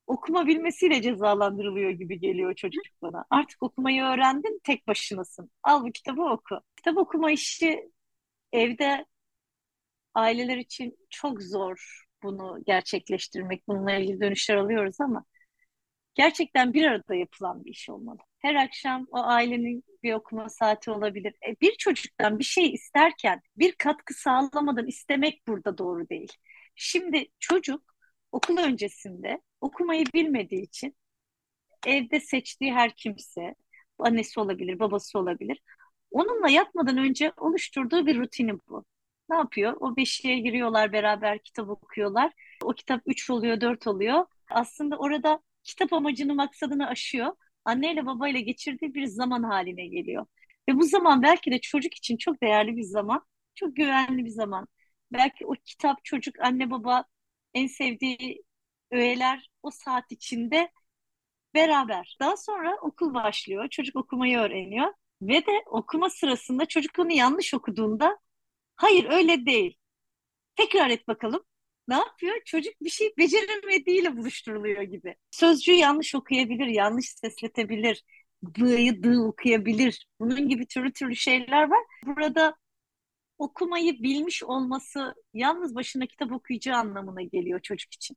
Okuma 0.07 0.47
bilmesiyle 0.47 1.03
cezalandırılıyor 1.03 1.91
gibi 1.91 2.21
geliyor 2.21 2.55
çocuk 2.55 2.85
bana. 3.03 3.25
Artık 3.31 3.62
okumayı 3.62 4.03
öğrendin, 4.05 4.61
tek 4.64 4.87
başınasın. 4.89 5.51
Al 5.62 5.85
bu 5.85 5.93
kitabı 5.93 6.23
oku. 6.23 6.61
Kitap 6.77 6.99
okuma 6.99 7.31
işi 7.31 7.91
evde 8.53 9.07
aileler 10.14 10.57
için 10.57 10.99
çok 11.11 11.43
zor 11.43 12.05
bunu 12.23 12.59
gerçekleştirmek. 12.67 13.69
Bununla 13.69 13.93
ilgili 13.93 14.21
dönüşler 14.21 14.57
alıyoruz 14.57 15.01
ama 15.01 15.25
gerçekten 16.17 16.75
bir 16.75 16.85
arada 16.85 17.14
yapılan 17.14 17.64
bir 17.64 17.71
iş 17.71 17.89
olmalı. 17.91 18.19
Her 18.39 18.55
akşam 18.55 19.07
o 19.11 19.19
ailenin 19.19 19.85
bir 20.03 20.14
okuma 20.14 20.49
saati 20.49 20.91
olabilir. 20.91 21.35
E, 21.49 21.61
bir 21.61 21.73
çocuktan 21.77 22.39
bir 22.39 22.45
şey 22.45 22.75
isterken 22.75 23.43
bir 23.57 23.73
katkı 23.73 24.14
sağlamadan 24.14 24.87
istemek 24.87 25.47
burada 25.49 25.79
doğru 25.79 26.09
değil. 26.09 26.33
Şimdi 26.75 27.29
çocuk 27.41 27.83
okul 28.33 28.59
öncesinde 28.59 29.41
okumayı 29.61 30.05
bilmediği 30.14 30.62
için 30.62 30.97
evde 31.87 32.21
seçtiği 32.21 32.73
her 32.73 32.95
kimse, 32.97 33.55
annesi 33.99 34.41
olabilir, 34.41 34.79
babası 34.79 35.19
olabilir. 35.19 35.61
Onunla 36.11 36.49
yatmadan 36.51 36.99
önce 36.99 37.33
oluşturduğu 37.37 38.07
bir 38.07 38.19
rutini 38.19 38.53
bu. 38.69 38.85
Ne 39.31 39.37
yapıyor? 39.37 39.77
O 39.81 39.97
beşiğe 39.97 40.39
giriyorlar 40.39 40.93
beraber 40.93 41.39
kitap 41.39 41.69
okuyorlar. 41.69 42.33
O 42.64 42.73
kitap 42.73 43.03
üç 43.07 43.31
oluyor, 43.31 43.61
dört 43.61 43.87
oluyor. 43.87 44.27
Aslında 44.51 44.97
orada 44.97 45.41
kitap 45.67 45.93
amacını, 45.93 46.35
maksadını 46.35 46.89
aşıyor. 46.89 47.33
Anneyle 47.64 48.07
babayla 48.07 48.41
geçirdiği 48.41 48.95
bir 48.95 49.07
zaman 49.07 49.43
haline 49.43 49.87
geliyor. 49.87 50.27
Ve 50.69 50.77
bu 50.77 50.83
zaman 50.85 51.23
belki 51.23 51.51
de 51.51 51.61
çocuk 51.61 51.95
için 51.95 52.17
çok 52.17 52.43
değerli 52.43 52.77
bir 52.77 52.83
zaman, 52.83 53.27
çok 53.55 53.77
güvenli 53.77 54.25
bir 54.25 54.31
zaman. 54.31 54.69
Belki 55.12 55.47
o 55.47 55.53
kitap 55.64 56.05
çocuk, 56.05 56.41
anne 56.41 56.71
baba 56.71 57.05
en 57.55 57.67
sevdiği 57.67 58.43
öğeler 58.91 59.51
o 59.62 59.71
saat 59.71 60.12
içinde 60.12 60.71
beraber. 61.55 62.17
Daha 62.21 62.37
sonra 62.37 62.77
okul 62.83 63.14
başlıyor, 63.14 63.69
çocuk 63.69 63.97
okumayı 63.97 64.39
öğreniyor 64.39 64.95
ve 65.23 65.47
de 65.47 65.62
okuma 65.67 66.11
sırasında 66.11 66.67
çocuk 66.67 66.99
onu 66.99 67.12
yanlış 67.12 67.55
okuduğunda 67.55 68.19
hayır 68.77 69.05
öyle 69.11 69.47
değil. 69.47 69.77
Tekrar 70.57 70.91
et 70.91 71.09
bakalım 71.09 71.45
ne 71.89 71.95
yapıyor? 71.95 72.34
Çocuk 72.45 72.74
bir 72.82 72.91
şey 72.91 73.12
beceremediğiyle 73.18 74.16
buluşturuluyor 74.16 74.82
gibi. 74.82 75.14
Sözcüğü 75.30 75.72
yanlış 75.72 76.14
okuyabilir, 76.14 76.66
yanlış 76.66 77.11
sesletebilir, 77.11 78.03
dı'yı 78.55 79.03
dı 79.03 79.20
okuyabilir. 79.20 80.07
Bunun 80.20 80.49
gibi 80.49 80.66
türlü 80.66 80.93
türlü 80.93 81.16
şeyler 81.16 81.70
var. 81.70 81.80
Burada 82.07 82.57
okumayı 83.39 84.03
bilmiş 84.03 84.43
olması 84.43 85.14
yalnız 85.34 85.74
başına 85.74 86.07
kitap 86.07 86.32
okuyacağı 86.32 86.78
anlamına 86.78 87.22
geliyor 87.22 87.61
çocuk 87.61 87.95
için. 87.95 88.16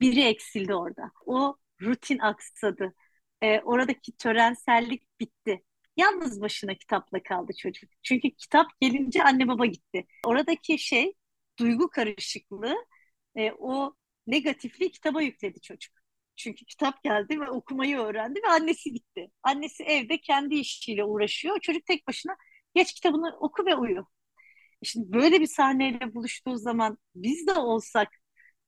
Biri 0.00 0.22
eksildi 0.24 0.74
orada. 0.74 1.12
O 1.26 1.56
rutin 1.82 2.18
aksadı. 2.18 2.94
Ee, 3.42 3.60
oradaki 3.60 4.16
törensellik 4.16 5.20
bitti. 5.20 5.64
Yalnız 5.96 6.40
başına 6.40 6.74
kitapla 6.74 7.22
kaldı 7.22 7.52
çocuk. 7.58 7.90
Çünkü 8.02 8.30
kitap 8.30 8.66
gelince 8.80 9.22
anne 9.24 9.48
baba 9.48 9.66
gitti. 9.66 10.06
Oradaki 10.26 10.78
şey 10.78 11.14
duygu 11.58 11.90
karışıklığı 11.90 12.76
e, 13.36 13.52
o 13.52 13.94
negatifliği 14.26 14.90
kitaba 14.90 15.22
yükledi 15.22 15.60
çocuk. 15.60 15.92
Çünkü 16.36 16.64
kitap 16.64 17.02
geldi 17.02 17.40
ve 17.40 17.50
okumayı 17.50 17.98
öğrendi 17.98 18.40
ve 18.42 18.48
annesi 18.48 18.92
gitti. 18.92 19.30
Annesi 19.42 19.84
evde 19.84 20.18
kendi 20.20 20.54
işiyle 20.54 21.04
uğraşıyor. 21.04 21.60
Çocuk 21.60 21.86
tek 21.86 22.08
başına 22.08 22.36
geç 22.74 22.92
kitabını 22.94 23.36
oku 23.40 23.66
ve 23.66 23.74
uyu. 23.76 24.06
Şimdi 24.84 25.12
böyle 25.12 25.40
bir 25.40 25.46
sahneyle 25.46 26.14
buluştuğu 26.14 26.56
zaman 26.58 26.98
biz 27.14 27.46
de 27.46 27.52
olsak 27.52 28.08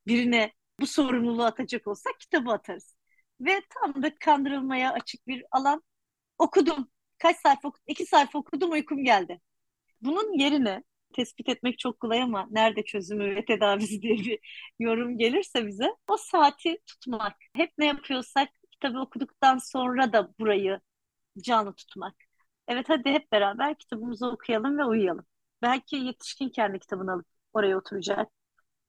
birine 0.06 0.52
bu 0.80 0.86
sorumluluğu 0.86 1.44
atacak 1.44 1.86
olsak 1.86 2.20
kitabı 2.20 2.52
atarız. 2.52 2.96
Ve 3.40 3.62
tam 3.70 4.02
da 4.02 4.18
kandırılmaya 4.18 4.92
açık 4.92 5.26
bir 5.26 5.44
alan 5.50 5.82
okudum. 6.38 6.90
Kaç 7.18 7.36
sayfa 7.36 7.68
okudum? 7.68 7.84
İki 7.86 8.06
sayfa 8.06 8.38
okudum 8.38 8.70
uykum 8.72 9.04
geldi. 9.04 9.40
Bunun 10.02 10.38
yerine 10.38 10.84
tespit 11.12 11.48
etmek 11.48 11.78
çok 11.78 12.00
kolay 12.00 12.22
ama 12.22 12.46
nerede 12.50 12.84
çözümü 12.84 13.36
ve 13.36 13.44
tedavisi 13.44 14.02
diye 14.02 14.14
bir 14.14 14.38
yorum 14.78 15.18
gelirse 15.18 15.66
bize 15.66 15.96
o 16.08 16.16
saati 16.16 16.78
tutmak. 16.86 17.36
Hep 17.56 17.70
ne 17.78 17.86
yapıyorsak 17.86 18.48
kitabı 18.70 19.00
okuduktan 19.00 19.58
sonra 19.58 20.12
da 20.12 20.34
burayı 20.38 20.80
canlı 21.44 21.74
tutmak. 21.74 22.14
Evet 22.68 22.86
hadi 22.88 23.10
hep 23.10 23.32
beraber 23.32 23.78
kitabımızı 23.78 24.26
okuyalım 24.30 24.78
ve 24.78 24.84
uyuyalım. 24.84 25.26
Belki 25.62 25.96
yetişkin 25.96 26.48
kendi 26.48 26.78
kitabını 26.78 27.12
alıp 27.12 27.26
oraya 27.52 27.78
oturacak. 27.78 28.28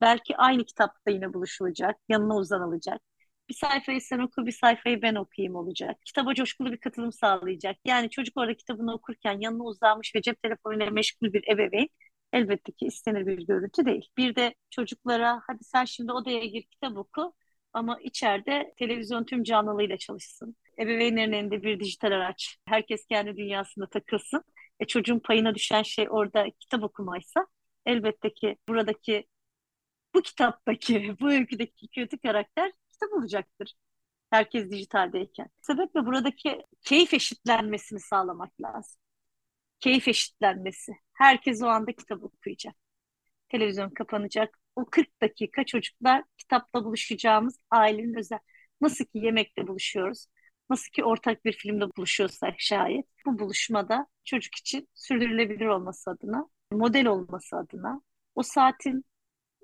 Belki 0.02 0.38
aynı 0.38 0.66
kitapta 0.66 1.12
yine 1.12 1.34
buluşulacak, 1.34 1.98
yanına 2.10 2.36
uzanılacak. 2.38 3.02
Bir 3.50 3.54
sayfayı 3.56 4.02
sen 4.02 4.20
oku, 4.20 4.46
bir 4.46 4.52
sayfayı 4.52 5.02
ben 5.02 5.16
okuyayım 5.16 5.56
olacak. 5.56 5.98
Kitaba 6.06 6.34
coşkulu 6.36 6.72
bir 6.72 6.78
katılım 6.80 7.12
sağlayacak. 7.12 7.78
Yani 7.86 8.10
çocuk 8.10 8.38
orada 8.38 8.54
kitabını 8.56 8.94
okurken 8.94 9.40
yanına 9.40 9.64
uzanmış 9.64 10.16
ve 10.16 10.22
cep 10.22 10.42
telefonuyla 10.44 10.92
meşgul 10.92 11.34
bir 11.34 11.44
ebeveyn 11.54 11.90
elbette 12.34 12.72
ki 12.72 12.86
istenir 12.86 13.28
bir 13.28 13.48
görüntü 13.48 13.86
değil. 13.86 14.10
Bir 14.18 14.36
de 14.36 14.56
çocuklara 14.70 15.42
hadi 15.48 15.64
sen 15.64 15.86
şimdi 15.86 16.12
odaya 16.12 16.46
gir 16.46 16.64
kitap 16.64 16.98
oku 16.98 17.34
ama 17.74 18.00
içeride 18.02 18.74
televizyon 18.78 19.24
tüm 19.24 19.44
canlılığıyla 19.44 19.98
çalışsın. 19.98 20.56
Ebeveynlerin 20.80 21.32
elinde 21.32 21.64
bir 21.64 21.80
dijital 21.80 22.12
araç. 22.12 22.58
Herkes 22.66 23.06
kendi 23.06 23.38
dünyasında 23.38 23.88
takılsın. 23.90 24.44
E 24.80 24.86
çocuğun 24.88 25.20
payına 25.20 25.56
düşen 25.56 25.84
şey 25.84 26.08
orada 26.10 26.46
kitap 26.60 26.84
okumaysa 26.84 27.48
elbette 27.86 28.34
ki 28.34 28.58
buradaki 28.68 29.28
bu 30.16 30.22
kitaptaki, 30.22 31.16
bu 31.22 31.32
öyküdeki 31.32 31.88
kötü 31.88 32.18
karakter 32.20 32.72
kitap 32.92 33.14
olacaktır. 33.14 33.74
Herkes 34.32 34.72
dijitaldeyken. 34.72 35.50
Sebeple 35.62 36.06
buradaki 36.06 36.64
keyif 36.82 37.14
eşitlenmesini 37.14 38.00
sağlamak 38.00 38.62
lazım. 38.62 39.02
Keyif 39.80 40.08
eşitlenmesi. 40.08 40.94
Herkes 41.22 41.62
o 41.62 41.68
anda 41.68 41.92
kitap 41.92 42.24
okuyacak. 42.24 42.76
Televizyon 43.50 43.90
kapanacak. 43.90 44.60
O 44.76 44.86
40 44.86 45.22
dakika 45.22 45.66
çocuklar 45.66 46.24
kitapla 46.38 46.86
buluşacağımız 46.86 47.60
ailenin 47.72 48.14
özel. 48.14 48.40
Nasıl 48.82 49.06
ki 49.06 49.20
yemekte 49.20 49.68
buluşuyoruz. 49.68 50.26
Nasıl 50.70 50.92
ki 50.92 51.04
ortak 51.04 51.46
bir 51.46 51.54
filmde 51.54 51.86
buluşuyorsak 51.98 52.56
şayet 52.58 53.06
bu 53.26 53.40
buluşmada 53.40 54.08
çocuk 54.24 54.56
için 54.56 54.90
sürdürülebilir 54.94 55.66
olması 55.66 56.12
adına, 56.12 56.50
model 56.72 57.08
olması 57.08 57.58
adına, 57.58 58.02
o 58.36 58.44
saatin 58.44 59.06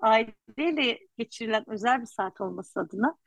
aileyle 0.02 1.00
geçirilen 1.18 1.64
özel 1.68 2.02
bir 2.02 2.06
saat 2.08 2.42
olması 2.42 2.80
adına 2.80 3.18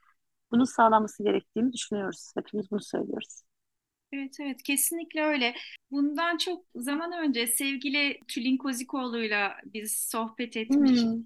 bunun 0.53 0.65
sağlanması 0.65 1.25
gerektiğini 1.25 1.73
düşünüyoruz. 1.73 2.33
Hepimiz 2.37 2.71
bunu 2.71 2.83
söylüyoruz. 2.83 3.43
Evet 4.13 4.37
evet 4.41 4.63
kesinlikle 4.63 5.23
öyle. 5.23 5.55
Bundan 5.91 6.37
çok 6.37 6.65
zaman 6.75 7.13
önce 7.13 7.47
sevgili 7.47 8.19
Tülin 8.29 8.57
Kozikoğlu'yla 8.57 9.57
biz 9.65 9.97
sohbet 9.97 10.57
etmiştik. 10.57 11.09
Hmm. 11.09 11.25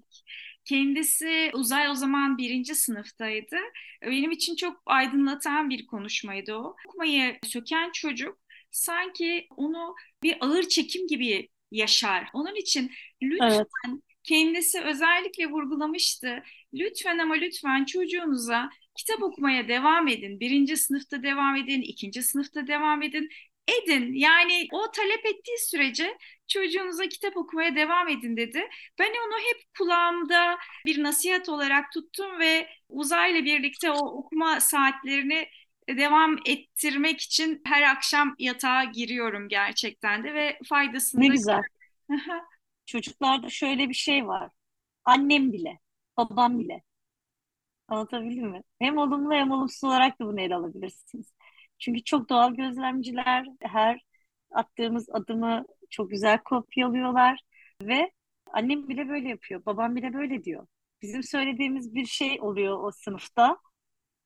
Kendisi 0.65 1.51
uzay 1.53 1.89
o 1.89 1.95
zaman 1.95 2.37
birinci 2.37 2.75
sınıftaydı. 2.75 3.55
Benim 4.01 4.31
için 4.31 4.55
çok 4.55 4.81
aydınlatan 4.85 5.69
bir 5.69 5.87
konuşmaydı 5.87 6.53
o. 6.55 6.75
Okumayı 6.87 7.39
söken 7.43 7.91
çocuk 7.91 8.37
sanki 8.71 9.47
onu 9.57 9.95
bir 10.23 10.37
ağır 10.39 10.63
çekim 10.63 11.07
gibi 11.07 11.49
yaşar. 11.71 12.27
Onun 12.33 12.55
için 12.55 12.91
lütfen 13.21 13.65
evet. 13.87 14.01
kendisi 14.23 14.81
özellikle 14.81 15.47
vurgulamıştı. 15.47 16.43
Lütfen 16.73 17.17
ama 17.17 17.33
lütfen 17.33 17.85
çocuğunuza 17.85 18.69
kitap 18.95 19.23
okumaya 19.23 19.67
devam 19.67 20.07
edin. 20.07 20.39
Birinci 20.39 20.77
sınıfta 20.77 21.23
devam 21.23 21.55
edin, 21.55 21.81
ikinci 21.81 22.23
sınıfta 22.23 22.67
devam 22.67 23.01
edin. 23.01 23.29
Edin 23.67 24.13
yani 24.13 24.67
o 24.73 24.91
talep 24.91 25.25
ettiği 25.25 25.57
sürece 25.57 26.17
çocuğunuza 26.47 27.07
kitap 27.07 27.37
okumaya 27.37 27.75
devam 27.75 28.07
edin 28.07 28.37
dedi. 28.37 28.69
Ben 28.99 29.09
onu 29.09 29.37
hep 29.39 29.61
kulağımda 29.77 30.57
bir 30.85 31.03
nasihat 31.03 31.49
olarak 31.49 31.91
tuttum 31.91 32.39
ve 32.39 32.69
uzayla 32.89 33.45
birlikte 33.45 33.91
o 33.91 33.97
okuma 33.97 34.59
saatlerini 34.59 35.47
devam 35.89 36.37
ettirmek 36.45 37.21
için 37.21 37.61
her 37.65 37.81
akşam 37.81 38.35
yatağa 38.39 38.83
giriyorum 38.83 39.49
gerçekten 39.49 40.23
de 40.23 40.33
ve 40.33 40.59
faydasını 40.69 41.21
Ne 41.21 41.27
güzel. 41.27 41.61
Çocuklarda 42.85 43.49
şöyle 43.49 43.89
bir 43.89 43.93
şey 43.93 44.27
var. 44.27 44.51
Annem 45.05 45.53
bile, 45.53 45.79
babam 46.17 46.59
bile 46.59 46.83
Anlatabildim 47.87 48.47
mi? 48.49 48.61
Hem 48.79 48.97
olumlu 48.97 49.33
hem 49.33 49.51
olumsuz 49.51 49.83
olarak 49.83 50.19
da 50.19 50.25
bunu 50.25 50.41
ele 50.41 50.55
alabilirsiniz. 50.55 51.33
Çünkü 51.79 52.03
çok 52.03 52.29
doğal 52.29 52.53
gözlemciler 52.55 53.45
her 53.61 54.01
attığımız 54.51 55.09
adımı 55.09 55.65
çok 55.89 56.09
güzel 56.11 56.39
kopyalıyorlar 56.43 57.39
ve 57.81 58.11
annem 58.53 58.87
bile 58.89 59.09
böyle 59.09 59.29
yapıyor, 59.29 59.65
babam 59.65 59.95
bile 59.95 60.13
böyle 60.13 60.43
diyor. 60.43 60.67
Bizim 61.01 61.23
söylediğimiz 61.23 61.95
bir 61.95 62.05
şey 62.05 62.37
oluyor 62.41 62.83
o 62.83 62.91
sınıfta. 62.91 63.57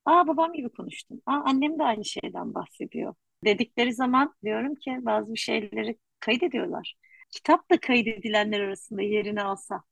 Aa 0.06 0.28
babam 0.28 0.54
gibi 0.54 0.70
konuştum. 0.70 1.22
Aa 1.26 1.42
annem 1.46 1.80
de 1.80 1.84
aynı 1.84 2.06
şeyden 2.06 2.54
bahsediyor. 2.54 3.16
Dedikleri 3.46 3.94
zaman 3.94 4.36
diyorum 4.44 4.76
ki 4.76 4.98
bazı 5.02 5.38
şeyleri 5.38 5.98
kaydediyorlar. 6.20 6.96
Kitap 7.32 7.72
da 7.72 7.80
kaydedilenler 7.80 8.60
arasında 8.60 9.02
yerini 9.02 9.44
alsa. 9.44 9.84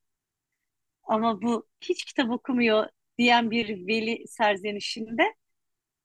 Ama 1.04 1.42
bu 1.42 1.68
hiç 1.82 2.06
kitap 2.06 2.30
okumuyor 2.32 2.88
diyen 3.18 3.52
bir 3.52 3.88
veli 3.88 4.28
serzenişinde 4.28 5.24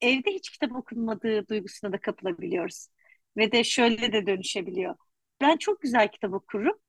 evde 0.01 0.31
hiç 0.31 0.49
kitap 0.49 0.75
okunmadığı 0.75 1.47
duygusuna 1.47 1.93
da 1.93 1.99
kapılabiliyoruz. 2.01 2.87
Ve 3.37 3.51
de 3.51 3.63
şöyle 3.63 4.13
de 4.13 4.25
dönüşebiliyor. 4.25 4.95
Ben 5.41 5.57
çok 5.57 5.81
güzel 5.81 6.11
kitap 6.11 6.33
okurum. 6.33 6.79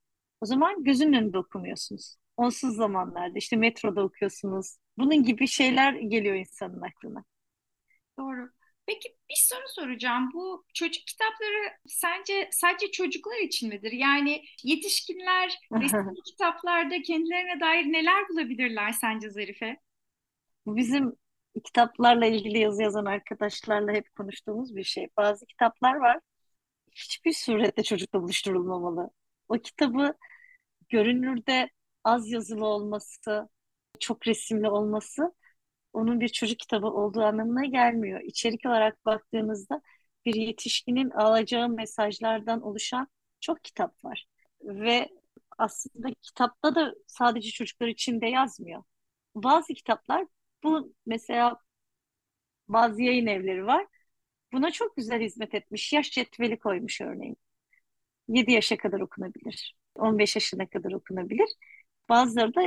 O 0.40 0.46
zaman 0.46 0.84
gözünün 0.84 1.12
önünde 1.12 1.38
okumuyorsunuz. 1.38 2.16
Onsuz 2.36 2.76
zamanlarda 2.76 3.38
işte 3.38 3.56
metroda 3.56 4.02
okuyorsunuz. 4.02 4.76
Bunun 4.98 5.22
gibi 5.24 5.46
şeyler 5.46 5.92
geliyor 5.94 6.34
insanın 6.36 6.80
aklına. 6.82 7.24
Doğru. 8.18 8.50
Peki 8.86 9.08
bir 9.30 9.36
soru 9.36 9.68
soracağım. 9.68 10.30
Bu 10.34 10.64
çocuk 10.74 11.06
kitapları 11.06 11.72
sence 11.86 12.48
sadece 12.52 12.90
çocuklar 12.90 13.38
için 13.38 13.68
midir? 13.68 13.92
Yani 13.92 14.44
yetişkinler 14.62 15.58
resimli 15.72 16.22
kitaplarda 16.26 17.02
kendilerine 17.02 17.60
dair 17.60 17.84
neler 17.84 18.28
bulabilirler 18.28 18.92
sence 18.92 19.30
Zarife? 19.30 19.76
Bu 20.66 20.76
bizim 20.76 21.16
kitaplarla 21.64 22.26
ilgili 22.26 22.58
yazı 22.58 22.82
yazan 22.82 23.04
arkadaşlarla 23.04 23.92
hep 23.92 24.14
konuştuğumuz 24.16 24.76
bir 24.76 24.84
şey. 24.84 25.08
Bazı 25.16 25.46
kitaplar 25.46 25.94
var. 25.96 26.20
Hiçbir 26.92 27.32
surette 27.32 27.82
çocukla 27.82 28.22
buluşturulmamalı. 28.22 29.10
O 29.48 29.54
kitabı 29.54 30.14
görünürde 30.88 31.70
az 32.04 32.30
yazılı 32.30 32.66
olması, 32.66 33.48
çok 34.00 34.26
resimli 34.26 34.68
olması 34.70 35.34
onun 35.92 36.20
bir 36.20 36.28
çocuk 36.28 36.58
kitabı 36.58 36.86
olduğu 36.86 37.22
anlamına 37.22 37.64
gelmiyor. 37.64 38.20
İçerik 38.20 38.66
olarak 38.66 39.06
baktığınızda 39.06 39.82
bir 40.24 40.34
yetişkinin 40.34 41.10
alacağı 41.10 41.68
mesajlardan 41.68 42.62
oluşan 42.62 43.08
çok 43.40 43.64
kitap 43.64 44.04
var. 44.04 44.26
Ve 44.62 45.08
aslında 45.58 46.08
kitapta 46.22 46.74
da 46.74 46.94
sadece 47.06 47.50
çocuklar 47.50 47.88
için 47.88 48.20
de 48.20 48.26
yazmıyor. 48.26 48.82
Bazı 49.34 49.74
kitaplar 49.74 50.26
bu 50.64 50.94
mesela 51.06 51.58
bazı 52.68 53.02
yayın 53.02 53.26
evleri 53.26 53.66
var. 53.66 53.86
Buna 54.52 54.70
çok 54.70 54.96
güzel 54.96 55.20
hizmet 55.22 55.54
etmiş. 55.54 55.92
Yaş 55.92 56.10
cetveli 56.10 56.58
koymuş 56.58 57.00
örneğin. 57.00 57.36
7 58.28 58.52
yaşa 58.52 58.76
kadar 58.76 59.00
okunabilir. 59.00 59.76
15 59.96 60.36
yaşına 60.36 60.68
kadar 60.70 60.92
okunabilir. 60.92 61.48
Bazıları 62.08 62.54
da 62.54 62.62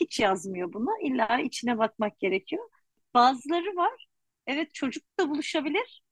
hiç 0.00 0.20
yazmıyor 0.20 0.72
bunu. 0.72 0.90
İlla 1.04 1.40
içine 1.40 1.78
bakmak 1.78 2.20
gerekiyor. 2.20 2.70
Bazıları 3.14 3.76
var. 3.76 4.08
Evet 4.46 4.74
çocuk 4.74 5.04
da 5.20 5.30
buluşabilir. 5.30 6.02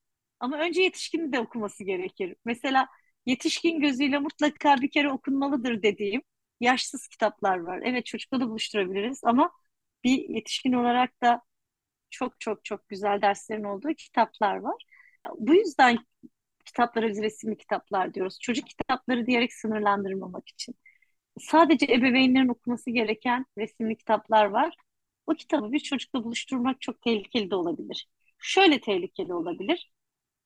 Ama 0.40 0.58
önce 0.58 0.82
yetişkin 0.82 1.32
de 1.32 1.40
okuması 1.40 1.84
gerekir. 1.84 2.36
Mesela 2.44 2.88
yetişkin 3.26 3.80
gözüyle 3.80 4.18
mutlaka 4.18 4.76
bir 4.82 4.90
kere 4.90 5.10
okunmalıdır 5.12 5.82
dediğim 5.82 6.22
yaşsız 6.60 7.08
kitaplar 7.08 7.58
var. 7.58 7.82
Evet 7.84 8.06
çocukla 8.06 8.40
da 8.40 8.48
buluşturabiliriz 8.50 9.20
ama 9.24 9.52
bir 10.06 10.30
yetişkin 10.30 10.74
olarak 10.74 11.22
da 11.22 11.42
çok 12.10 12.40
çok 12.40 12.64
çok 12.64 12.88
güzel 12.88 13.22
derslerin 13.22 13.64
olduğu 13.64 13.94
kitaplar 13.94 14.56
var. 14.56 14.84
Bu 15.38 15.54
yüzden 15.54 15.98
kitaplara 16.64 17.08
biz 17.08 17.22
resimli 17.22 17.56
kitaplar 17.58 18.14
diyoruz. 18.14 18.38
Çocuk 18.42 18.66
kitapları 18.68 19.26
diyerek 19.26 19.54
sınırlandırmamak 19.54 20.48
için. 20.48 20.74
sadece 21.40 21.86
ebeveynlerin 21.86 22.48
okuması 22.48 22.90
gereken 22.90 23.46
resimli 23.58 23.96
kitaplar 23.96 24.44
var. 24.46 24.76
O 25.26 25.34
kitabı 25.34 25.72
bir 25.72 25.80
çocukla 25.80 26.24
buluşturmak 26.24 26.80
çok 26.80 27.02
tehlikeli 27.02 27.50
de 27.50 27.56
olabilir. 27.56 28.08
Şöyle 28.38 28.80
tehlikeli 28.80 29.34
olabilir. 29.34 29.92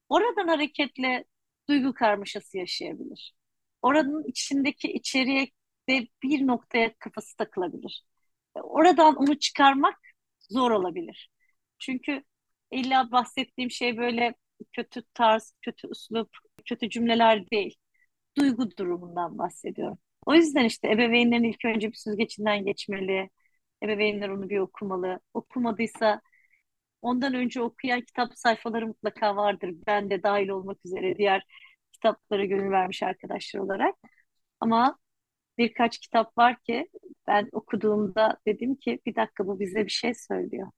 Oradan 0.09 0.49
hareketle 0.49 1.25
duygu 1.69 1.95
karmaşası 1.95 2.59
yaşayabilir. 2.59 3.35
Oranın 3.83 4.25
içindeki 4.25 4.93
içeriğe 4.93 5.49
de 5.89 6.09
bir 6.23 6.47
noktaya 6.47 6.95
kafası 6.99 7.37
takılabilir. 7.37 8.05
Oradan 8.55 9.17
onu 9.17 9.39
çıkarmak 9.39 9.97
zor 10.41 10.71
olabilir. 10.71 11.31
Çünkü 11.79 12.25
illa 12.71 13.13
bahsettiğim 13.13 13.71
şey 13.71 13.97
böyle 13.99 14.35
kötü 14.73 15.03
tarz, 15.15 15.55
kötü 15.63 15.89
üslup, 15.91 16.31
kötü 16.65 16.91
cümleler 16.91 17.51
değil. 17.51 17.77
Duygu 18.39 18.77
durumundan 18.77 19.39
bahsediyorum. 19.39 19.99
O 20.27 20.35
yüzden 20.35 20.65
işte 20.65 20.91
ebeveynlerin 20.91 21.45
ilk 21.45 21.65
önce 21.65 21.89
bir 21.89 21.97
süzgecinden 21.97 22.65
geçmeli. 22.65 23.31
Ebeveynler 23.83 24.29
onu 24.29 24.51
bir 24.51 24.59
okumalı. 24.59 25.21
Okumadıysa 25.35 26.21
ondan 27.03 27.35
önce 27.35 27.63
okuyan 27.63 28.01
kitap 28.01 28.33
sayfaları 28.39 28.87
mutlaka 28.87 29.37
vardır. 29.37 29.75
Ben 29.87 30.11
de 30.11 30.23
dahil 30.23 30.49
olmak 30.49 30.87
üzere 30.87 31.17
diğer 31.19 31.45
kitaplara 31.93 32.45
gönül 32.45 32.71
vermiş 32.71 33.03
arkadaşlar 33.03 33.61
olarak. 33.61 33.95
Ama 34.61 34.99
birkaç 35.61 35.99
kitap 35.99 36.39
var 36.39 36.61
ki 36.61 36.89
ben 37.27 37.49
okuduğumda 37.53 38.39
dedim 38.47 38.77
ki 38.77 39.01
bir 39.07 39.15
dakika 39.15 39.47
bu 39.47 39.61
bize 39.61 39.85
bir 39.87 39.91
şey 39.91 40.15
söylüyor. 40.15 40.71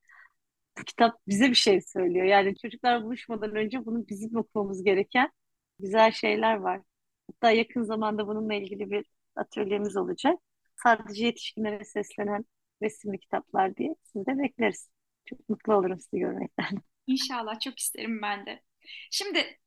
Bu 0.78 0.85
kitap 0.85 1.20
bize 1.28 1.51
bir 1.51 1.55
şey 1.55 1.80
söylüyor. 1.83 2.26
Yani 2.26 2.57
çocuklar 2.59 3.05
buluşmadan 3.05 3.55
önce 3.57 3.87
bunu 3.87 4.09
bizim 4.09 4.37
okumamız 4.37 4.85
gereken 4.85 5.30
güzel 5.78 6.12
şeyler 6.12 6.57
var. 6.57 6.80
Hatta 7.33 7.51
yakın 7.51 7.83
zamanda 7.83 8.26
bununla 8.26 8.55
ilgili 8.55 8.91
bir 8.91 9.07
atölyemiz 9.37 9.97
olacak. 9.97 10.39
Sadece 10.83 11.26
yetişkinlere 11.26 11.85
seslenen 11.85 12.45
resimli 12.83 13.18
kitaplar 13.20 13.76
diye 13.76 13.95
sizi 14.03 14.26
de 14.26 14.39
bekleriz. 14.39 14.91
Çok 15.24 15.49
mutlu 15.49 15.74
olurum 15.74 16.01
sizi 16.01 16.18
görmekten. 16.18 16.68
İnşallah 17.07 17.61
çok 17.61 17.78
isterim 17.78 18.22
ben 18.22 18.47
de. 18.47 18.62
Şimdi 19.11 19.59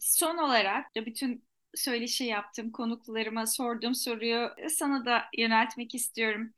son 0.00 0.38
olarak 0.38 0.86
bütün 0.96 1.44
söyleşi 1.76 2.24
yaptığım 2.24 2.70
konuklarıma 2.72 3.46
sorduğum 3.46 3.94
soruyu 3.94 4.50
sana 4.68 5.04
da 5.04 5.24
yöneltmek 5.38 5.94
istiyorum. 5.94 6.52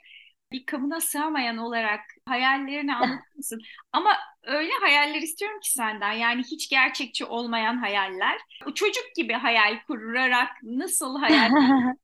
Bir 0.52 0.66
kabına 0.66 1.00
sığamayan 1.00 1.56
olarak 1.56 2.00
hayallerini 2.26 2.94
anlatır 2.96 3.36
mısın? 3.36 3.60
Ama 3.92 4.10
öyle 4.42 4.72
hayaller 4.80 5.22
istiyorum 5.22 5.60
ki 5.60 5.72
senden. 5.72 6.12
Yani 6.12 6.42
hiç 6.42 6.68
gerçekçi 6.70 7.24
olmayan 7.24 7.76
hayaller. 7.76 8.38
O 8.66 8.74
çocuk 8.74 9.04
gibi 9.16 9.32
hayal 9.32 9.80
kurarak 9.86 10.50
nasıl 10.62 11.18
hayal 11.18 11.50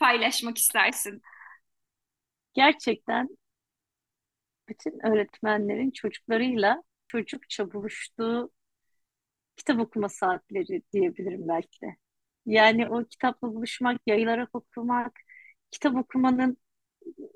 paylaşmak 0.00 0.58
istersin? 0.58 1.22
Gerçekten 2.54 3.28
bütün 4.68 5.06
öğretmenlerin 5.06 5.90
çocuklarıyla 5.90 6.82
çocukça 7.08 7.72
buluştuğu 7.72 8.50
kitap 9.56 9.80
okuma 9.80 10.08
saatleri 10.08 10.82
diyebilirim 10.92 11.48
belki 11.48 11.80
de. 11.82 11.96
Yani 12.46 12.88
o 12.88 13.04
kitapla 13.04 13.48
buluşmak, 13.54 14.00
yayılarak 14.06 14.54
okumak, 14.54 15.20
kitap 15.70 15.96
okumanın 15.96 16.56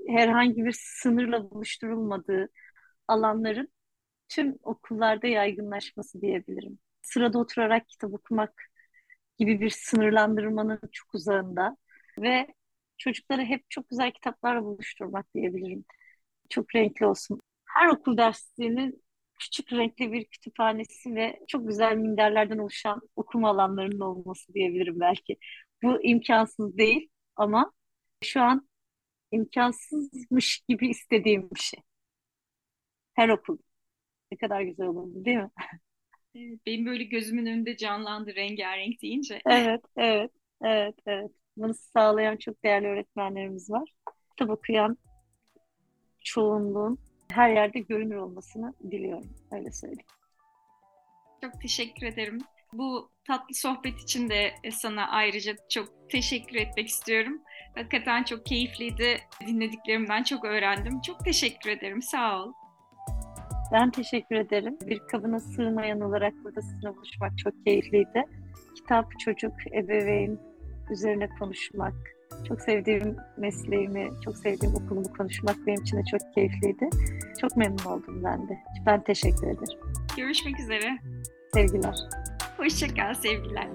herhangi 0.08 0.64
bir 0.64 0.76
sınırla 0.80 1.50
buluşturulmadığı 1.50 2.48
alanların 3.08 3.68
tüm 4.28 4.56
okullarda 4.62 5.26
yaygınlaşması 5.26 6.22
diyebilirim. 6.22 6.78
Sırada 7.02 7.38
oturarak 7.38 7.88
kitap 7.88 8.14
okumak 8.14 8.54
gibi 9.38 9.60
bir 9.60 9.70
sınırlandırmanın 9.70 10.80
çok 10.92 11.14
uzağında 11.14 11.76
ve 12.18 12.48
çocukları 12.98 13.42
hep 13.44 13.70
çok 13.70 13.88
güzel 13.88 14.12
kitaplarla 14.12 14.64
buluşturmak 14.64 15.34
diyebilirim. 15.34 15.84
Çok 16.50 16.74
renkli 16.76 17.06
olsun. 17.06 17.40
Her 17.66 17.88
okul 17.88 18.16
dersinin 18.16 19.04
küçük 19.38 19.72
renkli 19.72 20.12
bir 20.12 20.24
kütüphanesi 20.24 21.14
ve 21.14 21.40
çok 21.48 21.68
güzel 21.68 21.96
minderlerden 21.96 22.58
oluşan 22.58 23.00
okuma 23.16 23.50
alanlarının 23.50 24.00
olması 24.00 24.54
diyebilirim 24.54 25.00
belki. 25.00 25.36
Bu 25.82 26.02
imkansız 26.02 26.78
değil 26.78 27.08
ama 27.36 27.72
şu 28.24 28.42
an 28.42 28.68
imkansızmış 29.32 30.60
gibi 30.68 30.88
istediğim 30.88 31.50
bir 31.50 31.60
şey. 31.60 31.80
Her 33.14 33.28
okul. 33.28 33.58
Ne 34.32 34.38
kadar 34.38 34.62
güzel 34.62 34.86
olurdu 34.86 35.24
değil 35.24 35.36
mi? 35.36 35.50
Benim 36.66 36.86
böyle 36.86 37.04
gözümün 37.04 37.46
önünde 37.46 37.76
canlandı 37.76 38.34
rengarenk 38.34 39.02
deyince. 39.02 39.40
Evet, 39.46 39.80
evet, 39.96 40.30
evet, 40.62 40.94
evet. 41.06 41.30
Bunu 41.56 41.74
sağlayan 41.74 42.36
çok 42.36 42.64
değerli 42.64 42.86
öğretmenlerimiz 42.86 43.70
var. 43.70 43.92
Kitap 44.30 44.50
okuyan 44.50 44.98
çoğunluğun 46.24 46.98
her 47.32 47.50
yerde 47.50 47.78
görünür 47.78 48.16
olmasını 48.16 48.74
diliyorum. 48.90 49.30
Öyle 49.52 49.72
söyleyeyim. 49.72 50.06
Çok 51.44 51.60
teşekkür 51.60 52.06
ederim. 52.06 52.38
Bu 52.72 53.10
tatlı 53.26 53.54
sohbet 53.54 53.98
için 54.00 54.30
de 54.30 54.50
sana 54.70 55.08
ayrıca 55.08 55.56
çok 55.68 56.10
teşekkür 56.10 56.56
etmek 56.56 56.88
istiyorum. 56.88 57.40
Hakikaten 57.74 58.24
çok 58.24 58.46
keyifliydi. 58.46 59.18
Dinlediklerimden 59.46 60.22
çok 60.22 60.44
öğrendim. 60.44 61.00
Çok 61.00 61.24
teşekkür 61.24 61.70
ederim. 61.70 62.02
Sağ 62.02 62.42
ol. 62.42 62.52
Ben 63.72 63.90
teşekkür 63.90 64.36
ederim. 64.36 64.78
Bir 64.86 64.98
kabına 64.98 65.40
sığmayan 65.40 66.00
olarak 66.00 66.34
burada 66.44 66.62
sizinle 66.62 66.96
buluşmak 66.96 67.38
çok 67.38 67.64
keyifliydi. 67.66 68.24
Kitap, 68.76 69.18
çocuk, 69.18 69.52
ebeveyn 69.74 70.38
üzerine 70.90 71.28
konuşmak, 71.38 71.94
çok 72.48 72.60
sevdiğim 72.60 73.16
mesleğimi, 73.36 74.08
çok 74.24 74.36
sevdiğim 74.36 74.74
okulumu 74.74 75.12
konuşmak 75.12 75.56
benim 75.66 75.82
için 75.82 75.96
de 75.96 76.02
çok 76.10 76.34
keyifliydi. 76.34 76.88
Çok 77.40 77.56
memnun 77.56 77.84
oldum 77.84 78.24
ben 78.24 78.48
de. 78.48 78.58
Ben 78.86 79.04
teşekkür 79.04 79.46
ederim. 79.46 79.78
Görüşmek 80.16 80.60
üzere. 80.60 80.98
Sevgiler. 81.54 81.94
Hoşçakal 82.56 83.14
sevgiler. 83.14 83.68